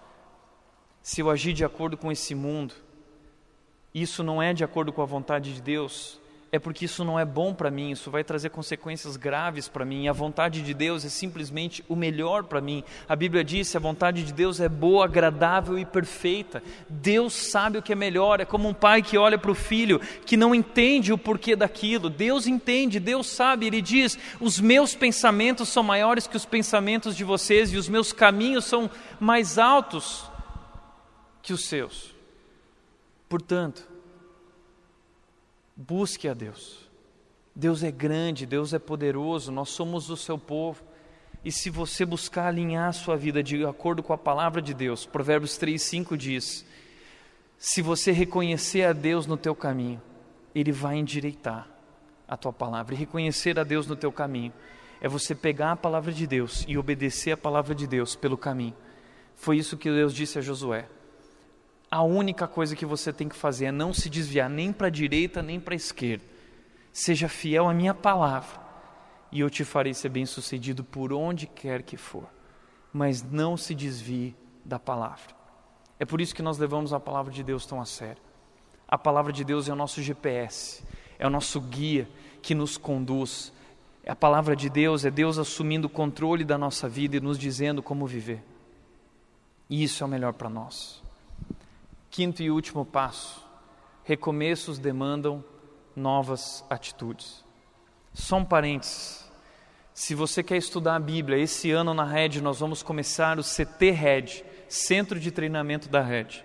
se 1.02 1.20
eu 1.20 1.30
agir 1.30 1.52
de 1.52 1.64
acordo 1.64 1.96
com 1.96 2.12
esse 2.12 2.34
mundo, 2.34 2.74
isso 3.94 4.22
não 4.22 4.42
é 4.42 4.52
de 4.52 4.62
acordo 4.62 4.92
com 4.92 5.02
a 5.02 5.06
vontade 5.06 5.54
de 5.54 5.60
Deus, 5.60 6.20
é 6.52 6.58
porque 6.58 6.84
isso 6.84 7.04
não 7.04 7.18
é 7.18 7.24
bom 7.24 7.54
para 7.54 7.70
mim, 7.70 7.92
isso 7.92 8.10
vai 8.10 8.24
trazer 8.24 8.50
consequências 8.50 9.16
graves 9.16 9.68
para 9.68 9.84
mim. 9.84 10.08
A 10.08 10.12
vontade 10.12 10.62
de 10.62 10.74
Deus 10.74 11.04
é 11.04 11.08
simplesmente 11.08 11.84
o 11.88 11.94
melhor 11.94 12.42
para 12.42 12.60
mim. 12.60 12.82
A 13.08 13.14
Bíblia 13.14 13.44
diz 13.44 13.70
que 13.70 13.76
a 13.76 13.80
vontade 13.80 14.24
de 14.24 14.32
Deus 14.32 14.58
é 14.58 14.68
boa, 14.68 15.04
agradável 15.04 15.78
e 15.78 15.84
perfeita. 15.84 16.60
Deus 16.88 17.34
sabe 17.34 17.78
o 17.78 17.82
que 17.82 17.92
é 17.92 17.96
melhor. 17.96 18.40
É 18.40 18.44
como 18.44 18.68
um 18.68 18.74
pai 18.74 19.00
que 19.00 19.16
olha 19.16 19.38
para 19.38 19.50
o 19.50 19.54
filho 19.54 20.00
que 20.26 20.36
não 20.36 20.52
entende 20.52 21.12
o 21.12 21.18
porquê 21.18 21.54
daquilo. 21.54 22.10
Deus 22.10 22.48
entende, 22.48 22.98
Deus 22.98 23.28
sabe. 23.28 23.66
Ele 23.66 23.80
diz: 23.80 24.18
Os 24.40 24.58
meus 24.58 24.92
pensamentos 24.92 25.68
são 25.68 25.84
maiores 25.84 26.26
que 26.26 26.36
os 26.36 26.44
pensamentos 26.44 27.14
de 27.14 27.22
vocês 27.22 27.72
e 27.72 27.76
os 27.76 27.88
meus 27.88 28.12
caminhos 28.12 28.64
são 28.64 28.90
mais 29.20 29.56
altos 29.56 30.29
que 31.42 31.52
os 31.52 31.64
seus. 31.64 32.14
Portanto, 33.28 33.88
busque 35.76 36.28
a 36.28 36.34
Deus. 36.34 36.88
Deus 37.54 37.82
é 37.82 37.90
grande, 37.90 38.46
Deus 38.46 38.72
é 38.72 38.78
poderoso, 38.78 39.52
nós 39.52 39.70
somos 39.70 40.10
o 40.10 40.16
seu 40.16 40.38
povo. 40.38 40.82
E 41.44 41.50
se 41.50 41.70
você 41.70 42.04
buscar 42.04 42.48
alinhar 42.48 42.88
a 42.88 42.92
sua 42.92 43.16
vida 43.16 43.42
de 43.42 43.64
acordo 43.64 44.02
com 44.02 44.12
a 44.12 44.18
palavra 44.18 44.60
de 44.60 44.74
Deus, 44.74 45.06
Provérbios 45.06 45.56
3, 45.56 45.80
5 45.82 46.16
diz: 46.16 46.66
se 47.58 47.82
você 47.82 48.12
reconhecer 48.12 48.84
a 48.84 48.92
Deus 48.92 49.26
no 49.26 49.36
teu 49.36 49.54
caminho, 49.54 50.00
Ele 50.54 50.72
vai 50.72 50.96
endireitar 50.96 51.68
a 52.26 52.36
tua 52.36 52.52
palavra. 52.52 52.94
E 52.94 52.98
reconhecer 52.98 53.58
a 53.58 53.64
Deus 53.64 53.86
no 53.86 53.96
teu 53.96 54.10
caminho 54.12 54.52
é 55.00 55.08
você 55.08 55.34
pegar 55.34 55.72
a 55.72 55.76
palavra 55.76 56.12
de 56.12 56.26
Deus 56.26 56.64
e 56.68 56.76
obedecer 56.76 57.32
a 57.32 57.36
palavra 57.36 57.74
de 57.74 57.86
Deus 57.86 58.14
pelo 58.16 58.38
caminho. 58.38 58.74
Foi 59.34 59.56
isso 59.56 59.76
que 59.76 59.90
Deus 59.90 60.14
disse 60.14 60.38
a 60.38 60.42
Josué 60.42 60.86
a 61.90 62.02
única 62.02 62.46
coisa 62.46 62.76
que 62.76 62.86
você 62.86 63.12
tem 63.12 63.28
que 63.28 63.34
fazer 63.34 63.66
é 63.66 63.72
não 63.72 63.92
se 63.92 64.08
desviar 64.08 64.48
nem 64.48 64.72
para 64.72 64.86
a 64.86 64.90
direita 64.90 65.42
nem 65.42 65.58
para 65.58 65.74
a 65.74 65.76
esquerda. 65.76 66.24
Seja 66.92 67.28
fiel 67.28 67.68
à 67.68 67.74
minha 67.74 67.92
palavra 67.92 68.60
e 69.32 69.40
eu 69.40 69.50
te 69.50 69.64
farei 69.64 69.92
ser 69.92 70.08
bem-sucedido 70.08 70.84
por 70.84 71.12
onde 71.12 71.46
quer 71.48 71.82
que 71.82 71.96
for. 71.96 72.28
Mas 72.92 73.22
não 73.22 73.56
se 73.56 73.74
desvie 73.74 74.36
da 74.64 74.78
palavra. 74.78 75.34
É 75.98 76.04
por 76.04 76.20
isso 76.20 76.34
que 76.34 76.42
nós 76.42 76.58
levamos 76.58 76.92
a 76.92 77.00
palavra 77.00 77.32
de 77.32 77.42
Deus 77.42 77.66
tão 77.66 77.80
a 77.80 77.84
sério. 77.84 78.22
A 78.86 78.96
palavra 78.96 79.32
de 79.32 79.44
Deus 79.44 79.68
é 79.68 79.72
o 79.72 79.76
nosso 79.76 80.00
GPS, 80.00 80.82
é 81.18 81.26
o 81.26 81.30
nosso 81.30 81.60
guia 81.60 82.08
que 82.40 82.54
nos 82.54 82.76
conduz. 82.76 83.52
A 84.06 84.16
palavra 84.16 84.56
de 84.56 84.70
Deus 84.70 85.04
é 85.04 85.10
Deus 85.10 85.38
assumindo 85.38 85.86
o 85.86 85.90
controle 85.90 86.44
da 86.44 86.56
nossa 86.56 86.88
vida 86.88 87.16
e 87.16 87.20
nos 87.20 87.38
dizendo 87.38 87.82
como 87.82 88.06
viver. 88.06 88.42
E 89.68 89.82
isso 89.84 90.02
é 90.02 90.06
o 90.06 90.10
melhor 90.10 90.32
para 90.32 90.48
nós. 90.48 91.00
Quinto 92.10 92.42
e 92.42 92.50
último 92.50 92.84
passo: 92.84 93.40
recomeços 94.02 94.78
demandam 94.78 95.44
novas 95.94 96.64
atitudes. 96.68 97.44
Só 98.12 98.38
um 98.38 98.44
parênteses. 98.44 99.30
Se 99.94 100.14
você 100.14 100.42
quer 100.42 100.56
estudar 100.56 100.96
a 100.96 101.00
Bíblia, 101.00 101.38
esse 101.38 101.70
ano 101.70 101.94
na 101.94 102.04
Red 102.04 102.40
nós 102.40 102.58
vamos 102.58 102.82
começar 102.82 103.38
o 103.38 103.42
CT 103.44 103.90
Red, 103.90 104.44
Centro 104.68 105.20
de 105.20 105.30
Treinamento 105.30 105.88
da 105.88 106.02
Red. 106.02 106.44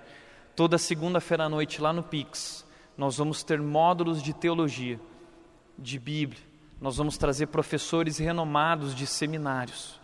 Toda 0.55 0.77
segunda-feira 0.77 1.45
à 1.45 1.49
noite 1.49 1.81
lá 1.81 1.91
no 1.91 2.03
Pix, 2.03 2.65
nós 2.97 3.17
vamos 3.17 3.43
ter 3.43 3.59
módulos 3.59 4.21
de 4.21 4.33
teologia, 4.33 4.99
de 5.77 5.97
Bíblia. 5.97 6.41
Nós 6.79 6.97
vamos 6.97 7.17
trazer 7.17 7.47
professores 7.47 8.19
renomados 8.19 8.93
de 8.93 9.07
seminários. 9.07 9.99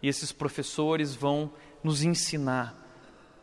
E 0.00 0.08
esses 0.08 0.32
professores 0.32 1.14
vão 1.14 1.52
nos 1.84 2.02
ensinar 2.02 2.81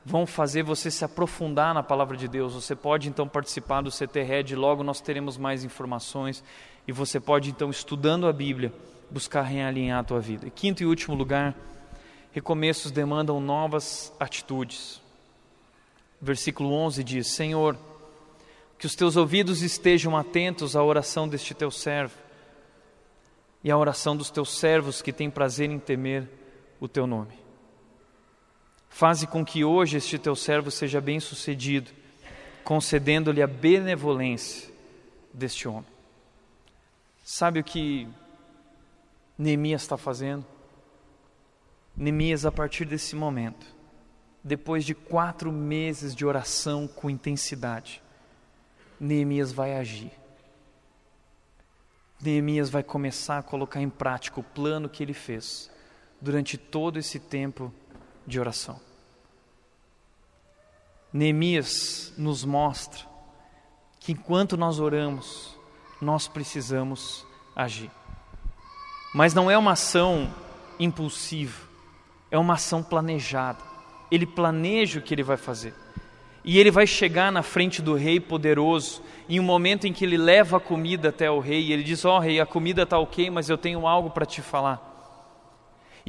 vão 0.06 0.26
fazer 0.26 0.64
você 0.64 0.90
se 0.90 1.04
aprofundar 1.04 1.74
na 1.74 1.84
palavra 1.84 2.16
de 2.16 2.28
Deus. 2.28 2.54
Você 2.54 2.76
pode 2.76 3.10
então 3.10 3.28
participar 3.28 3.82
do 3.82 3.92
CT 3.92 4.24
Red, 4.24 4.56
logo 4.56 4.84
nós 4.84 5.02
teremos 5.02 5.38
mais 5.38 5.64
informações 5.64 6.44
e 6.88 6.92
você 6.92 7.20
pode 7.20 7.50
então 7.50 7.70
estudando 7.70 8.28
a 8.28 8.34
Bíblia 8.34 8.74
buscar 9.12 9.42
realinhar 9.42 10.00
a 10.00 10.04
tua 10.04 10.20
vida. 10.20 10.48
E 10.48 10.52
quinto 10.52 10.84
e 10.84 10.86
último 10.86 11.16
lugar, 11.16 11.56
recomeços 12.32 12.92
demandam 12.92 13.40
novas 13.40 14.14
atitudes. 14.20 15.02
Versículo 16.22 16.74
11 16.74 17.04
diz: 17.04 17.28
Senhor, 17.28 17.78
que 18.78 18.86
os 18.86 18.96
teus 18.96 19.16
ouvidos 19.16 19.62
estejam 19.62 20.18
atentos 20.18 20.76
à 20.76 20.84
oração 20.84 21.28
deste 21.28 21.54
teu 21.54 21.70
servo 21.70 22.16
e 23.64 23.70
à 23.70 23.78
oração 23.78 24.16
dos 24.16 24.30
teus 24.30 24.58
servos 24.58 25.02
que 25.02 25.12
têm 25.12 25.30
prazer 25.30 25.70
em 25.70 25.80
temer 25.80 26.28
o 26.80 26.88
teu 26.88 27.06
nome. 27.06 27.49
Faze 28.90 29.28
com 29.28 29.46
que 29.46 29.64
hoje 29.64 29.98
este 29.98 30.18
teu 30.18 30.36
servo 30.36 30.70
seja 30.70 31.00
bem-sucedido, 31.00 31.92
concedendo-lhe 32.64 33.42
a 33.42 33.48
benevolência 33.48 34.70
deste 35.34 35.68
homem. 35.68 35.86
Sabe 37.24 37.60
o 37.60 37.64
que 37.64 38.08
Neemias 39.38 39.84
está 39.84 39.96
fazendo? 39.96 40.46
Neemias, 41.96 42.46
a 42.46 42.52
partir 42.52 42.86
desse 42.86 43.16
momento, 43.16 43.66
depois 44.44 44.84
de 44.84 44.96
quatro 44.96 45.52
meses 45.52 46.16
de 46.16 46.26
oração 46.26 46.88
com 46.88 47.10
intensidade, 47.10 48.02
Neemias 49.00 49.52
vai 49.52 49.76
agir. 49.76 50.12
Neemias 52.22 52.70
vai 52.70 52.84
começar 52.84 53.38
a 53.38 53.44
colocar 53.44 53.82
em 53.82 53.90
prática 53.90 54.40
o 54.40 54.44
plano 54.44 54.90
que 54.90 55.04
ele 55.04 55.14
fez 55.14 55.70
durante 56.20 56.58
todo 56.58 57.00
esse 57.00 57.20
tempo 57.20 57.74
de 58.26 58.40
oração. 58.40 58.80
Neemias 61.12 62.14
nos 62.18 62.46
mostra 62.46 63.06
que 64.00 64.12
enquanto 64.12 64.56
nós 64.56 64.80
oramos, 64.80 65.58
nós 66.00 66.28
precisamos 66.28 67.26
agir. 67.56 67.92
Mas 69.14 69.34
não 69.34 69.50
é 69.50 69.58
uma 69.58 69.72
ação 69.72 70.32
impulsiva, 70.80 71.68
é 72.30 72.38
uma 72.38 72.54
ação 72.54 72.84
planejada. 72.84 73.60
Ele 74.12 74.26
planeja 74.26 75.00
o 75.00 75.02
que 75.02 75.14
ele 75.14 75.24
vai 75.24 75.38
fazer. 75.38 75.74
E 76.44 76.58
ele 76.58 76.72
vai 76.72 76.88
chegar 76.88 77.32
na 77.32 77.44
frente 77.44 77.82
do 77.82 77.96
rei 77.96 78.20
poderoso, 78.20 79.04
em 79.28 79.40
um 79.40 79.44
momento 79.44 79.86
em 79.86 79.94
que 79.94 80.06
ele 80.06 80.18
leva 80.18 80.58
a 80.58 80.60
comida 80.60 81.10
até 81.10 81.30
o 81.30 81.40
rei, 81.40 81.66
e 81.66 81.74
ele 81.74 81.84
diz: 81.84 82.06
Ó 82.06 82.16
oh, 82.16 82.20
rei, 82.20 82.40
a 82.40 82.46
comida 82.46 82.84
está 82.84 82.98
ok, 82.98 83.30
mas 83.30 83.50
eu 83.50 83.58
tenho 83.58 83.86
algo 83.86 84.10
para 84.10 84.26
te 84.26 84.42
falar. 84.42 84.89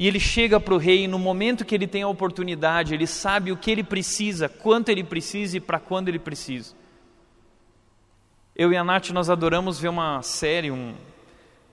E 0.01 0.07
ele 0.07 0.19
chega 0.19 0.59
para 0.59 0.73
o 0.73 0.79
rei, 0.79 1.03
e 1.03 1.07
no 1.07 1.19
momento 1.19 1.63
que 1.63 1.75
ele 1.75 1.85
tem 1.85 2.01
a 2.01 2.07
oportunidade, 2.07 2.91
ele 2.91 3.05
sabe 3.05 3.51
o 3.51 3.55
que 3.55 3.69
ele 3.69 3.83
precisa, 3.83 4.49
quanto 4.49 4.89
ele 4.89 5.03
precisa 5.03 5.57
e 5.57 5.59
para 5.59 5.77
quando 5.77 6.07
ele 6.07 6.17
precisa. 6.17 6.73
Eu 8.55 8.73
e 8.73 8.77
a 8.77 8.83
Nath, 8.83 9.11
nós 9.11 9.29
adoramos 9.29 9.79
ver 9.79 9.89
uma 9.89 10.23
série, 10.23 10.71
um, 10.71 10.95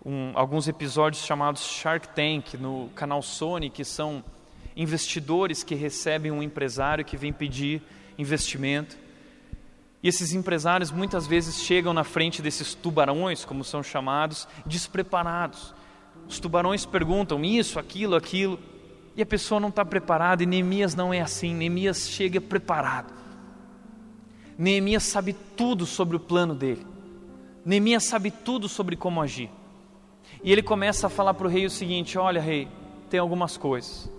um, 0.05 0.33
alguns 0.35 0.69
episódios 0.69 1.25
chamados 1.25 1.63
Shark 1.63 2.07
Tank 2.11 2.53
no 2.61 2.91
canal 2.95 3.23
Sony, 3.23 3.71
que 3.71 3.83
são 3.83 4.23
investidores 4.77 5.63
que 5.65 5.75
recebem 5.75 6.31
um 6.31 6.43
empresário 6.43 7.07
que 7.07 7.17
vem 7.17 7.33
pedir 7.33 7.81
investimento. 8.19 8.99
E 10.03 10.09
esses 10.09 10.35
empresários 10.35 10.91
muitas 10.91 11.27
vezes 11.27 11.63
chegam 11.63 11.95
na 11.95 12.05
frente 12.05 12.43
desses 12.43 12.75
tubarões, 12.75 13.47
como 13.47 13.65
são 13.65 13.83
chamados, 13.83 14.47
despreparados. 14.67 15.78
Os 16.29 16.39
tubarões 16.39 16.85
perguntam 16.85 17.45
isso, 17.45 17.79
aquilo, 17.79 18.15
aquilo, 18.15 18.59
e 19.17 19.23
a 19.23 19.27
pessoa 19.27 19.59
não 19.59 19.69
está 19.69 19.85
preparada, 19.85 20.43
e 20.43 20.47
Neemias 20.47 20.95
não 20.95 21.13
é 21.13 21.21
assim, 21.21 21.55
Neemias 21.55 22.09
chega 22.09 22.41
preparado. 22.41 23.13
Neemias 24.57 25.05
sabe 25.05 25.35
tudo 25.57 25.87
sobre 25.87 26.17
o 26.17 26.21
plano 26.21 26.55
dele. 26.55 26.87
Neemias 27.65 28.05
sabe 28.05 28.31
tudo 28.31 28.69
sobre 28.69 28.97
como 28.97 29.23
agir. 29.23 29.51
E 30.43 30.53
ele 30.53 30.63
começa 30.63 31.07
a 31.07 31.11
falar 31.11 31.35
para 31.35 31.47
o 31.47 31.51
rei 31.51 31.65
o 31.65 31.71
seguinte: 31.71 32.19
Olha, 32.19 32.41
rei, 32.41 32.69
tem 33.09 33.19
algumas 33.19 33.57
coisas. 33.57 34.11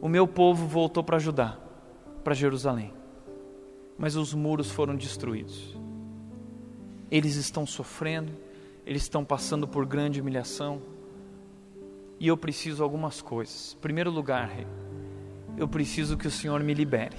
O 0.00 0.08
meu 0.08 0.26
povo 0.28 0.66
voltou 0.66 1.02
para 1.02 1.18
Judá, 1.18 1.56
para 2.22 2.34
Jerusalém, 2.34 2.92
mas 3.98 4.16
os 4.16 4.34
muros 4.34 4.70
foram 4.70 4.94
destruídos. 4.94 5.76
Eles 7.10 7.36
estão 7.36 7.66
sofrendo, 7.66 8.32
eles 8.86 9.02
estão 9.02 9.24
passando 9.24 9.66
por 9.66 9.86
grande 9.86 10.20
humilhação, 10.20 10.80
e 12.18 12.28
eu 12.28 12.36
preciso 12.36 12.82
algumas 12.82 13.20
coisas. 13.20 13.74
Em 13.76 13.80
primeiro 13.80 14.10
lugar, 14.10 14.48
rei, 14.48 14.66
eu 15.56 15.68
preciso 15.68 16.16
que 16.16 16.26
o 16.26 16.30
Senhor 16.30 16.62
me 16.62 16.74
libere. 16.74 17.16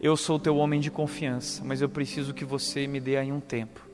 Eu 0.00 0.16
sou 0.16 0.38
teu 0.38 0.56
homem 0.56 0.80
de 0.80 0.90
confiança, 0.90 1.64
mas 1.64 1.80
eu 1.80 1.88
preciso 1.88 2.34
que 2.34 2.44
você 2.44 2.86
me 2.86 3.00
dê 3.00 3.16
aí 3.16 3.32
um 3.32 3.40
tempo 3.40 3.86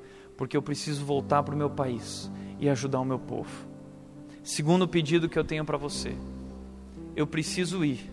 porque 0.42 0.56
eu 0.56 0.62
preciso 0.62 1.04
voltar 1.04 1.42
para 1.44 1.54
o 1.54 1.56
meu 1.56 1.70
país 1.70 2.28
e 2.58 2.68
ajudar 2.68 2.98
o 2.98 3.04
meu 3.04 3.18
povo. 3.18 3.68
Segundo 4.42 4.88
pedido 4.88 5.28
que 5.28 5.38
eu 5.38 5.44
tenho 5.44 5.64
para 5.64 5.78
você, 5.78 6.16
eu 7.14 7.28
preciso 7.28 7.84
ir, 7.84 8.10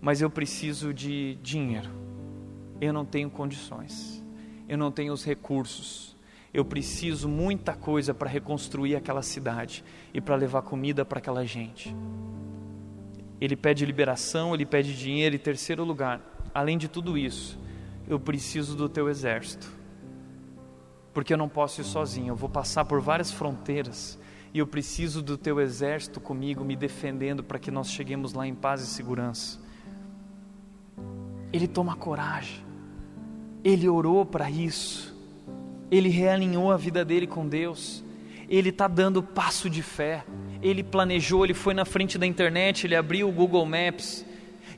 mas 0.00 0.22
eu 0.22 0.30
preciso 0.30 0.94
de 0.94 1.36
dinheiro. 1.42 1.90
Eu 2.80 2.92
não 2.92 3.04
tenho 3.04 3.28
condições, 3.28 4.24
eu 4.66 4.78
não 4.78 4.90
tenho 4.90 5.12
os 5.12 5.24
recursos. 5.24 6.11
Eu 6.52 6.64
preciso 6.64 7.28
muita 7.28 7.74
coisa 7.74 8.12
para 8.12 8.28
reconstruir 8.28 8.96
aquela 8.96 9.22
cidade 9.22 9.84
e 10.12 10.20
para 10.20 10.36
levar 10.36 10.62
comida 10.62 11.04
para 11.04 11.18
aquela 11.18 11.44
gente. 11.44 11.94
Ele 13.40 13.56
pede 13.56 13.86
liberação, 13.86 14.54
ele 14.54 14.66
pede 14.66 14.96
dinheiro 14.96 15.34
e 15.34 15.38
terceiro 15.38 15.84
lugar, 15.84 16.20
além 16.54 16.76
de 16.76 16.88
tudo 16.88 17.16
isso, 17.16 17.58
eu 18.06 18.20
preciso 18.20 18.76
do 18.76 18.88
teu 18.88 19.08
exército 19.08 19.82
porque 21.12 21.32
eu 21.32 21.36
não 21.36 21.48
posso 21.48 21.80
ir 21.80 21.84
sozinho, 21.84 22.28
eu 22.28 22.36
vou 22.36 22.48
passar 22.48 22.84
por 22.84 23.00
várias 23.00 23.30
fronteiras 23.30 24.18
e 24.54 24.58
eu 24.58 24.66
preciso 24.66 25.22
do 25.22 25.36
teu 25.36 25.60
exército 25.60 26.20
comigo, 26.20 26.64
me 26.64 26.76
defendendo 26.76 27.42
para 27.42 27.58
que 27.58 27.70
nós 27.70 27.90
cheguemos 27.90 28.32
lá 28.32 28.46
em 28.46 28.54
paz 28.54 28.82
e 28.82 28.86
segurança. 28.86 29.60
Ele 31.52 31.68
toma 31.68 31.96
coragem, 31.96 32.64
ele 33.62 33.88
orou 33.88 34.24
para 34.24 34.50
isso, 34.50 35.11
ele 35.92 36.08
realinhou 36.08 36.72
a 36.72 36.76
vida 36.78 37.04
dele 37.04 37.26
com 37.26 37.46
Deus, 37.46 38.02
ele 38.48 38.70
está 38.70 38.88
dando 38.88 39.22
passo 39.22 39.68
de 39.68 39.82
fé, 39.82 40.24
ele 40.62 40.82
planejou, 40.82 41.44
ele 41.44 41.52
foi 41.52 41.74
na 41.74 41.84
frente 41.84 42.16
da 42.16 42.26
internet, 42.26 42.86
ele 42.86 42.96
abriu 42.96 43.28
o 43.28 43.32
Google 43.32 43.66
Maps 43.66 44.24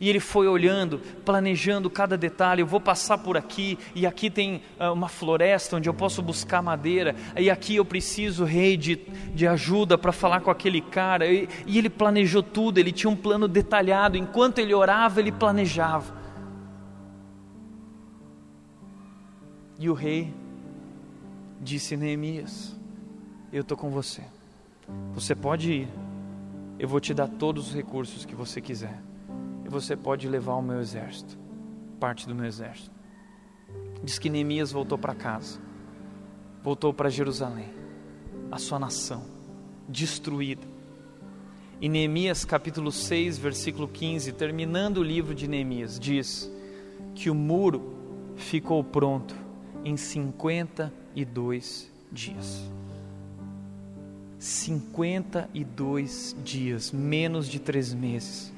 e 0.01 0.09
ele 0.09 0.19
foi 0.19 0.49
olhando, 0.49 0.99
planejando 1.25 1.89
cada 1.89 2.19
detalhe. 2.19 2.63
Eu 2.63 2.67
vou 2.67 2.81
passar 2.81 3.19
por 3.19 3.37
aqui, 3.37 3.79
e 3.95 4.05
aqui 4.05 4.29
tem 4.29 4.61
uh, 4.81 4.93
uma 4.93 5.09
floresta 5.09 5.77
onde 5.77 5.89
eu 5.89 5.95
posso 5.95 6.21
buscar 6.21 6.61
madeira, 6.61 7.15
e 7.39 7.49
aqui 7.49 7.77
eu 7.77 7.85
preciso, 7.85 8.43
rei, 8.45 8.77
de, 8.77 8.97
de 9.33 9.47
ajuda 9.47 9.97
para 9.97 10.11
falar 10.11 10.41
com 10.41 10.51
aquele 10.51 10.81
cara. 10.81 11.27
E, 11.27 11.49
e 11.65 11.79
ele 11.79 11.89
planejou 11.89 12.43
tudo, 12.43 12.79
ele 12.79 12.91
tinha 12.91 13.09
um 13.09 13.17
plano 13.17 13.47
detalhado. 13.47 14.17
Enquanto 14.17 14.59
ele 14.59 14.75
orava, 14.75 15.21
ele 15.21 15.31
planejava. 15.31 16.13
E 19.79 19.89
o 19.89 19.95
rei 19.95 20.44
disse: 21.65 21.97
Neemias, 21.97 22.77
eu 23.53 23.63
estou 23.63 23.77
com 23.77 23.91
você. 23.91 24.23
Você 25.15 25.35
pode 25.35 25.73
ir, 25.73 25.89
eu 26.79 26.87
vou 26.87 27.01
te 27.01 27.15
dar 27.15 27.27
todos 27.27 27.69
os 27.69 27.75
recursos 27.75 28.27
que 28.27 28.35
você 28.35 28.61
quiser 28.61 29.03
e 29.65 29.69
você 29.69 29.97
pode 29.97 30.29
levar 30.29 30.55
o 30.55 30.63
meu 30.63 30.79
exército, 30.79 31.39
parte 31.99 32.29
do 32.29 32.35
meu 32.35 32.45
exército. 32.45 32.93
Diz 34.03 34.19
que 34.19 34.29
Neemias 34.29 34.71
voltou 34.71 34.99
para 34.99 35.15
casa, 35.15 35.59
voltou 36.63 36.93
para 36.93 37.09
Jerusalém, 37.09 37.71
a 38.53 38.59
sua 38.59 38.79
nação, 38.79 39.25
destruída. 39.89 40.67
E 41.81 41.89
Neemias 41.89 42.45
capítulo 42.45 42.93
6, 42.93 43.39
versículo 43.39 43.89
15, 43.89 44.33
terminando 44.33 44.99
o 44.99 45.03
livro 45.03 45.35
de 45.35 45.49
Neemias, 45.49 45.99
diz 45.99 46.51
que 47.15 47.31
o 47.31 47.35
muro 47.35 47.95
ficou 48.37 48.85
pronto 48.85 49.35
em 49.83 49.97
52 51.15 51.91
dias. 52.11 52.65
52 54.39 56.37
dias, 56.45 56.91
menos 56.91 57.49
de 57.49 57.61
três 57.61 57.95
meses. 57.95 58.53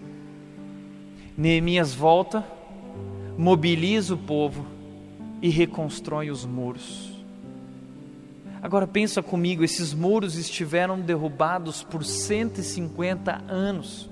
Neemias 1.37 1.95
volta, 1.95 2.45
mobiliza 3.37 4.15
o 4.15 4.19
povo 4.19 4.67
e 5.43 5.51
reconstrói 5.51 6.31
os 6.31 6.47
muros. 6.47 7.15
Agora 8.63 8.87
pensa 8.87 9.23
comigo, 9.23 9.63
esses 9.63 9.93
muros 9.93 10.37
estiveram 10.37 10.99
derrubados 10.99 11.83
por 11.83 12.05
150 12.05 13.45
anos. 13.47 14.09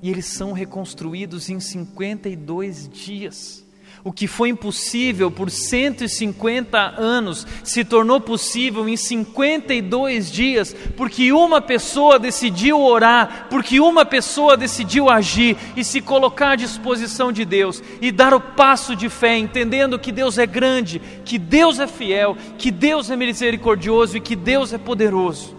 E 0.00 0.10
eles 0.10 0.26
são 0.26 0.52
reconstruídos 0.52 1.50
em 1.50 1.60
52 1.60 2.88
dias. 2.88 3.67
O 4.08 4.12
que 4.12 4.26
foi 4.26 4.48
impossível 4.48 5.30
por 5.30 5.50
150 5.50 6.78
anos 6.78 7.46
se 7.62 7.84
tornou 7.84 8.18
possível 8.18 8.88
em 8.88 8.96
52 8.96 10.32
dias, 10.32 10.74
porque 10.96 11.30
uma 11.30 11.60
pessoa 11.60 12.18
decidiu 12.18 12.80
orar, 12.80 13.48
porque 13.50 13.78
uma 13.78 14.06
pessoa 14.06 14.56
decidiu 14.56 15.10
agir 15.10 15.58
e 15.76 15.84
se 15.84 16.00
colocar 16.00 16.52
à 16.52 16.56
disposição 16.56 17.30
de 17.30 17.44
Deus 17.44 17.82
e 18.00 18.10
dar 18.10 18.32
o 18.32 18.40
passo 18.40 18.96
de 18.96 19.10
fé, 19.10 19.36
entendendo 19.36 19.98
que 19.98 20.10
Deus 20.10 20.38
é 20.38 20.46
grande, 20.46 21.02
que 21.22 21.38
Deus 21.38 21.78
é 21.78 21.86
fiel, 21.86 22.34
que 22.56 22.70
Deus 22.70 23.10
é 23.10 23.16
misericordioso 23.16 24.16
e 24.16 24.22
que 24.22 24.34
Deus 24.34 24.72
é 24.72 24.78
poderoso. 24.78 25.54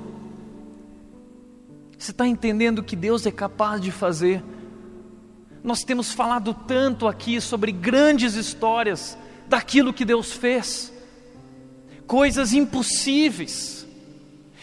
Você 1.99 2.09
está 2.09 2.25
entendendo 2.25 2.81
que 2.81 2.95
Deus 2.95 3.27
é 3.27 3.31
capaz 3.31 3.79
de 3.79 3.91
fazer? 3.91 4.41
Nós 5.63 5.83
temos 5.83 6.13
falado 6.13 6.53
tanto 6.53 7.07
aqui 7.07 7.41
sobre 7.41 7.71
grandes 7.71 8.35
histórias 8.35 9.17
daquilo 9.47 9.93
que 9.93 10.05
Deus 10.05 10.31
fez, 10.31 10.93
coisas 12.07 12.53
impossíveis. 12.53 13.87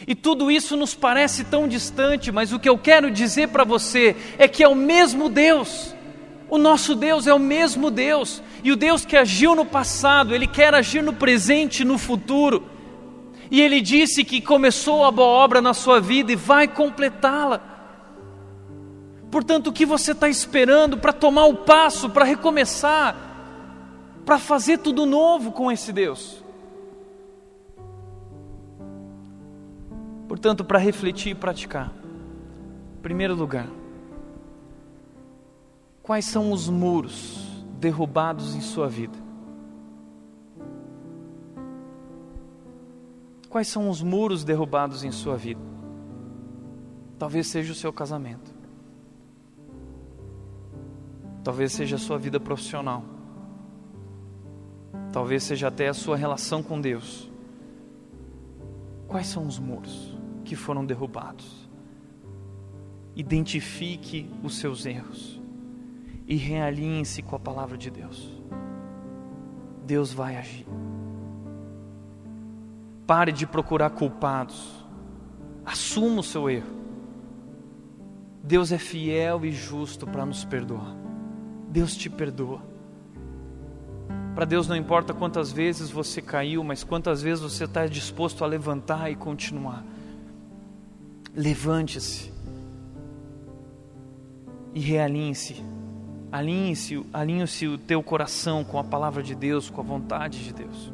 E 0.06 0.14
tudo 0.14 0.50
isso 0.50 0.76
nos 0.76 0.94
parece 0.94 1.44
tão 1.44 1.66
distante, 1.66 2.30
mas 2.30 2.52
o 2.52 2.58
que 2.58 2.68
eu 2.68 2.78
quero 2.78 3.10
dizer 3.10 3.48
para 3.48 3.64
você 3.64 4.16
é 4.38 4.46
que 4.46 4.62
é 4.62 4.68
o 4.68 4.74
mesmo 4.74 5.28
Deus. 5.28 5.94
O 6.48 6.58
nosso 6.58 6.94
Deus 6.94 7.26
é 7.26 7.34
o 7.34 7.38
mesmo 7.40 7.90
Deus, 7.90 8.40
e 8.62 8.70
o 8.70 8.76
Deus 8.76 9.04
que 9.04 9.16
agiu 9.16 9.56
no 9.56 9.64
passado, 9.64 10.34
ele 10.34 10.46
quer 10.46 10.74
agir 10.74 11.02
no 11.02 11.12
presente 11.12 11.80
e 11.80 11.84
no 11.84 11.98
futuro. 11.98 12.64
E 13.50 13.60
ele 13.60 13.80
disse 13.80 14.24
que 14.24 14.40
começou 14.40 15.04
a 15.04 15.10
boa 15.10 15.26
obra 15.26 15.60
na 15.60 15.74
sua 15.74 16.00
vida 16.00 16.32
e 16.32 16.36
vai 16.36 16.68
completá-la. 16.68 17.75
Portanto, 19.30 19.68
o 19.68 19.72
que 19.72 19.84
você 19.84 20.12
está 20.12 20.28
esperando 20.28 20.98
para 20.98 21.12
tomar 21.12 21.46
o 21.46 21.56
passo, 21.56 22.08
para 22.10 22.24
recomeçar, 22.24 23.16
para 24.24 24.38
fazer 24.38 24.78
tudo 24.78 25.04
novo 25.04 25.52
com 25.52 25.70
esse 25.70 25.92
Deus? 25.92 26.42
Portanto, 30.28 30.64
para 30.64 30.78
refletir 30.78 31.30
e 31.30 31.34
praticar, 31.34 31.92
em 32.98 33.02
primeiro 33.02 33.34
lugar, 33.34 33.68
quais 36.02 36.24
são 36.24 36.50
os 36.52 36.68
muros 36.68 37.46
derrubados 37.78 38.54
em 38.54 38.60
sua 38.60 38.88
vida? 38.88 39.26
Quais 43.48 43.68
são 43.68 43.88
os 43.88 44.02
muros 44.02 44.44
derrubados 44.44 45.04
em 45.04 45.10
sua 45.10 45.36
vida? 45.36 45.60
Talvez 47.18 47.46
seja 47.46 47.72
o 47.72 47.76
seu 47.76 47.92
casamento. 47.92 48.55
Talvez 51.46 51.70
seja 51.70 51.94
a 51.94 51.98
sua 52.00 52.18
vida 52.18 52.40
profissional. 52.40 53.04
Talvez 55.12 55.44
seja 55.44 55.68
até 55.68 55.86
a 55.86 55.94
sua 55.94 56.16
relação 56.16 56.60
com 56.60 56.80
Deus. 56.80 57.30
Quais 59.06 59.28
são 59.28 59.46
os 59.46 59.56
muros 59.56 60.18
que 60.44 60.56
foram 60.56 60.84
derrubados? 60.84 61.70
Identifique 63.14 64.28
os 64.42 64.56
seus 64.56 64.84
erros 64.86 65.40
e 66.26 66.34
realinhe-se 66.34 67.22
com 67.22 67.36
a 67.36 67.38
palavra 67.38 67.78
de 67.78 67.92
Deus. 67.92 68.28
Deus 69.84 70.12
vai 70.12 70.36
agir. 70.36 70.66
Pare 73.06 73.30
de 73.30 73.46
procurar 73.46 73.90
culpados. 73.90 74.84
Assuma 75.64 76.18
o 76.18 76.24
seu 76.24 76.50
erro. 76.50 76.74
Deus 78.42 78.72
é 78.72 78.78
fiel 78.78 79.44
e 79.44 79.52
justo 79.52 80.08
para 80.08 80.26
nos 80.26 80.44
perdoar. 80.44 81.05
Deus 81.76 81.94
te 81.94 82.08
perdoa. 82.08 82.62
Para 84.34 84.46
Deus 84.46 84.66
não 84.66 84.74
importa 84.74 85.12
quantas 85.12 85.52
vezes 85.52 85.90
você 85.90 86.22
caiu, 86.22 86.64
mas 86.64 86.82
quantas 86.82 87.20
vezes 87.20 87.44
você 87.44 87.64
está 87.64 87.86
disposto 87.86 88.42
a 88.42 88.46
levantar 88.46 89.10
e 89.10 89.14
continuar. 89.14 89.84
Levante-se 91.34 92.32
e 94.72 94.80
realinhe-se. 94.80 95.62
Alinhe-se, 96.32 97.04
alinhe-se 97.12 97.66
o 97.66 97.76
teu 97.76 98.02
coração 98.02 98.64
com 98.64 98.78
a 98.78 98.84
palavra 98.84 99.22
de 99.22 99.34
Deus, 99.34 99.68
com 99.68 99.82
a 99.82 99.84
vontade 99.84 100.42
de 100.44 100.54
Deus. 100.54 100.90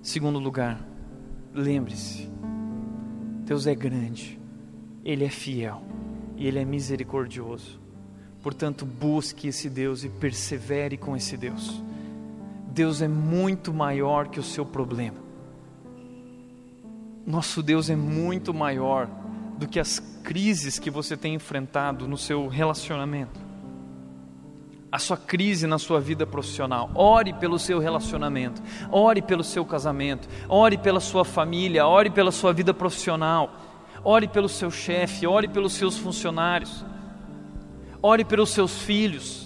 Segundo 0.00 0.38
lugar, 0.38 0.80
lembre-se: 1.52 2.30
Deus 3.44 3.66
é 3.66 3.74
grande, 3.74 4.38
Ele 5.04 5.24
é 5.24 5.30
fiel 5.30 5.82
e 6.36 6.46
Ele 6.46 6.60
é 6.60 6.64
misericordioso. 6.64 7.81
Portanto, 8.42 8.84
busque 8.84 9.48
esse 9.48 9.70
Deus 9.70 10.02
e 10.02 10.08
persevere 10.08 10.96
com 10.96 11.16
esse 11.16 11.36
Deus. 11.36 11.80
Deus 12.66 13.00
é 13.00 13.06
muito 13.06 13.72
maior 13.72 14.28
que 14.28 14.40
o 14.40 14.42
seu 14.42 14.66
problema. 14.66 15.18
Nosso 17.24 17.62
Deus 17.62 17.88
é 17.88 17.94
muito 17.94 18.52
maior 18.52 19.08
do 19.56 19.68
que 19.68 19.78
as 19.78 20.00
crises 20.24 20.78
que 20.78 20.90
você 20.90 21.16
tem 21.16 21.34
enfrentado 21.34 22.08
no 22.08 22.18
seu 22.18 22.48
relacionamento. 22.48 23.38
A 24.90 24.98
sua 24.98 25.16
crise 25.16 25.66
na 25.66 25.78
sua 25.78 26.00
vida 26.00 26.26
profissional. 26.26 26.90
Ore 26.96 27.32
pelo 27.32 27.60
seu 27.60 27.78
relacionamento, 27.78 28.60
ore 28.90 29.22
pelo 29.22 29.44
seu 29.44 29.64
casamento, 29.64 30.28
ore 30.48 30.76
pela 30.76 30.98
sua 30.98 31.24
família, 31.24 31.86
ore 31.86 32.10
pela 32.10 32.32
sua 32.32 32.52
vida 32.52 32.74
profissional, 32.74 33.54
ore 34.02 34.26
pelo 34.26 34.48
seu 34.48 34.70
chefe, 34.70 35.26
ore 35.26 35.46
pelos 35.46 35.74
seus 35.74 35.96
funcionários 35.96 36.84
ore 38.02 38.24
pelos 38.24 38.50
seus 38.50 38.82
filhos, 38.82 39.42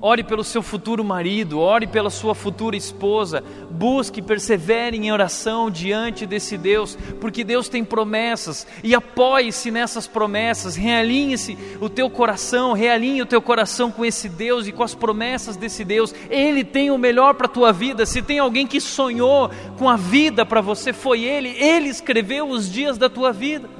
ore 0.00 0.24
pelo 0.24 0.42
seu 0.42 0.62
futuro 0.62 1.04
marido, 1.04 1.60
ore 1.60 1.86
pela 1.86 2.08
sua 2.08 2.34
futura 2.34 2.74
esposa, 2.74 3.44
busque, 3.70 4.22
persevere 4.22 4.96
em 4.96 5.12
oração 5.12 5.70
diante 5.70 6.24
desse 6.24 6.56
Deus, 6.56 6.96
porque 7.20 7.44
Deus 7.44 7.68
tem 7.68 7.84
promessas 7.84 8.66
e 8.82 8.94
apoie-se 8.94 9.70
nessas 9.70 10.06
promessas, 10.06 10.74
realinhe-se 10.74 11.58
o 11.80 11.90
teu 11.90 12.08
coração, 12.08 12.72
realinhe 12.72 13.20
o 13.20 13.26
teu 13.26 13.42
coração 13.42 13.90
com 13.90 14.02
esse 14.02 14.28
Deus 14.28 14.66
e 14.66 14.72
com 14.72 14.82
as 14.82 14.94
promessas 14.94 15.56
desse 15.56 15.84
Deus. 15.84 16.14
Ele 16.30 16.64
tem 16.64 16.90
o 16.90 16.96
melhor 16.96 17.34
para 17.34 17.46
a 17.46 17.50
tua 17.50 17.72
vida. 17.72 18.06
Se 18.06 18.22
tem 18.22 18.38
alguém 18.38 18.66
que 18.66 18.80
sonhou 18.80 19.50
com 19.76 19.88
a 19.88 19.96
vida 19.96 20.46
para 20.46 20.62
você, 20.62 20.94
foi 20.94 21.24
Ele. 21.24 21.50
Ele 21.50 21.88
escreveu 21.90 22.48
os 22.48 22.70
dias 22.72 22.96
da 22.96 23.10
tua 23.10 23.32
vida. 23.32 23.79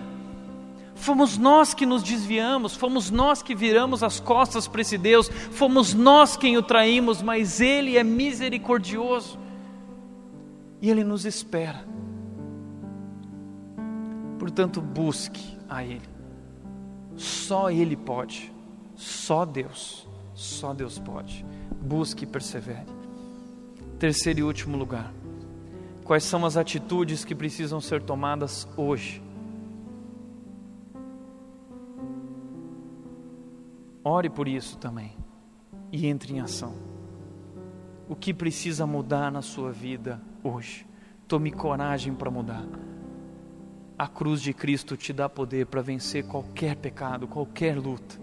Fomos 1.00 1.38
nós 1.38 1.72
que 1.72 1.86
nos 1.86 2.02
desviamos, 2.02 2.76
fomos 2.76 3.10
nós 3.10 3.42
que 3.42 3.54
viramos 3.54 4.02
as 4.02 4.20
costas 4.20 4.68
para 4.68 4.82
esse 4.82 4.98
Deus, 4.98 5.30
fomos 5.30 5.94
nós 5.94 6.36
quem 6.36 6.58
o 6.58 6.62
traímos, 6.62 7.22
mas 7.22 7.58
Ele 7.58 7.96
é 7.96 8.04
misericordioso 8.04 9.38
e 10.78 10.90
Ele 10.90 11.02
nos 11.02 11.24
espera. 11.24 11.86
Portanto, 14.38 14.82
busque 14.82 15.56
a 15.66 15.82
Ele, 15.82 16.06
só 17.16 17.70
Ele 17.70 17.96
pode, 17.96 18.52
só 18.94 19.46
Deus, 19.46 20.06
só 20.34 20.74
Deus 20.74 20.98
pode. 20.98 21.46
Busque 21.80 22.24
e 22.24 22.26
persevere. 22.26 22.86
Terceiro 23.98 24.40
e 24.40 24.42
último 24.42 24.76
lugar, 24.76 25.10
quais 26.04 26.24
são 26.24 26.44
as 26.44 26.58
atitudes 26.58 27.24
que 27.24 27.34
precisam 27.34 27.80
ser 27.80 28.02
tomadas 28.02 28.68
hoje? 28.76 29.29
Ore 34.02 34.30
por 34.30 34.48
isso 34.48 34.78
também 34.78 35.16
e 35.92 36.06
entre 36.06 36.34
em 36.34 36.40
ação. 36.40 36.74
O 38.08 38.16
que 38.16 38.32
precisa 38.32 38.86
mudar 38.86 39.30
na 39.30 39.42
sua 39.42 39.70
vida 39.70 40.20
hoje? 40.42 40.86
Tome 41.28 41.50
coragem 41.50 42.14
para 42.14 42.30
mudar. 42.30 42.66
A 43.98 44.08
cruz 44.08 44.40
de 44.40 44.52
Cristo 44.54 44.96
te 44.96 45.12
dá 45.12 45.28
poder 45.28 45.66
para 45.66 45.82
vencer 45.82 46.26
qualquer 46.26 46.76
pecado, 46.76 47.28
qualquer 47.28 47.78
luta. 47.78 48.18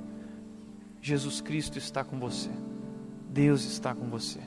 Jesus 0.99 1.39
Cristo 1.39 1.77
está 1.77 2.03
com 2.03 2.19
você. 2.19 2.49
Deus 3.29 3.63
está 3.63 3.93
com 3.93 4.09
você. 4.09 4.39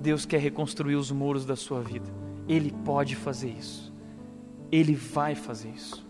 Deus 0.00 0.26
quer 0.26 0.40
reconstruir 0.40 0.96
os 0.96 1.10
muros 1.10 1.46
da 1.46 1.56
sua 1.56 1.80
vida. 1.80 2.10
Ele 2.48 2.72
pode 2.84 3.14
fazer 3.14 3.50
isso. 3.50 3.92
Ele 4.70 4.94
vai 4.94 5.34
fazer 5.34 5.70
isso. 5.70 6.04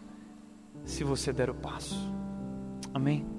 Se 0.85 1.05
você 1.05 1.33
der 1.33 1.51
o 1.51 1.55
passo. 1.55 2.13
Amém? 2.95 3.38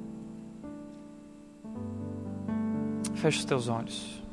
Feche 3.19 3.39
os 3.39 3.43
teus 3.45 3.67
olhos. 3.67 4.23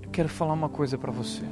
Eu 0.00 0.10
quero 0.12 0.28
falar 0.28 0.52
uma 0.52 0.68
coisa 0.68 0.96
para 0.96 1.10
você. 1.10 1.42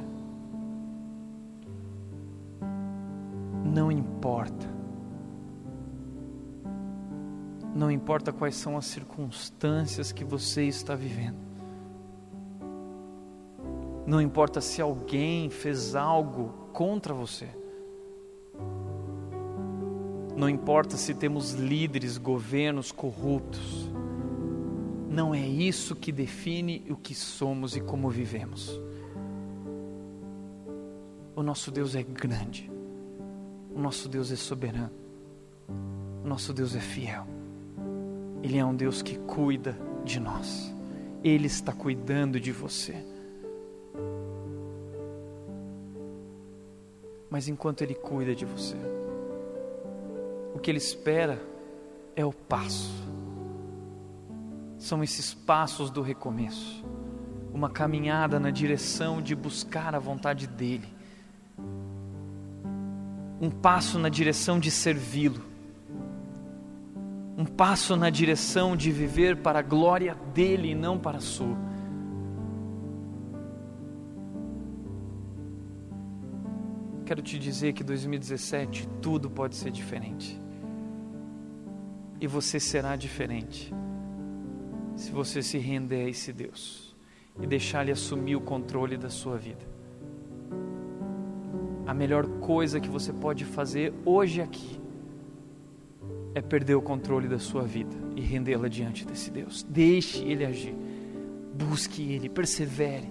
Importa 8.11 8.33
quais 8.33 8.57
são 8.57 8.75
as 8.75 8.87
circunstâncias 8.87 10.11
que 10.11 10.25
você 10.25 10.65
está 10.65 10.95
vivendo. 10.95 11.37
Não 14.05 14.19
importa 14.19 14.59
se 14.59 14.81
alguém 14.81 15.49
fez 15.49 15.95
algo 15.95 16.49
contra 16.73 17.13
você. 17.13 17.47
Não 20.35 20.49
importa 20.49 20.97
se 20.97 21.13
temos 21.13 21.53
líderes, 21.53 22.17
governos 22.17 22.91
corruptos. 22.91 23.89
Não 25.09 25.33
é 25.33 25.47
isso 25.47 25.95
que 25.95 26.11
define 26.11 26.85
o 26.89 26.97
que 26.97 27.15
somos 27.15 27.77
e 27.77 27.79
como 27.79 28.09
vivemos. 28.09 28.77
O 31.33 31.41
nosso 31.41 31.71
Deus 31.71 31.95
é 31.95 32.03
grande. 32.03 32.69
O 33.73 33.79
nosso 33.79 34.09
Deus 34.09 34.33
é 34.33 34.35
soberano. 34.35 34.91
O 36.25 36.27
nosso 36.27 36.51
Deus 36.51 36.75
é 36.75 36.81
fiel. 36.81 37.30
Ele 38.43 38.57
é 38.57 38.65
um 38.65 38.75
Deus 38.75 39.01
que 39.01 39.17
cuida 39.17 39.77
de 40.03 40.19
nós. 40.19 40.73
Ele 41.23 41.45
está 41.45 41.71
cuidando 41.71 42.39
de 42.39 42.51
você. 42.51 42.95
Mas 47.29 47.47
enquanto 47.47 47.81
Ele 47.81 47.93
cuida 47.93 48.35
de 48.35 48.45
você, 48.45 48.75
o 50.55 50.59
que 50.59 50.71
Ele 50.71 50.79
espera 50.79 51.41
é 52.15 52.25
o 52.25 52.33
passo. 52.33 52.91
São 54.77 55.03
esses 55.03 55.33
passos 55.33 55.91
do 55.91 56.01
recomeço. 56.01 56.83
Uma 57.53 57.69
caminhada 57.69 58.39
na 58.39 58.49
direção 58.49 59.21
de 59.21 59.35
buscar 59.35 59.93
a 59.93 59.99
vontade 59.99 60.47
dEle. 60.47 60.89
Um 63.39 63.49
passo 63.49 63.99
na 63.99 64.09
direção 64.09 64.59
de 64.59 64.71
servi-lo 64.71 65.50
passo 67.57 67.95
na 67.95 68.09
direção 68.09 68.75
de 68.75 68.91
viver 68.91 69.37
para 69.37 69.59
a 69.59 69.61
glória 69.61 70.15
dele 70.33 70.71
e 70.71 70.75
não 70.75 70.97
para 70.97 71.17
a 71.17 71.21
sua. 71.21 71.57
Quero 77.05 77.21
te 77.21 77.37
dizer 77.37 77.73
que 77.73 77.83
2017 77.83 78.87
tudo 79.01 79.29
pode 79.29 79.55
ser 79.55 79.71
diferente. 79.71 80.41
E 82.19 82.27
você 82.27 82.59
será 82.59 82.95
diferente 82.95 83.73
se 84.95 85.11
você 85.11 85.41
se 85.41 85.57
render 85.57 86.05
a 86.05 86.09
esse 86.09 86.31
Deus 86.31 86.95
e 87.39 87.45
deixar 87.47 87.83
Ele 87.83 87.91
assumir 87.91 88.35
o 88.35 88.41
controle 88.41 88.97
da 88.97 89.09
sua 89.09 89.37
vida. 89.37 89.65
A 91.85 91.93
melhor 91.93 92.27
coisa 92.39 92.79
que 92.79 92.89
você 92.89 93.11
pode 93.11 93.45
fazer 93.45 93.93
hoje 94.05 94.41
aqui 94.41 94.80
é 96.33 96.41
perder 96.41 96.75
o 96.75 96.81
controle 96.81 97.27
da 97.27 97.39
sua 97.39 97.63
vida 97.63 97.95
e 98.15 98.21
rendê-la 98.21 98.67
diante 98.67 99.05
desse 99.05 99.29
Deus. 99.29 99.63
Deixe 99.67 100.23
Ele 100.23 100.45
agir. 100.45 100.75
Busque 101.53 102.01
Ele, 102.01 102.29
persevere. 102.29 103.09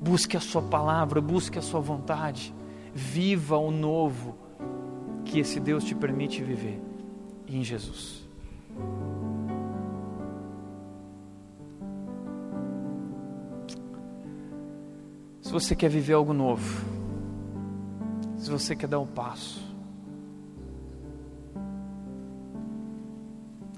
Busque 0.00 0.36
a 0.36 0.40
Sua 0.40 0.62
palavra, 0.62 1.20
busque 1.20 1.58
a 1.58 1.62
Sua 1.62 1.80
vontade. 1.80 2.54
Viva 2.94 3.56
o 3.56 3.70
novo 3.70 4.36
que 5.24 5.40
esse 5.40 5.60
Deus 5.60 5.84
te 5.84 5.94
permite 5.94 6.42
viver 6.42 6.80
em 7.46 7.62
Jesus. 7.62 8.26
Se 15.40 15.52
você 15.52 15.74
quer 15.76 15.88
viver 15.88 16.14
algo 16.14 16.32
novo, 16.32 16.84
se 18.36 18.50
você 18.50 18.74
quer 18.76 18.86
dar 18.86 18.98
um 18.98 19.06
passo, 19.06 19.65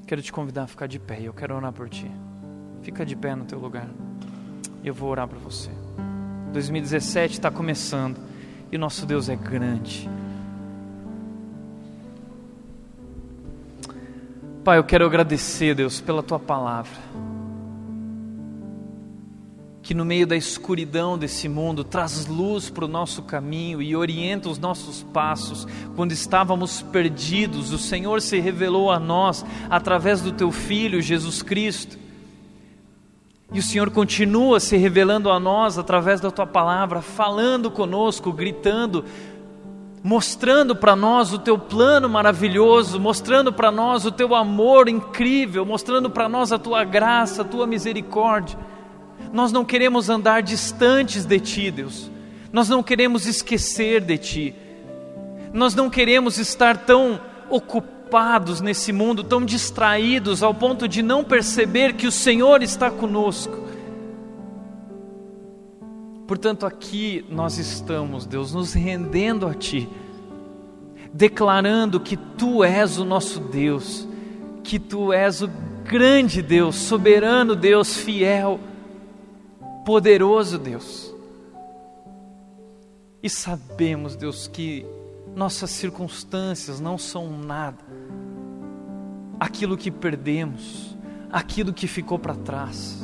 quero 0.09 0.23
te 0.23 0.33
convidar 0.33 0.63
a 0.63 0.67
ficar 0.67 0.87
de 0.87 0.99
pé. 0.99 1.21
Eu 1.21 1.35
quero 1.35 1.55
orar 1.55 1.71
por 1.71 1.87
ti. 1.87 2.11
Fica 2.81 3.05
de 3.05 3.15
pé 3.15 3.35
no 3.35 3.45
teu 3.45 3.59
lugar. 3.59 3.87
Eu 4.83 4.95
vou 4.95 5.11
orar 5.11 5.29
para 5.29 5.39
você. 5.39 5.71
2017 6.51 7.35
está 7.35 7.51
começando 7.51 8.19
e 8.73 8.77
o 8.77 8.79
nosso 8.79 9.05
Deus 9.05 9.29
é 9.29 9.37
grande. 9.37 10.09
Pai, 14.65 14.79
eu 14.79 14.85
quero 14.85 15.05
agradecer, 15.05 15.75
Deus, 15.75 16.01
pela 16.01 16.23
tua 16.23 16.39
palavra. 16.39 16.91
Que 19.89 19.95
no 19.95 20.05
meio 20.05 20.27
da 20.27 20.37
escuridão 20.37 21.17
desse 21.17 21.49
mundo 21.49 21.83
traz 21.83 22.27
luz 22.27 22.69
para 22.69 22.85
o 22.85 22.89
nosso 22.89 23.23
caminho 23.23 23.81
e 23.81 23.97
orienta 23.97 24.51
os 24.51 24.59
nossos 24.59 25.03
passos. 25.03 25.67
Quando 25.97 26.13
estávamos 26.13 26.83
perdidos, 26.83 27.73
o 27.73 27.79
Senhor 27.79 28.21
se 28.21 28.39
revelou 28.39 28.91
a 28.91 28.99
nós 28.99 29.47
através 29.71 30.21
do 30.21 30.31
teu 30.31 30.53
Filho, 30.53 31.01
Jesus 31.01 31.41
Cristo. 31.41 31.99
E 33.51 33.59
o 33.59 33.63
Senhor 33.63 33.91
continua 33.91 34.61
se 34.61 34.77
revelando 34.77 35.31
a 35.31 35.41
nós 35.41 35.79
através 35.79 36.21
da 36.21 36.31
tua 36.31 36.47
palavra, 36.47 37.01
falando 37.01 37.71
conosco, 37.71 38.31
gritando, 38.31 39.07
mostrando 40.05 40.77
para 40.77 40.95
nós 40.95 41.33
o 41.33 41.39
teu 41.39 41.59
plano 41.59 42.11
maravilhoso, 42.11 43.01
mostrando 43.01 43.55
para 43.55 43.73
nós 43.73 44.05
o 44.05 44.13
teu 44.13 44.35
amor 44.35 44.87
incrível, 44.87 45.65
mostrando 45.65 46.11
para 46.11 46.29
nós 46.29 46.53
a 46.53 46.59
tua 46.59 46.85
graça, 46.85 47.41
a 47.41 47.45
tua 47.47 47.67
misericórdia. 47.67 48.59
Nós 49.33 49.53
não 49.53 49.65
queremos 49.65 50.09
andar 50.09 50.43
distantes 50.43 51.25
de 51.25 51.41
ti, 51.41 51.71
Deus. 51.71 52.11
Nós 52.53 52.69
não 52.69 52.83
queremos 52.83 53.27
esquecer 53.27 54.01
de 54.01 54.19
ti. 54.19 54.55
Nós 55.53 55.75
não 55.75 55.91
queremos 55.91 56.39
estar 56.39 56.77
tão 56.79 57.21
ocupados 57.51 58.61
nesse 58.61 58.93
mundo, 58.93 59.23
tão 59.23 59.45
distraídos 59.45 60.43
ao 60.43 60.55
ponto 60.55 60.89
de 60.89 61.03
não 61.03 61.25
perceber 61.25 61.95
que 61.95 62.07
o 62.07 62.13
Senhor 62.13 62.63
está 62.63 62.91
conosco. 62.91 63.69
Portanto, 66.27 66.67
aqui 66.67 67.25
nós 67.31 67.57
estamos, 67.59 68.27
Deus, 68.27 68.53
nos 68.53 68.75
rendendo 68.75 69.47
a 69.47 69.55
Ti, 69.55 69.89
declarando 71.13 71.99
que 71.99 72.19
Tu 72.19 72.63
és 72.63 72.99
o 72.99 73.05
nosso 73.05 73.41
Deus, 73.41 74.07
que 74.63 74.79
Tu 74.79 75.11
és 75.11 75.41
o 75.41 75.49
grande 75.85 76.43
Deus, 76.43 76.77
soberano 76.77 77.57
Deus, 77.57 77.97
fiel, 77.97 78.61
poderoso 79.89 80.59
Deus. 80.59 81.15
E 83.23 83.31
sabemos, 83.31 84.17
Deus, 84.17 84.47
que 84.47 84.85
nossas 85.35 85.71
circunstâncias 85.71 86.79
não 86.79 86.99
são 86.99 87.31
nada. 87.31 87.83
Aquilo 89.41 89.79
que 89.79 89.91
perdemos, 89.91 90.95
aquilo 91.33 91.73
que 91.73 91.87
ficou 91.87 92.19
para 92.19 92.35
trás, 92.35 92.99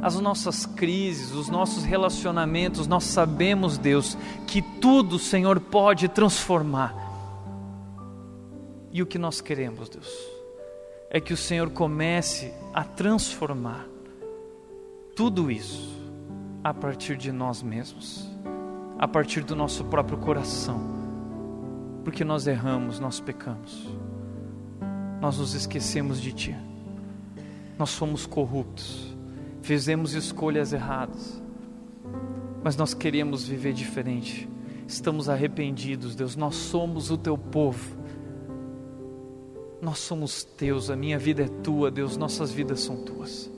as 0.00 0.18
nossas 0.18 0.64
crises, 0.64 1.32
os 1.32 1.50
nossos 1.50 1.84
relacionamentos, 1.84 2.86
nós 2.86 3.04
sabemos, 3.04 3.76
Deus, 3.76 4.16
que 4.46 4.62
tudo 4.62 5.16
o 5.16 5.18
Senhor 5.18 5.60
pode 5.60 6.08
transformar. 6.08 6.96
E 8.90 9.02
o 9.02 9.06
que 9.06 9.18
nós 9.18 9.42
queremos, 9.42 9.90
Deus, 9.90 10.08
é 11.10 11.20
que 11.20 11.34
o 11.34 11.36
Senhor 11.36 11.68
comece 11.68 12.50
a 12.72 12.82
transformar 12.82 13.91
tudo 15.14 15.50
isso 15.50 15.92
a 16.64 16.72
partir 16.72 17.16
de 17.16 17.30
nós 17.30 17.62
mesmos, 17.62 18.26
a 18.98 19.06
partir 19.06 19.42
do 19.44 19.54
nosso 19.54 19.84
próprio 19.84 20.18
coração. 20.18 20.80
Porque 22.04 22.24
nós 22.24 22.46
erramos, 22.46 22.98
nós 22.98 23.20
pecamos, 23.20 23.88
nós 25.20 25.38
nos 25.38 25.54
esquecemos 25.54 26.20
de 26.20 26.32
Ti, 26.32 26.56
nós 27.78 27.94
fomos 27.94 28.26
corruptos, 28.26 29.14
fizemos 29.60 30.14
escolhas 30.14 30.72
erradas, 30.72 31.40
mas 32.62 32.76
nós 32.76 32.94
queremos 32.94 33.46
viver 33.46 33.72
diferente, 33.72 34.48
estamos 34.86 35.28
arrependidos, 35.28 36.16
Deus, 36.16 36.34
nós 36.34 36.56
somos 36.56 37.10
o 37.10 37.16
Teu 37.16 37.38
povo, 37.38 37.96
nós 39.80 39.98
somos 39.98 40.42
Teus, 40.42 40.90
a 40.90 40.96
minha 40.96 41.18
vida 41.18 41.42
é 41.42 41.48
Tua, 41.48 41.90
Deus, 41.90 42.16
nossas 42.16 42.50
vidas 42.50 42.80
são 42.80 43.04
Tuas. 43.04 43.50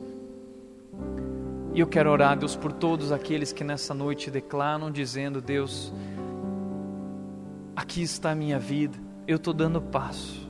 E 1.74 1.80
eu 1.80 1.88
quero 1.88 2.08
orar, 2.08 2.38
Deus, 2.38 2.54
por 2.54 2.72
todos 2.72 3.10
aqueles 3.10 3.52
que 3.52 3.64
nessa 3.64 3.92
noite 3.92 4.30
declaram, 4.30 4.92
dizendo: 4.92 5.40
Deus, 5.40 5.92
aqui 7.74 8.00
está 8.00 8.30
a 8.30 8.34
minha 8.34 8.60
vida, 8.60 8.96
eu 9.26 9.36
estou 9.36 9.52
dando 9.52 9.82
passo. 9.82 10.48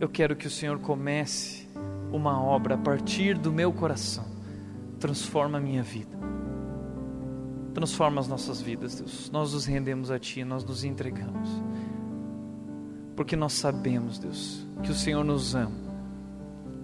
Eu 0.00 0.08
quero 0.08 0.34
que 0.34 0.46
o 0.46 0.50
Senhor 0.50 0.78
comece 0.78 1.68
uma 2.10 2.42
obra 2.42 2.76
a 2.76 2.78
partir 2.78 3.36
do 3.36 3.52
meu 3.52 3.70
coração, 3.70 4.24
transforma 4.98 5.58
a 5.58 5.60
minha 5.60 5.82
vida, 5.82 6.16
transforma 7.74 8.18
as 8.18 8.28
nossas 8.28 8.62
vidas, 8.62 8.98
Deus. 8.98 9.30
Nós 9.30 9.52
nos 9.52 9.66
rendemos 9.66 10.10
a 10.10 10.18
Ti, 10.18 10.42
nós 10.42 10.64
nos 10.64 10.84
entregamos, 10.84 11.50
porque 13.14 13.36
nós 13.36 13.52
sabemos, 13.52 14.18
Deus, 14.18 14.66
que 14.82 14.90
o 14.90 14.94
Senhor 14.94 15.22
nos 15.22 15.54
ama 15.54 15.85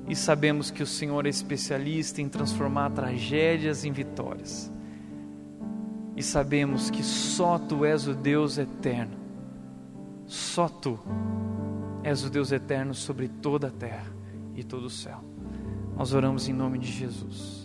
e 0.09 0.17
sabemos 0.17 0.71
que 0.71 0.83
o 0.83 0.87
Senhor 0.87 1.27
é 1.27 1.29
especialista 1.29 2.21
em 2.21 2.29
transformar 2.29 2.91
tragédias 2.91 3.85
em 3.85 3.93
vitórias 3.93 4.73
e 6.17 6.23
sabemos 6.23 6.91
que 6.91 7.03
só 7.03 7.59
Tu 7.59 7.85
és 7.85 8.07
o 8.07 8.15
Deus 8.15 8.59
eterno, 8.59 9.17
só 10.27 10.69
Tu 10.69 10.99
és 12.03 12.25
o 12.25 12.31
Deus 12.31 12.53
eterno 12.53 12.95
sobre 12.95 13.29
toda 13.29 13.69
a 13.69 13.71
terra 13.71 14.13
e 14.55 14.63
todo 14.63 14.87
o 14.87 14.91
céu. 14.91 15.19
Nós 15.97 16.13
oramos 16.13 16.49
em 16.49 16.53
nome 16.53 16.79
de 16.79 16.91
Jesus. 16.91 17.62